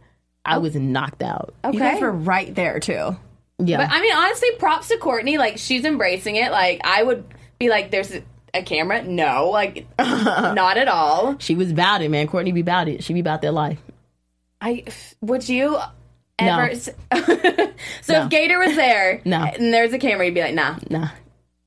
I 0.45 0.59
was 0.59 0.75
knocked 0.75 1.23
out. 1.23 1.55
okay. 1.65 1.75
You 1.75 1.81
guys 1.81 2.01
were 2.01 2.11
right 2.13 2.55
there 2.55 2.81
too. 2.81 3.17
Yeah. 3.59 3.77
But 3.79 3.91
I 3.91 4.01
mean, 4.01 4.15
honestly, 4.15 4.49
props 4.59 4.89
to 4.89 4.97
Kortni. 4.97 5.39
Like, 5.39 5.59
she's 5.59 5.85
embracing 5.85 6.37
it. 6.37 6.51
Like, 6.51 6.81
I 6.85 7.03
would 7.03 7.25
be 7.59 7.69
like, 7.69 7.91
there's 7.91 8.13
a, 8.13 8.23
a 8.53 8.63
camera. 8.63 9.03
No, 9.05 9.49
like, 9.51 9.87
not 9.99 10.77
at 10.77 10.89
all. 10.89 11.37
she 11.39 11.55
was 11.55 11.71
about 11.71 12.03
it, 12.03 12.11
man. 12.11 12.27
Kortni 12.29 12.53
be 12.53 12.61
about 12.61 12.89
it. 12.89 13.05
She 13.05 13.15
be 13.15 13.21
about 13.21 13.43
their 13.43 13.53
life. 13.53 13.79
I 14.61 14.85
would 15.21 15.49
you 15.49 15.77
ever? 15.77 15.91
No. 16.41 16.57
s- 16.73 16.89
so 18.03 18.13
No. 18.13 18.25
if 18.25 18.29
Gator 18.31 18.59
was 18.59 18.75
there, 18.75 19.21
No. 19.25 19.37
and 19.45 19.73
there's 19.73 19.93
a 19.93 19.99
camera, 19.99 20.25
you'd 20.27 20.35
be 20.35 20.41
like, 20.41 20.55
nah. 20.55 20.77
Nah. 20.91 21.09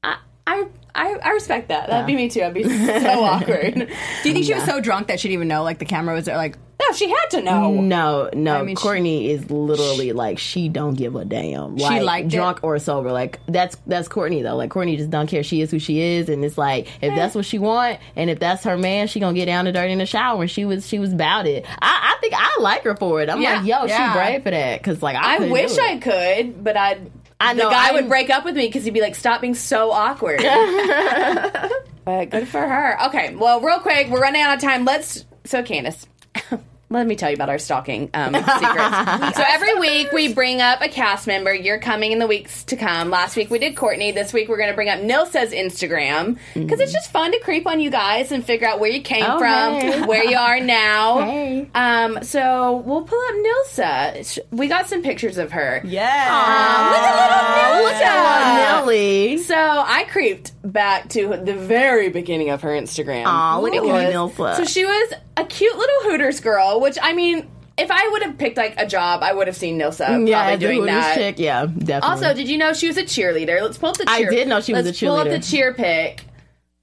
I 0.03 0.17
I 0.45 0.67
I, 0.95 1.13
I 1.23 1.29
respect 1.31 1.67
that. 1.69 1.87
That'd 1.89 2.07
be 2.07 2.15
me 2.15 2.29
too. 2.29 2.41
I'd 2.43 2.53
be 2.53 2.63
so 2.87 3.23
awkward. 3.23 3.73
Do 3.75 4.29
you 4.29 4.33
think 4.33 4.45
she 4.45 4.53
was 4.53 4.63
so 4.63 4.79
drunk 4.81 5.07
that 5.07 5.19
she 5.19 5.27
didn't 5.27 5.35
even 5.39 5.47
know 5.47 5.63
like 5.63 5.79
the 5.79 5.85
camera 5.85 6.15
was 6.15 6.25
there? 6.25 6.35
Like, 6.37 6.57
No, 6.79 6.91
she 6.95 7.07
had 7.09 7.25
to 7.31 7.41
know. 7.43 7.71
No, 7.79 8.29
no. 8.33 8.55
I 8.55 8.63
mean, 8.63 8.75
she- 8.75 8.81
Kortni 8.83 9.29
is 9.29 9.49
literally 9.51 10.11
like 10.13 10.39
she 10.39 10.69
don't 10.69 10.95
give 10.95 11.15
a 11.15 11.23
damn. 11.25 11.77
She 11.77 11.83
Like, 11.83 12.01
liked 12.01 12.33
it? 12.33 12.37
drunk 12.37 12.59
or 12.63 12.79
sober. 12.79 13.11
Like 13.11 13.39
that's 13.47 13.77
that's 13.85 14.07
Kortni 14.07 14.41
though. 14.41 14.55
Like 14.55 14.71
Kortni 14.71 14.97
just 14.97 15.11
don't 15.11 15.27
care. 15.27 15.43
She 15.43 15.61
is 15.61 15.69
who 15.69 15.77
she 15.79 15.99
is, 15.99 16.29
and 16.29 16.43
it's 16.43 16.57
like 16.57 16.87
if 17.01 17.15
that's 17.15 17.35
eh. 17.35 17.39
what 17.39 17.45
she 17.45 17.59
want, 17.59 17.99
and 18.15 18.29
if 18.31 18.39
that's 18.39 18.63
her 18.63 18.77
man, 18.77 19.07
she 19.07 19.19
gonna 19.19 19.35
get 19.35 19.45
down 19.45 19.67
and 19.67 19.75
dirty 19.75 19.91
in 19.93 19.99
the 19.99 20.05
shower. 20.07 20.41
And 20.41 20.49
she 20.51 20.65
was 20.65 20.87
she 20.87 20.97
was 20.97 21.13
about 21.13 21.45
it. 21.45 21.65
I, 21.79 22.15
I 22.15 22.19
think 22.21 22.33
I 22.35 22.57
like 22.59 22.83
her 22.85 22.95
for 22.95 23.21
it. 23.21 23.29
I'm 23.29 23.39
Yeah, 23.41 23.57
like, 23.57 23.67
yo, 23.67 23.85
yeah. 23.85 24.13
she 24.13 24.17
brave 24.17 24.43
for 24.43 24.49
that. 24.51 24.81
Cause 24.83 25.03
like 25.03 25.15
I, 25.15 25.35
I 25.35 25.37
couldn't 25.37 25.53
wish 25.53 25.75
do 25.75 25.81
it. 25.81 25.83
I 25.83 25.97
could, 25.99 26.63
but 26.63 26.75
I'd. 26.75 27.11
I 27.39 27.53
know, 27.53 27.65
the 27.65 27.69
guy 27.69 27.85
I'm- 27.87 27.95
would 27.95 28.09
break 28.09 28.29
up 28.29 28.45
with 28.45 28.55
me 28.55 28.65
because 28.67 28.83
he'd 28.83 28.93
be 28.93 29.01
like, 29.01 29.15
"Stop 29.15 29.41
being 29.41 29.53
so 29.55 29.91
awkward." 29.91 30.39
but 32.05 32.29
good 32.29 32.47
for 32.47 32.61
her. 32.61 33.03
Okay, 33.07 33.35
well, 33.35 33.61
real 33.61 33.79
quick, 33.79 34.07
we're 34.09 34.21
running 34.21 34.41
out 34.41 34.55
of 34.55 34.61
time. 34.61 34.85
Let's. 34.85 35.25
So, 35.45 35.61
Candace, 35.63 36.07
let 36.89 37.05
me 37.05 37.15
tell 37.17 37.29
you 37.29 37.35
about 37.35 37.49
our 37.49 37.57
stalking 37.57 38.09
um, 38.13 38.33
secrets. 38.33 38.47
so 39.37 39.43
every 39.45 39.75
week 39.79 40.11
we 40.13 40.33
bring 40.33 40.61
up 40.61 40.79
a 40.81 40.87
cast 40.87 41.27
member. 41.27 41.53
You're 41.53 41.79
coming 41.79 42.13
in 42.13 42.19
the 42.19 42.27
weeks 42.27 42.63
to 42.65 42.77
come. 42.77 43.09
Last 43.09 43.35
week 43.35 43.49
we 43.49 43.59
did 43.59 43.75
Kortni. 43.75 44.13
This 44.13 44.31
week 44.31 44.47
we're 44.47 44.57
going 44.57 44.69
to 44.69 44.75
bring 44.75 44.87
up 44.87 44.99
Nilsa's 44.99 45.51
Instagram 45.51 46.37
because 46.53 46.79
it's 46.79 46.93
just 46.93 47.11
fun 47.11 47.31
to 47.33 47.39
creep 47.39 47.67
on 47.67 47.81
you 47.81 47.89
guys 47.89 48.31
and 48.31 48.43
figure 48.43 48.67
out 48.67 48.79
where 48.79 48.89
you 48.89 49.01
came 49.01 49.25
Oh, 49.27 49.37
from, 49.37 49.73
hey. 49.81 50.01
where 50.05 50.23
you 50.23 50.37
are 50.37 50.59
now. 50.61 51.19
Hey. 51.19 51.69
Um, 51.75 52.19
so 52.23 52.77
we'll 52.85 53.03
pull 53.03 53.19
up 53.19 53.35
Nilsa. 53.35 54.39
We 54.51 54.67
got 54.69 54.87
some 54.87 55.03
pictures 55.03 55.37
of 55.37 55.51
her. 55.51 55.81
yeah. 55.83 56.89
Look 56.91 57.01
at 57.01 57.75
little 57.75 57.83
Look 57.83 57.93
at 58.01 58.79
Nelly. 58.79 59.37
So 59.39 59.55
I 59.55 60.05
creeped 60.05 60.53
back 60.63 61.09
to 61.09 61.37
the 61.43 61.53
very 61.53 62.09
beginning 62.09 62.49
of 62.49 62.61
her 62.61 62.69
Instagram. 62.69 63.25
Aw, 63.25 63.59
look 63.59 63.73
at 63.73 63.77
It 63.77 63.83
was- 63.83 64.13
Nilsa. 64.13 64.55
So 64.57 64.63
she 64.65 64.85
was 64.85 65.13
a 65.37 65.45
cute 65.45 65.77
little 65.77 66.01
Hooters 66.11 66.39
girl, 66.41 66.81
which 66.81 66.97
I 67.01 67.13
mean, 67.13 67.49
if 67.77 67.89
I 67.91 68.07
would 68.09 68.23
have 68.23 68.37
picked 68.37 68.57
like 68.57 68.73
a 68.77 68.85
job, 68.87 69.21
I 69.23 69.31
would 69.33 69.47
have 69.47 69.55
seen 69.55 69.79
Nilsa 69.79 70.27
Yeah, 70.27 70.43
probably 70.49 70.65
doing 70.67 70.85
that. 70.87 71.15
chick. 71.15 71.39
Yeah, 71.39 71.65
definitely. 71.67 72.01
Also, 72.09 72.33
did 72.33 72.49
you 72.49 72.57
know 72.57 72.73
she 72.73 72.87
was 72.87 72.97
a 72.97 73.03
cheerleader? 73.03 73.61
Let's 73.61 73.77
pull 73.77 73.89
up 73.89 73.97
the 73.97 74.05
I 74.09 74.23
did 74.25 74.47
know 74.47 74.59
she 74.61 74.73
was 74.73 74.85
a 74.87 74.91
cheerleader. 74.91 74.93
let's 74.93 75.01
a 75.01 75.05
pull 75.05 75.15
up 75.17 75.27
the 75.29 75.39
cheer 75.39 75.73
pick. 75.73 76.23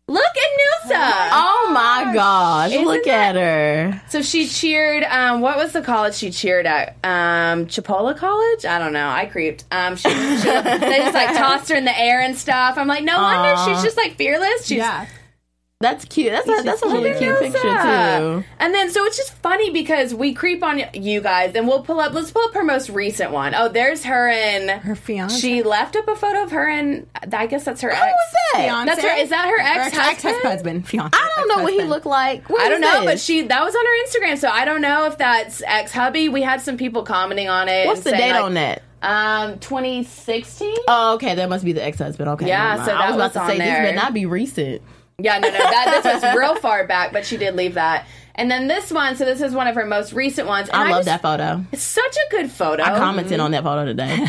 Look 0.07 0.23
at 0.23 0.90
Nilsa. 0.90 1.29
oh 1.33 1.71
my 1.73 2.12
gosh, 2.12 2.73
Isn't 2.73 2.85
look 2.85 3.05
that- 3.05 3.37
at 3.37 3.40
her. 3.93 4.03
So 4.11 4.21
she 4.21 4.47
cheered. 4.47 5.03
Um, 5.05 5.40
what 5.40 5.57
was 5.57 5.73
the 5.73 5.81
college 5.81 6.14
she 6.14 6.31
cheered 6.31 6.67
at? 6.67 6.90
Um, 7.03 7.64
Chipola 7.67 8.14
College? 8.14 8.67
I 8.67 8.79
don't 8.79 8.93
know. 8.93 9.09
I 9.09 9.25
creeped. 9.25 9.64
Um, 9.73 9.97
she, 9.97 10.11
she 10.11 10.14
they 10.45 10.99
just 10.99 11.14
like 11.14 11.35
tossed 11.37 11.71
her 11.71 11.75
in 11.77 11.87
the 11.87 11.99
air 11.99 12.21
and 12.21 12.37
stuff. 12.37 12.77
I'm 12.77 12.87
like, 12.87 13.03
no 13.03 13.17
wonder 13.17 13.57
she's 13.64 13.83
just 13.83 13.97
like 13.97 14.17
fearless. 14.17 14.67
She's 14.67 14.77
Yeah. 14.77 15.07
That's 15.85 16.07
cute. 16.07 16.33
That's 16.33 16.49
a, 16.49 16.62
that's 16.62 16.83
a 16.83 16.87
really 16.87 17.11
Look 17.11 17.18
cute 17.18 17.38
picture 17.38 17.59
Nilsa. 17.68 18.18
too. 18.40 18.44
And 18.59 18.73
then 18.75 18.90
so 18.90 19.05
it's 19.05 19.18
just 19.18 19.35
funny 19.35 19.70
because 19.70 20.14
we 20.14 20.33
creep 20.33 20.62
on 20.62 20.81
you 20.94 21.20
guys 21.20 21.55
and 21.55 21.68
we'll 21.68 21.83
pull 21.83 22.01
up. 22.01 22.12
Let's 22.14 22.31
pull 22.31 22.42
up 22.42 22.55
her 22.55 22.64
most 22.64 22.88
recent 22.88 23.33
one. 23.33 23.55
Oh, 23.55 23.68
there's 23.68 24.05
her 24.05 24.29
and 24.31 24.70
Her 24.83 24.94
fiance. 24.97 25.38
She 25.38 25.62
left 25.62 25.94
up 25.94 26.09
a 26.09 26.16
photo 26.16 26.42
of 26.42 26.53
her 26.53 26.66
and 26.68 27.07
I 27.33 27.47
guess 27.47 27.64
that's 27.64 27.83
her 27.83 27.90
ex. 27.90 28.01
Who 28.01 28.07
was 28.07 28.33
that? 28.55 28.61
Fiance? 28.62 28.87
That's 28.94 29.03
her. 29.03 29.23
Is 29.23 29.29
that 29.31 29.49
her 29.49 29.61
ex 29.61 29.97
husband? 29.97 30.37
ex-husband. 30.37 30.88
Fiance. 30.88 31.18
I 31.18 31.31
don't 31.37 31.49
know 31.49 31.62
what 31.62 31.75
he 31.75 31.83
looked 31.83 32.07
like. 32.07 32.49
What 32.49 32.62
I 32.62 32.68
don't 32.70 32.81
know, 32.81 33.01
this? 33.03 33.05
but 33.05 33.20
she 33.20 33.42
that 33.42 33.62
was 33.62 33.75
on 33.75 33.85
her 33.85 34.07
Instagram, 34.07 34.38
so 34.38 34.49
I 34.49 34.64
don't 34.64 34.81
know 34.81 35.05
if 35.07 35.18
that's 35.18 35.61
ex 35.66 35.92
hubby. 35.92 36.29
We 36.31 36.40
had 36.42 36.61
some 36.62 36.77
people 36.79 37.03
commenting 37.03 37.49
on 37.51 37.68
it. 37.68 37.87
What's 37.87 38.01
the 38.01 38.12
date 38.12 38.33
like, 38.33 38.42
on 38.42 38.55
that? 38.55 38.83
Um, 39.03 39.59
2016. 39.59 40.75
Oh, 40.88 41.14
okay, 41.16 41.35
that 41.35 41.49
must 41.51 41.62
be 41.62 41.73
the 41.75 41.85
ex-husband. 41.85 42.27
Okay, 42.31 42.47
Yeah, 42.49 42.77
never 42.77 42.77
mind. 42.79 42.87
so 42.87 42.94
I 42.94 42.99
that 42.99 43.07
was 43.09 43.16
about 43.16 43.25
was 43.25 43.33
to 43.35 43.40
on 43.40 43.49
say 43.51 43.59
there. 43.59 43.83
this, 43.83 43.92
but 43.92 44.03
not 44.03 44.14
be 44.14 44.25
recent. 44.25 44.83
Yeah, 45.18 45.38
no, 45.38 45.48
no, 45.48 45.59
that 45.59 46.03
this 46.03 46.22
was 46.22 46.37
real 46.37 46.57
far 46.57 46.87
back, 46.87 47.12
but 47.12 47.24
she 47.24 47.37
did 47.37 47.55
leave 47.55 47.74
that. 47.74 48.07
And 48.37 48.50
then 48.50 48.66
this 48.66 48.90
one, 48.90 49.14
so 49.14 49.24
this 49.24 49.40
is 49.40 49.55
one 49.55 49.68
of 49.68 49.77
her 49.77 49.87
most 49.87 50.12
recent 50.12 50.48
ones. 50.48 50.68
And 50.68 50.77
I 50.77 50.90
love 50.90 51.05
just- 51.05 51.07
that 51.07 51.22
photo. 51.22 51.64
It's 51.70 51.83
such 51.83 52.16
a 52.16 52.31
good 52.31 52.50
photo. 52.50 52.83
I 52.83 52.98
commented 52.98 53.38
on 53.38 53.53
that 53.53 53.62
photo 53.62 53.85
today. 53.85 54.27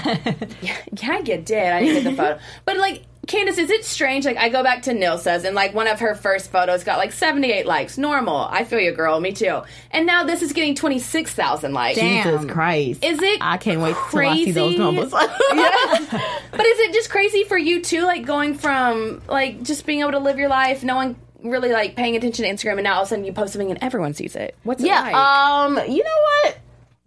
Yeah, 1.01 1.17
you 1.19 1.37
did. 1.37 1.71
I 1.73 1.81
didn't 1.81 2.03
get 2.03 2.09
the 2.11 2.15
photo, 2.15 2.39
but 2.65 2.77
like. 2.77 3.03
Candace, 3.27 3.57
is 3.57 3.69
it 3.69 3.85
strange? 3.85 4.25
Like, 4.25 4.37
I 4.37 4.49
go 4.49 4.61
back 4.63 4.83
to 4.83 4.91
Nilsa's, 4.93 5.43
and 5.45 5.55
like 5.55 5.73
one 5.73 5.87
of 5.87 5.99
her 5.99 6.15
first 6.15 6.51
photos 6.51 6.83
got 6.83 6.97
like 6.97 7.11
78 7.11 7.65
likes. 7.65 7.97
Normal. 7.97 8.47
I 8.51 8.63
feel 8.63 8.79
you, 8.79 8.91
girl. 8.91 9.19
Me 9.19 9.31
too. 9.31 9.61
And 9.91 10.05
now 10.05 10.23
this 10.23 10.41
is 10.41 10.53
getting 10.53 10.75
26,000 10.75 11.73
likes. 11.73 11.97
Damn. 11.99 12.23
Jesus 12.23 12.51
Christ! 12.51 13.03
Is 13.03 13.19
it 13.21 13.39
I 13.41 13.57
can't 13.57 13.81
wait 13.81 13.95
till 14.11 14.19
I 14.19 14.35
see 14.35 14.51
those 14.51 14.77
numbers. 14.77 15.11
yeah. 15.13 16.39
But 16.51 16.65
is 16.65 16.79
it 16.79 16.93
just 16.93 17.09
crazy 17.09 17.43
for 17.43 17.57
you 17.57 17.81
too, 17.81 18.03
like 18.03 18.25
going 18.25 18.53
from 18.55 19.21
like 19.27 19.61
just 19.63 19.85
being 19.85 19.99
able 20.01 20.11
to 20.11 20.19
live 20.19 20.37
your 20.39 20.49
life, 20.49 20.83
no 20.83 20.95
one 20.95 21.15
really 21.43 21.69
like 21.71 21.95
paying 21.95 22.15
attention 22.15 22.45
to 22.45 22.51
Instagram, 22.51 22.73
and 22.73 22.83
now 22.83 22.95
all 22.95 23.01
of 23.01 23.07
a 23.07 23.09
sudden 23.09 23.25
you 23.25 23.33
post 23.33 23.53
something 23.53 23.71
and 23.71 23.83
everyone 23.83 24.13
sees 24.13 24.35
it? 24.35 24.55
What's 24.63 24.81
it 24.83 24.87
Yeah. 24.87 25.01
like? 25.01 25.15
Um. 25.15 25.77
You 25.91 26.03
know 26.03 26.19
what? 26.43 26.57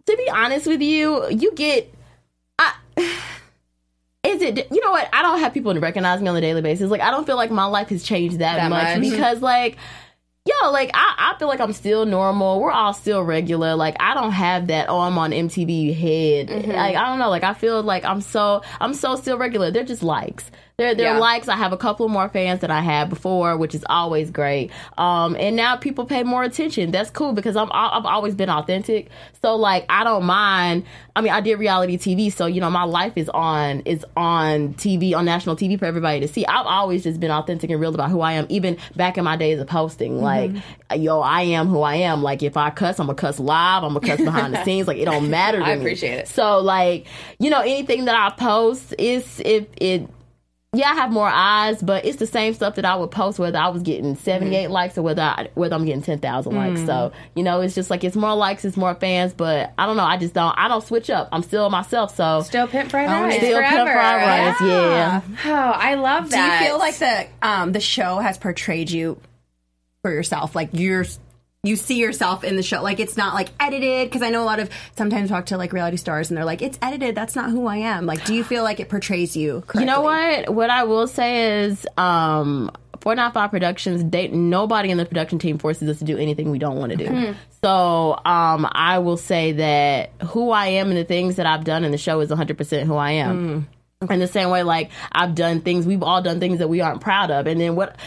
To 0.07 0.17
be 0.17 0.29
honest 0.29 0.67
with 0.67 0.81
you, 0.81 1.29
you 1.29 1.51
get. 1.53 1.93
It 4.57 4.67
you 4.71 4.83
know 4.83 4.91
what? 4.91 5.07
I 5.13 5.21
don't 5.21 5.39
have 5.39 5.53
people 5.53 5.73
to 5.73 5.79
recognize 5.79 6.21
me 6.21 6.27
on 6.27 6.35
a 6.35 6.41
daily 6.41 6.61
basis. 6.61 6.89
Like 6.89 7.01
I 7.01 7.11
don't 7.11 7.25
feel 7.25 7.35
like 7.35 7.51
my 7.51 7.65
life 7.65 7.89
has 7.89 8.03
changed 8.03 8.39
that, 8.39 8.55
That 8.57 8.69
much, 8.69 8.97
much. 8.99 9.09
because 9.09 9.41
like. 9.41 9.77
Yo, 10.45 10.71
like 10.71 10.89
I, 10.95 11.33
I 11.35 11.37
feel 11.37 11.47
like 11.47 11.59
I'm 11.59 11.73
still 11.73 12.05
normal. 12.05 12.59
We're 12.59 12.71
all 12.71 12.93
still 12.93 13.21
regular. 13.21 13.75
Like 13.75 13.95
I 13.99 14.15
don't 14.15 14.31
have 14.31 14.67
that. 14.67 14.89
Oh, 14.89 14.99
I'm 15.01 15.15
on 15.17 15.29
MTV 15.31 15.93
head. 15.95 16.47
Mm-hmm. 16.47 16.71
Like 16.71 16.95
I 16.95 17.05
don't 17.05 17.19
know. 17.19 17.29
Like 17.29 17.43
I 17.43 17.53
feel 17.53 17.83
like 17.83 18.03
I'm 18.03 18.21
so 18.21 18.63
I'm 18.79 18.95
so 18.95 19.15
still 19.15 19.37
regular. 19.37 19.69
They're 19.69 19.83
just 19.83 20.01
likes. 20.01 20.49
They're 20.79 20.95
they're 20.95 21.13
Yeah. 21.13 21.19
likes. 21.19 21.47
I 21.47 21.55
have 21.55 21.73
a 21.73 21.77
couple 21.77 22.07
more 22.09 22.27
fans 22.29 22.61
than 22.61 22.71
I 22.71 22.81
had 22.81 23.09
before, 23.09 23.55
which 23.57 23.75
is 23.75 23.85
always 23.89 24.31
great. 24.31 24.71
Um, 24.97 25.35
and 25.39 25.55
now 25.55 25.75
people 25.75 26.05
pay 26.05 26.23
more 26.23 26.43
attention. 26.43 26.89
That's 26.91 27.09
cool 27.11 27.33
because 27.33 27.55
I'm 27.55 27.69
I've 27.71 28.05
always 28.05 28.33
been 28.33 28.49
authentic. 28.49 29.09
So 29.41 29.55
like 29.55 29.85
I 29.89 30.03
don't 30.03 30.23
mind. 30.25 30.85
I 31.15 31.21
mean, 31.21 31.33
I 31.33 31.41
did 31.41 31.59
reality 31.59 31.97
TV, 31.97 32.31
so 32.31 32.45
you 32.45 32.61
know 32.61 32.69
my 32.69 32.83
life 32.85 33.13
is 33.17 33.27
on 33.29 33.81
is 33.81 34.05
on 34.15 34.73
TV 34.75 35.13
on 35.13 35.25
national 35.25 35.55
TV 35.57 35.77
for 35.77 35.85
everybody 35.85 36.21
to 36.21 36.27
see. 36.29 36.45
I've 36.45 36.65
always 36.65 37.03
just 37.03 37.19
been 37.19 37.31
authentic 37.31 37.69
and 37.69 37.79
real 37.79 37.93
about 37.93 38.09
who 38.09 38.21
I 38.21 38.33
am, 38.33 38.45
even 38.49 38.77
back 38.95 39.17
in 39.17 39.25
my 39.25 39.35
days 39.35 39.59
of 39.59 39.67
posting. 39.67 40.21
Like, 40.21 40.51
yo, 40.95 41.19
I 41.19 41.41
am 41.41 41.67
who 41.67 41.81
I 41.81 41.95
am. 41.95 42.23
Like, 42.23 42.41
if 42.41 42.55
I 42.55 42.69
cuss, 42.69 42.99
I'm 42.99 43.07
gonna 43.07 43.15
cuss 43.15 43.37
live. 43.39 43.83
I'm 43.83 43.93
gonna 43.95 44.07
cuss 44.07 44.21
behind 44.21 44.53
the 44.53 44.63
scenes. 44.65 44.87
Like, 44.87 44.97
it 44.97 45.05
don't 45.05 45.29
matter. 45.29 45.59
To 45.59 45.65
I 45.65 45.75
me. 45.75 45.81
appreciate 45.81 46.13
it. 46.19 46.27
So 46.29 46.59
like, 46.59 47.05
you 47.37 47.49
know, 47.49 47.59
anything 47.59 48.05
that 48.05 48.15
I 48.15 48.33
post 48.33 48.95
is 48.97 49.41
if 49.43 49.65
it 49.77 50.07
yeah, 50.73 50.91
I 50.91 50.93
have 50.93 51.11
more 51.11 51.27
eyes, 51.27 51.81
but 51.81 52.05
it's 52.05 52.17
the 52.17 52.27
same 52.27 52.53
stuff 52.53 52.75
that 52.75 52.85
I 52.85 52.95
would 52.95 53.09
post 53.09 53.39
whether 53.39 53.57
I 53.57 53.69
was 53.69 53.81
getting 53.81 54.15
78 54.15 54.65
Mm-hmm. 54.65 54.71
likes 54.71 54.97
or 54.99 55.01
whether 55.01 55.23
I, 55.23 55.49
whether 55.55 55.75
I'm 55.75 55.83
getting 55.83 56.03
10,000 56.03 56.55
likes. 56.55 56.81
Mm. 56.81 56.85
So, 56.85 57.11
you 57.35 57.41
know, 57.43 57.61
it's 57.61 57.73
just 57.73 57.89
like 57.89 58.03
it's 58.03 58.15
more 58.15 58.35
likes, 58.35 58.63
it's 58.65 58.77
more 58.77 58.93
fans, 58.93 59.33
but 59.33 59.73
I 59.79 59.87
don't 59.87 59.97
know, 59.97 60.03
I 60.03 60.17
just 60.17 60.35
don't 60.35 60.53
I 60.57 60.67
don't 60.67 60.83
switch 60.83 61.09
up. 61.09 61.27
I'm 61.31 61.41
still 61.41 61.69
myself, 61.71 62.15
so 62.15 62.41
Still 62.41 62.67
pimp 62.67 62.91
fried 62.91 63.09
Oh, 63.09 63.23
rice 63.23 63.37
still 63.37 63.57
forever. 63.57 63.75
pimp 63.77 63.89
fried 63.89 64.21
rice, 64.27 64.61
yeah. 64.61 65.21
Oh, 65.45 65.49
I 65.75 65.95
love 65.95 66.29
that. 66.29 66.35
Do 66.35 66.37
that. 66.37 66.61
you 66.61 66.67
feel 66.67 66.77
like 66.77 66.97
the 66.97 67.27
um 67.47 67.71
the 67.71 67.79
show 67.79 68.19
has 68.19 68.37
portrayed 68.37 68.91
you 68.91 69.19
for 70.03 70.11
yourself? 70.11 70.55
Like 70.55 70.69
you're 70.73 71.05
you 71.63 71.75
see 71.75 71.97
yourself 71.97 72.45
in 72.45 72.55
the 72.55 72.63
show. 72.63 72.81
Like 72.81 72.99
it's 72.99 73.17
not 73.17 73.33
like 73.33 73.49
edited 73.59 74.07
because 74.09 74.21
I 74.21 74.29
know 74.29 74.41
a 74.43 74.45
lot 74.45 74.59
of 74.59 74.69
sometimes 74.95 75.29
talk 75.29 75.47
to 75.47 75.57
like 75.57 75.73
reality 75.73 75.97
stars 75.97 76.29
and 76.29 76.37
they're 76.37 76.45
like 76.45 76.61
it's 76.61 76.79
edited. 76.81 77.15
That's 77.15 77.35
not 77.35 77.49
who 77.49 77.67
I 77.67 77.77
am. 77.77 78.05
Like, 78.05 78.23
do 78.23 78.33
you 78.33 78.43
feel 78.45 78.63
like 78.63 78.79
it 78.79 78.87
portrays 78.87 79.35
you? 79.35 79.61
Correctly? 79.61 79.81
You 79.81 79.85
know 79.87 80.01
what? 80.01 80.53
What 80.53 80.69
I 80.69 80.85
will 80.85 81.07
say 81.07 81.63
is, 81.65 81.85
um, 81.97 82.71
495 83.01 83.51
Productions, 83.51 84.03
they, 84.09 84.27
nobody 84.27 84.89
in 84.89 84.97
the 84.97 85.05
production 85.05 85.39
team 85.39 85.57
forces 85.57 85.87
us 85.87 85.99
to 85.99 86.05
do 86.05 86.17
anything 86.17 86.49
we 86.51 86.59
don't 86.59 86.75
want 86.77 86.91
to 86.91 86.97
do. 86.97 87.35
So, 87.63 88.19
um, 88.25 88.67
I 88.71 88.99
will 88.99 89.15
say 89.15 89.53
that 89.53 90.11
who 90.27 90.51
I 90.51 90.67
am 90.67 90.89
and 90.89 90.97
the 90.97 91.05
things 91.05 91.37
that 91.37 91.45
I've 91.45 91.63
done 91.63 91.85
in 91.85 91.91
the 91.91 91.97
show 91.97 92.19
is 92.19 92.29
100% 92.29 92.83
who 92.83 92.95
I 92.95 93.11
am. 93.11 93.67
In 94.07 94.19
the 94.19 94.27
same 94.27 94.49
way, 94.49 94.63
like 94.63 94.91
I've 95.11 95.35
done 95.35 95.59
things, 95.59 95.85
we've 95.85 96.01
all 96.01 96.21
done 96.21 96.39
things 96.39 96.59
that 96.59 96.69
we 96.69 96.79
aren't 96.79 97.01
proud 97.01 97.31
of. 97.31 97.47
And 97.47 97.59
then 97.59 97.75
what 97.75 97.97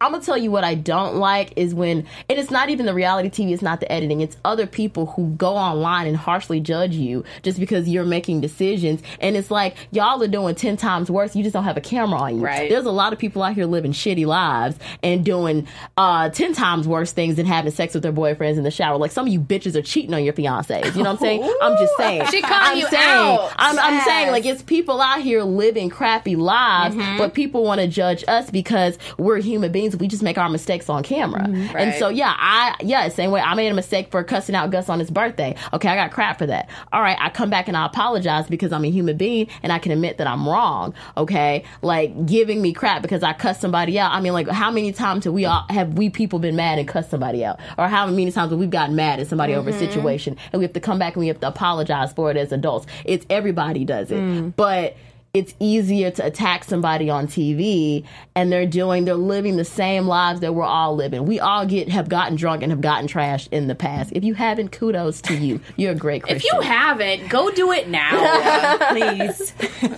I'm 0.00 0.12
gonna 0.12 0.20
tell 0.22 0.38
you 0.38 0.52
what 0.52 0.62
I 0.62 0.76
don't 0.76 1.16
like 1.16 1.54
is 1.56 1.74
when, 1.74 2.06
and 2.28 2.38
it's 2.38 2.52
not 2.52 2.70
even 2.70 2.86
the 2.86 2.94
reality 2.94 3.30
TV, 3.30 3.52
it's 3.52 3.60
not 3.60 3.80
the 3.80 3.90
editing, 3.90 4.20
it's 4.20 4.36
other 4.44 4.64
people 4.64 5.06
who 5.06 5.30
go 5.30 5.56
online 5.56 6.06
and 6.06 6.16
harshly 6.16 6.60
judge 6.60 6.94
you 6.94 7.24
just 7.42 7.58
because 7.58 7.88
you're 7.88 8.04
making 8.04 8.40
decisions. 8.40 9.02
And 9.18 9.36
it's 9.36 9.50
like 9.50 9.74
y'all 9.90 10.22
are 10.22 10.28
doing 10.28 10.54
10 10.54 10.76
times 10.76 11.10
worse, 11.10 11.34
you 11.34 11.42
just 11.42 11.52
don't 11.52 11.64
have 11.64 11.76
a 11.76 11.80
camera 11.80 12.20
on 12.20 12.36
you. 12.36 12.44
Right. 12.44 12.70
There's 12.70 12.86
a 12.86 12.92
lot 12.92 13.12
of 13.12 13.18
people 13.18 13.42
out 13.42 13.54
here 13.54 13.66
living 13.66 13.90
shitty 13.90 14.26
lives 14.26 14.78
and 15.02 15.24
doing 15.24 15.66
uh, 15.96 16.28
10 16.28 16.52
times 16.52 16.86
worse 16.86 17.10
things 17.10 17.34
than 17.34 17.46
having 17.46 17.72
sex 17.72 17.92
with 17.92 18.04
their 18.04 18.12
boyfriends 18.12 18.56
in 18.56 18.62
the 18.62 18.70
shower. 18.70 18.98
Like 18.98 19.10
some 19.10 19.26
of 19.26 19.32
you 19.32 19.40
bitches 19.40 19.74
are 19.74 19.82
cheating 19.82 20.14
on 20.14 20.22
your 20.22 20.32
fiancés. 20.32 20.94
You 20.94 21.02
know 21.02 21.10
what 21.10 21.14
I'm 21.14 21.18
saying? 21.18 21.56
I'm 21.60 21.76
just 21.76 21.96
saying. 21.96 22.26
She 22.26 22.40
I'm 22.44 22.78
you 22.78 22.86
saying, 22.86 23.02
out. 23.04 23.52
I'm, 23.56 23.76
I'm 23.80 24.04
saying 24.04 24.30
like 24.30 24.46
it's 24.46 24.62
people 24.62 25.00
out 25.00 25.20
here 25.20 25.39
living 25.44 25.88
crappy 25.90 26.36
lives, 26.36 26.94
Mm-hmm. 26.94 27.18
but 27.18 27.34
people 27.34 27.62
want 27.64 27.80
to 27.80 27.86
judge 27.86 28.24
us 28.28 28.50
because 28.50 28.98
we're 29.18 29.38
human 29.40 29.70
beings. 29.72 29.96
We 29.96 30.08
just 30.08 30.22
make 30.22 30.38
our 30.38 30.48
mistakes 30.48 30.88
on 30.88 31.02
camera. 31.02 31.42
And 31.44 31.54
Mm-hmm. 31.56 31.74
Right. 31.76 31.98
so 31.98 32.08
yeah, 32.08 32.34
I 32.38 32.74
yeah, 32.80 33.08
same 33.08 33.30
way 33.30 33.40
I 33.40 33.54
made 33.54 33.68
a 33.70 33.74
mistake 33.74 34.10
for 34.10 34.22
cussing 34.24 34.54
out 34.54 34.70
Gus 34.70 34.88
on 34.88 34.98
his 34.98 35.10
birthday. 35.10 35.54
Okay, 35.72 35.88
I 35.88 35.94
got 35.96 36.10
crap 36.12 36.38
for 36.38 36.46
that. 36.46 36.68
All 36.92 37.00
right, 37.02 37.16
I 37.20 37.30
come 37.30 37.50
back 37.50 37.68
and 37.68 37.76
I 37.76 37.86
apologize 37.86 38.48
because 38.48 38.72
I'm 38.72 38.84
a 38.84 38.90
human 38.90 39.16
being 39.16 39.48
and 39.62 39.72
I 39.72 39.78
can 39.78 39.92
admit 39.92 40.18
that 40.18 40.26
I'm 40.26 40.48
wrong. 40.48 40.94
Okay, 41.16 41.64
like 41.82 42.26
giving 42.26 42.62
me 42.62 42.72
crap 42.72 43.02
because 43.02 43.22
I 43.22 43.32
cussed 43.32 43.60
somebody 43.60 43.98
out. 43.98 44.12
I 44.12 44.20
mean, 44.20 44.32
like 44.32 44.48
how 44.48 44.70
many 44.70 44.92
times 44.92 45.24
have 45.24 45.32
we 45.34 45.44
all 45.44 45.64
have 45.68 45.94
we 45.98 46.10
people 46.10 46.38
been 46.38 46.56
mad 46.56 46.78
and 46.78 46.86
cussed 46.88 47.10
somebody 47.10 47.44
out, 47.44 47.58
or 47.78 47.88
how 47.88 48.06
many 48.06 48.30
times 48.32 48.50
have 48.50 48.58
we 48.58 48.66
gotten 48.66 48.94
mad 48.96 49.20
at 49.20 49.26
somebody 49.26 49.54
over 49.54 49.68
a 49.68 49.72
Mm-hmm. 49.72 49.80
situation 49.80 50.36
and 50.52 50.58
we 50.60 50.64
have 50.64 50.72
to 50.72 50.80
come 50.80 50.98
back 50.98 51.14
and 51.14 51.20
we 51.20 51.28
have 51.28 51.40
to 51.40 51.46
apologize 51.46 52.12
for 52.12 52.30
it 52.30 52.36
as 52.36 52.50
adults. 52.52 52.86
It's 53.04 53.24
everybody 53.30 53.84
does 53.84 54.10
it, 54.10 54.18
Mm. 54.20 54.52
but 54.56 54.96
it's 55.32 55.54
easier 55.60 56.10
to 56.10 56.26
attack 56.26 56.64
somebody 56.64 57.08
on 57.08 57.28
TV 57.28 58.04
and 58.34 58.50
they're 58.50 58.66
doing 58.66 59.04
they're 59.04 59.14
living 59.14 59.56
the 59.56 59.64
same 59.64 60.06
lives 60.06 60.40
that 60.40 60.54
we're 60.54 60.64
all 60.64 60.96
living. 60.96 61.24
We 61.24 61.38
all 61.38 61.66
get 61.66 61.88
have 61.88 62.08
gotten 62.08 62.36
drunk 62.36 62.62
and 62.62 62.72
have 62.72 62.80
gotten 62.80 63.06
trashed 63.06 63.48
in 63.52 63.68
the 63.68 63.76
past. 63.76 64.10
If 64.12 64.24
you 64.24 64.34
haven't, 64.34 64.72
kudos 64.72 65.20
to 65.22 65.34
you. 65.34 65.60
You're 65.76 65.92
a 65.92 65.94
great 65.94 66.22
Christian. 66.22 66.36
If 66.36 66.44
you 66.44 66.60
haven't, 66.60 67.28
go 67.28 67.50
do 67.50 67.70
it 67.72 67.88
now. 67.88 68.78
please. 68.90 69.54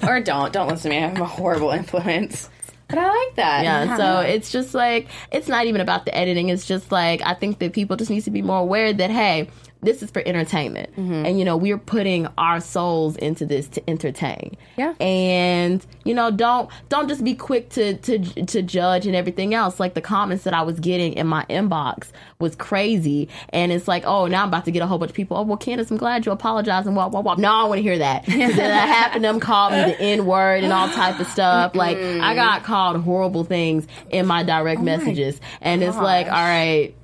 or 0.07 0.21
don't. 0.21 0.53
Don't 0.53 0.69
listen 0.69 0.91
to 0.91 0.97
me. 0.99 1.05
I'm 1.05 1.21
a 1.21 1.25
horrible 1.25 1.71
influence. 1.71 2.51
But 2.89 2.99
I 2.99 3.09
like 3.09 3.37
that. 3.37 3.65
Yeah, 3.65 3.83
uh-huh. 3.85 3.97
so 3.97 4.21
it's 4.21 4.53
just 4.53 4.75
like 4.75 5.09
it's 5.31 5.49
not 5.49 5.65
even 5.65 5.81
about 5.81 6.05
the 6.05 6.15
editing. 6.15 6.51
It's 6.51 6.67
just 6.67 6.93
like 6.93 7.23
I 7.25 7.33
think 7.33 7.59
that 7.61 7.73
people 7.73 7.97
just 7.97 8.11
need 8.11 8.21
to 8.25 8.31
be 8.31 8.43
more 8.43 8.61
aware 8.61 8.93
that 8.93 9.11
hey, 9.11 9.49
this 9.83 10.03
is 10.03 10.11
for 10.11 10.23
entertainment, 10.25 10.91
Mm-hmm. 10.97 11.27
and 11.27 11.39
you 11.39 11.45
know 11.45 11.57
we're 11.57 11.79
putting 11.79 12.29
our 12.39 12.61
souls 12.61 13.17
into 13.17 13.45
this 13.45 13.69
to 13.69 13.91
entertain. 13.91 14.57
Yeah. 14.77 14.95
and 15.01 15.85
you 16.05 16.15
know 16.15 16.31
don't 16.31 16.71
don't 16.89 17.09
just 17.09 17.23
be 17.25 17.35
quick 17.35 17.69
to 17.71 17.97
to 17.99 18.19
to 18.47 18.63
judge 18.63 19.07
and 19.07 19.15
everything 19.17 19.55
else. 19.55 19.81
Like 19.81 19.95
the 19.95 20.01
comments 20.01 20.45
that 20.45 20.55
I 20.55 20.63
was 20.63 20.79
getting 20.81 21.15
in 21.15 21.27
my 21.27 21.45
inbox 21.51 22.09
was 22.39 22.55
crazy, 22.57 23.29
and 23.51 23.73
it's 23.73 23.89
like 23.89 24.05
oh 24.07 24.27
now 24.27 24.43
I'm 24.43 24.49
about 24.49 24.65
to 24.67 24.71
get 24.71 24.83
a 24.83 24.87
whole 24.87 24.99
bunch 24.99 25.11
of 25.11 25.17
people. 25.17 25.37
Oh 25.37 25.43
well, 25.43 25.57
Candace, 25.57 25.91
I'm 25.91 25.97
glad 25.97 26.25
you 26.27 26.33
apologized 26.33 26.87
and 26.87 26.95
wah 26.97 27.09
wah 27.09 27.21
wah. 27.21 27.35
No, 27.35 27.51
I 27.53 27.65
want 27.65 27.79
to 27.79 27.83
hear 27.83 27.99
that. 27.99 28.25
then 28.27 28.57
that 28.57 28.89
happened. 28.89 29.25
Them 29.25 29.41
called 29.41 29.73
me 29.73 29.83
the 29.83 30.01
N 30.01 30.27
word 30.27 30.63
and 30.65 30.73
all 30.73 30.89
type 30.89 31.19
of 31.21 31.27
stuff. 31.27 31.75
Like 31.75 31.97
I 31.99 32.35
got 32.35 32.63
called 32.63 32.97
horrible 33.03 33.45
things 33.45 33.87
in 34.11 34.27
my 34.27 34.43
direct 34.43 34.81
messages, 34.81 35.41
and 35.61 35.83
it's 35.83 35.97
like 35.97 36.27
all 36.27 36.33
right. 36.33 36.95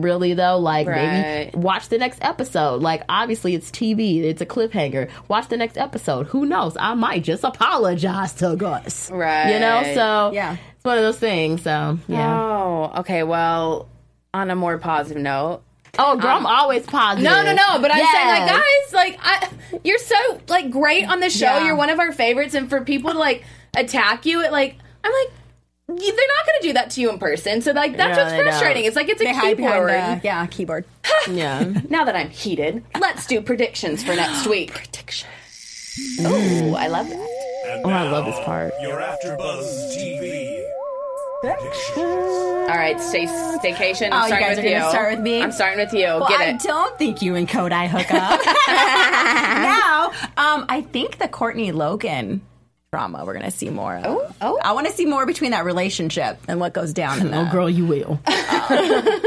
Really 0.00 0.34
though, 0.34 0.58
like 0.58 0.88
Right. 0.88 1.52
maybe 1.54 1.56
watch 1.56 1.88
the 1.88 1.98
next 1.98 2.18
episode. 2.20 2.82
Like 2.82 3.04
obviously 3.08 3.54
it's 3.54 3.70
TV, 3.70 4.24
it's 4.24 4.40
a 4.42 4.46
cliffhanger. 4.46 5.08
Watch 5.28 5.46
the 5.46 5.56
next 5.56 5.78
episode. 5.78 6.26
Who 6.26 6.46
knows? 6.46 6.76
I 6.76 6.94
might 6.94 7.22
just 7.22 7.44
apologize 7.44 8.32
to 8.34 8.56
Gus. 8.56 9.08
Right. 9.12 9.52
You 9.52 9.60
know, 9.60 9.82
so 9.94 10.32
Yeah. 10.34 10.56
it's 10.74 10.84
one 10.84 10.98
of 10.98 11.04
those 11.04 11.18
things. 11.18 11.62
So 11.62 12.00
yeah. 12.08 12.36
Oh, 12.40 12.92
okay. 12.98 13.22
Well, 13.22 13.88
on 14.32 14.50
a 14.50 14.56
more 14.56 14.78
positive 14.78 15.22
note. 15.22 15.62
Oh, 15.96 16.16
girl, 16.16 16.38
um, 16.38 16.44
I'm 16.44 16.46
always 16.46 16.84
positive. 16.86 17.22
No, 17.30 17.44
no, 17.44 17.54
no. 17.54 17.78
But 17.80 17.94
I'm 17.94 18.04
saying, 18.04 18.26
like, 18.26 18.48
guys, 18.50 18.92
like, 18.92 19.18
I, 19.22 19.48
you're 19.84 19.98
so 19.98 20.40
like 20.48 20.72
great 20.72 21.08
on 21.08 21.20
the 21.20 21.30
show. 21.30 21.46
Yeah. 21.58 21.66
You're 21.66 21.76
one 21.76 21.88
of 21.90 22.00
our 22.00 22.10
favorites, 22.10 22.54
and 22.54 22.68
for 22.68 22.80
people 22.80 23.12
to 23.12 23.18
like 23.18 23.44
attack 23.76 24.26
you, 24.26 24.42
it 24.42 24.50
like, 24.50 24.74
I'm 25.04 25.12
like, 25.12 25.28
you- 25.28 25.34
they're 25.86 25.96
not 25.96 26.46
going 26.46 26.60
to 26.60 26.62
do 26.62 26.72
that 26.74 26.90
to 26.90 27.00
you 27.00 27.10
in 27.10 27.18
person. 27.18 27.60
So 27.60 27.72
like, 27.72 27.96
that's 27.96 28.16
No, 28.16 28.22
what's 28.24 28.32
they 28.32 28.38
don't. 28.38 28.46
frustrating. 28.46 28.84
It's 28.86 28.96
like 28.96 29.08
it's 29.08 29.20
a 29.20 29.24
They 29.24 29.34
hide 29.34 29.56
keyboard. 29.58 29.90
the 29.90 30.20
yeah 30.24 30.46
keyboard. 30.46 30.84
Yeah. 31.30 31.64
Now 31.90 32.04
that 32.04 32.16
I'm 32.16 32.30
heated, 32.30 32.82
let's 33.00 33.26
do 33.26 33.40
predictions 33.40 34.02
for 34.02 34.14
next 34.14 34.46
week. 34.48 34.72
Predictions. 34.72 35.30
Oh, 36.20 36.74
I 36.76 36.88
love 36.88 37.08
that. 37.08 37.80
Oh, 37.84 37.88
I 37.90 38.10
love 38.10 38.24
this 38.26 38.38
part. 38.44 38.72
Your 38.82 38.98
AfterBuzz 39.00 39.96
TV. 39.96 40.62
All 41.96 42.66
right, 42.68 42.98
stay 43.00 43.26
staycation. 43.26 44.10
I'm 44.10 44.12
Oh, 44.12 44.22
you 44.22 44.26
starting 44.28 44.40
guys 44.48 44.56
with 44.56 44.64
are 44.66 44.70
gonna 44.70 44.84
you. 44.84 44.90
start 44.90 45.10
with 45.12 45.20
me? 45.20 45.42
I'm 45.42 45.52
starting 45.52 45.78
with 45.78 45.92
you. 45.92 46.06
Well, 46.06 46.26
Get 46.28 46.40
I 46.40 46.44
it. 46.50 46.60
don't 46.60 46.98
think 46.98 47.20
you 47.22 47.34
and 47.34 47.46
Codi 47.48 47.86
hook 47.88 48.10
up. 48.10 48.40
now, 48.68 50.06
um, 50.36 50.64
I 50.68 50.80
think 50.90 51.18
the 51.18 51.28
Kortni 51.28 51.72
Logan 51.72 52.40
drama 52.94 53.24
we're 53.24 53.34
gonna 53.34 53.50
see 53.50 53.70
more 53.70 53.96
of. 53.96 54.04
Oh, 54.06 54.34
oh. 54.40 54.58
I 54.62 54.70
want 54.72 54.86
to 54.86 54.92
see 54.92 55.04
more 55.04 55.26
between 55.26 55.50
that 55.50 55.64
relationship 55.64 56.38
and 56.46 56.60
what 56.60 56.74
goes 56.74 56.92
down 56.92 57.20
in 57.20 57.26
Oh, 57.28 57.42
that. 57.42 57.50
girl, 57.52 57.68
you 57.68 57.86
will. 57.86 58.20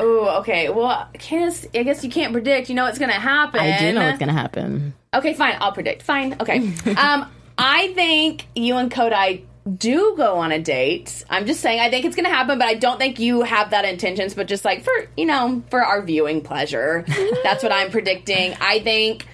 Oh, 0.00 0.38
okay. 0.42 0.68
Well, 0.68 1.08
Candace, 1.14 1.66
I 1.74 1.82
guess 1.82 2.04
you 2.04 2.10
can't 2.10 2.32
predict. 2.32 2.68
You 2.68 2.76
know 2.76 2.84
what's 2.84 3.00
going 3.00 3.10
to 3.10 3.18
happen. 3.18 3.58
I 3.58 3.76
do 3.80 3.92
know 3.92 4.06
what's 4.06 4.20
gonna 4.20 4.32
happen. 4.32 4.94
Okay, 5.12 5.34
fine. 5.34 5.56
I'll 5.60 5.72
predict. 5.72 6.02
Fine. 6.02 6.36
Okay. 6.40 6.58
um, 6.96 7.28
I 7.58 7.92
think 7.94 8.46
you 8.54 8.76
and 8.76 8.92
Codi 8.92 9.42
do 9.76 10.14
go 10.16 10.36
on 10.36 10.52
a 10.52 10.60
date. 10.62 11.24
I'm 11.28 11.46
just 11.46 11.58
saying 11.60 11.80
I 11.80 11.90
think 11.90 12.04
it's 12.04 12.14
going 12.14 12.26
to 12.26 12.30
happen, 12.30 12.60
but 12.60 12.68
I 12.68 12.74
don't 12.74 12.98
think 12.98 13.18
you 13.18 13.42
have 13.42 13.70
that 13.70 13.84
intentions. 13.84 14.34
But 14.34 14.46
just 14.46 14.64
like 14.64 14.84
for 14.84 14.92
you 15.16 15.26
know 15.26 15.64
for 15.68 15.84
our 15.84 16.00
viewing 16.00 16.42
pleasure, 16.42 17.04
that's 17.42 17.64
what 17.64 17.72
I'm 17.72 17.90
predicting. 17.90 18.54
I 18.60 18.78
think. 18.78 19.26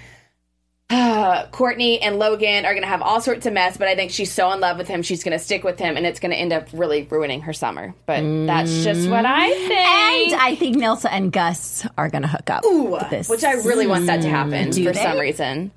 Uh, 0.91 1.47
Kortni 1.53 1.99
and 2.03 2.19
Logan 2.19 2.65
are 2.65 2.73
going 2.73 2.83
to 2.83 2.89
have 2.89 3.03
all 3.03 3.21
sorts 3.21 3.47
of 3.47 3.53
mess, 3.53 3.77
but 3.77 3.89
I 3.89 3.95
think 3.95 4.11
she's 4.11 4.31
so 4.33 4.53
in 4.53 4.61
love 4.61 4.77
with 4.79 4.89
him, 4.89 5.03
she's 5.03 5.25
going 5.25 5.37
to 5.37 5.43
stick 5.43 5.65
with 5.65 5.79
him, 5.79 5.97
and 5.97 6.05
it's 6.07 6.21
going 6.21 6.31
to 6.31 6.37
end 6.37 6.53
up 6.53 6.69
really 6.73 7.05
ruining 7.11 7.43
her 7.43 7.53
summer. 7.53 7.95
But 8.07 8.23
that's 8.47 8.85
just 8.85 9.09
what 9.09 9.25
I 9.25 9.49
think. 9.53 10.33
And 10.33 10.41
I 10.41 10.55
think 10.59 10.77
Nilsa 10.77 11.09
and 11.11 11.33
Gus 11.33 11.87
are 11.97 12.09
gonna 12.09 12.29
hook 12.29 12.51
up. 12.51 12.65
Ooh, 12.65 12.93
with 12.93 13.11
this. 13.11 13.29
which 13.29 13.45
I 13.45 13.53
really 13.55 13.87
want 13.87 14.07
that 14.07 14.23
to 14.23 14.29
happen 14.29 14.71
Do 14.71 14.85
for 14.85 14.93
they? 14.93 15.03
some 15.03 15.19
reason. 15.19 15.73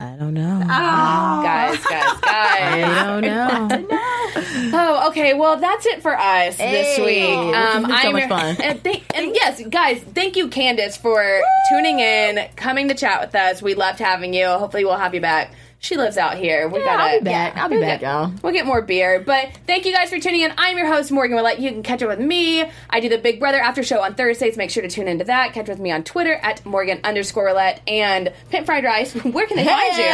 I 0.00 0.16
don't 0.16 0.34
know. 0.34 0.60
Guys, 0.66 1.78
guys, 1.84 2.20
guys. 2.20 2.84
I 2.84 3.04
don't 3.06 3.22
know. 3.22 3.98
Oh, 4.86 5.08
okay. 5.08 5.34
Well, 5.34 5.56
that's 5.58 5.86
it 5.86 6.02
for 6.02 6.18
us 6.18 6.56
this 6.56 6.96
Hey, 6.96 7.04
week. 7.04 7.52
this 7.52 7.56
has 7.56 7.76
um, 7.76 7.82
been 7.88 8.00
so 8.02 8.12
much 8.12 8.28
fun. 8.28 8.56
And, 8.60 8.86
and 9.14 9.34
yes, 9.34 9.62
guys, 9.68 10.02
thank 10.14 10.36
you, 10.36 10.48
Candace, 10.48 10.96
for 10.96 11.42
tuning 11.68 12.00
in, 12.00 12.48
coming 12.56 12.88
to 12.88 12.94
chat 12.94 13.20
with 13.20 13.34
us. 13.34 13.62
We 13.62 13.74
loved 13.74 14.00
having 14.00 14.34
you. 14.34 14.46
Hopefully, 14.46 14.84
we'll 14.84 14.96
have 14.96 15.14
you 15.14 15.20
back. 15.20 15.52
She 15.84 15.98
lives 15.98 16.16
out 16.16 16.38
here. 16.38 16.66
We 16.66 16.78
Yeah, 16.78 16.84
gotta. 16.86 17.02
I'll 17.02 17.18
be 17.20 17.24
back. 17.26 17.56
I'll 17.58 17.68
be 17.68 17.76
we'll 17.76 17.84
back, 17.84 18.00
get- 18.00 18.06
y'all. 18.10 18.32
We'll 18.42 18.54
get 18.54 18.64
more 18.64 18.80
beer. 18.80 19.20
But 19.20 19.50
thank 19.66 19.84
you 19.84 19.92
guys 19.92 20.08
for 20.08 20.18
tuning 20.18 20.40
in. 20.40 20.50
I'm 20.56 20.78
your 20.78 20.86
host, 20.86 21.12
Morgan 21.12 21.36
Willett. 21.36 21.58
You 21.58 21.70
can 21.72 21.82
catch 21.82 22.02
up 22.02 22.08
with 22.08 22.20
me. 22.20 22.64
I 22.88 23.00
do 23.00 23.10
the 23.10 23.18
Big 23.18 23.38
Brother 23.38 23.58
After 23.60 23.82
Show 23.82 24.00
on 24.00 24.14
Thursdays. 24.14 24.56
Make 24.56 24.70
sure 24.70 24.82
to 24.82 24.88
tune 24.88 25.08
into 25.08 25.24
that. 25.24 25.52
Catch 25.52 25.68
with 25.68 25.78
me 25.78 25.92
on 25.92 26.02
Twitter 26.02 26.36
at 26.42 26.64
Morgan 26.64 27.00
underscore 27.04 27.44
Willett 27.44 27.82
and 27.86 28.32
Pimp 28.48 28.64
Fried 28.64 28.84
Rice. 28.84 29.12
Where 29.24 29.46
can 29.46 29.58
they 29.58 29.64
find 29.66 29.96
you? 29.98 30.04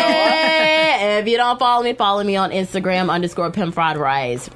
If 1.20 1.28
you 1.28 1.36
don't 1.36 1.58
follow 1.60 1.84
me, 1.84 1.92
follow 1.92 2.24
me 2.24 2.34
on 2.34 2.50
Instagram 2.50 3.08
underscore 3.08 3.52
Pimp 3.52 3.74
Fried 3.74 3.96
Rice. 3.96 4.50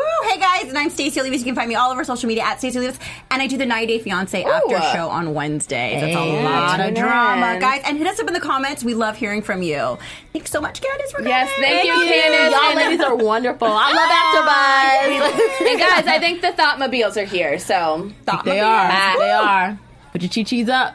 Woo! 0.00 0.28
Hey 0.30 0.38
guys, 0.38 0.68
and 0.68 0.78
I'm 0.78 0.88
Stacey 0.88 1.20
Olivas. 1.20 1.38
You 1.38 1.44
can 1.44 1.54
find 1.54 1.68
me 1.68 1.74
all 1.74 1.90
over 1.90 2.04
social 2.04 2.26
media 2.26 2.42
at 2.44 2.58
Stacey 2.58 2.78
Olivas, 2.78 2.98
and 3.30 3.42
I 3.42 3.46
do 3.46 3.58
the 3.58 3.66
90 3.66 3.86
Day 3.86 3.98
Fiance 4.02 4.42
after 4.44 4.80
show 4.96 5.08
on 5.08 5.34
Wednesdays. 5.34 6.02
It's 6.02 6.16
a 6.16 6.42
lot 6.42 6.80
of 6.80 6.94
drama, 6.94 7.54
in. 7.54 7.60
guys. 7.60 7.82
And 7.84 7.98
hit 7.98 8.06
us 8.06 8.18
up 8.18 8.26
in 8.26 8.32
the 8.32 8.40
comments. 8.40 8.82
We 8.82 8.94
love 8.94 9.16
hearing 9.16 9.42
from 9.42 9.62
you. 9.62 9.98
Thanks 10.32 10.50
so 10.50 10.60
much, 10.60 10.80
Candace, 10.80 11.12
for 11.12 11.20
Yes, 11.22 11.50
coming. 11.54 11.68
thank 11.70 11.84
you, 11.86 11.92
Candace. 11.92 12.58
Y'all 12.58 12.76
ladies 12.76 13.00
are 13.00 13.14
wonderful. 13.16 13.68
I 13.68 13.92
love 13.92 14.08
ah. 14.10 15.60
AfterBuzz. 15.60 15.70
And 15.70 15.78
guys, 15.80 16.06
I 16.06 16.18
think 16.18 16.40
the 16.40 16.48
Thoughtmobiles 16.48 17.16
are 17.20 17.26
here. 17.26 17.58
So 17.58 18.10
they 18.44 18.60
are. 18.60 19.18
They 19.18 19.30
are. 19.30 19.78
Put 20.12 20.22
your 20.22 20.30
chi-chis 20.30 20.68
up. 20.68 20.94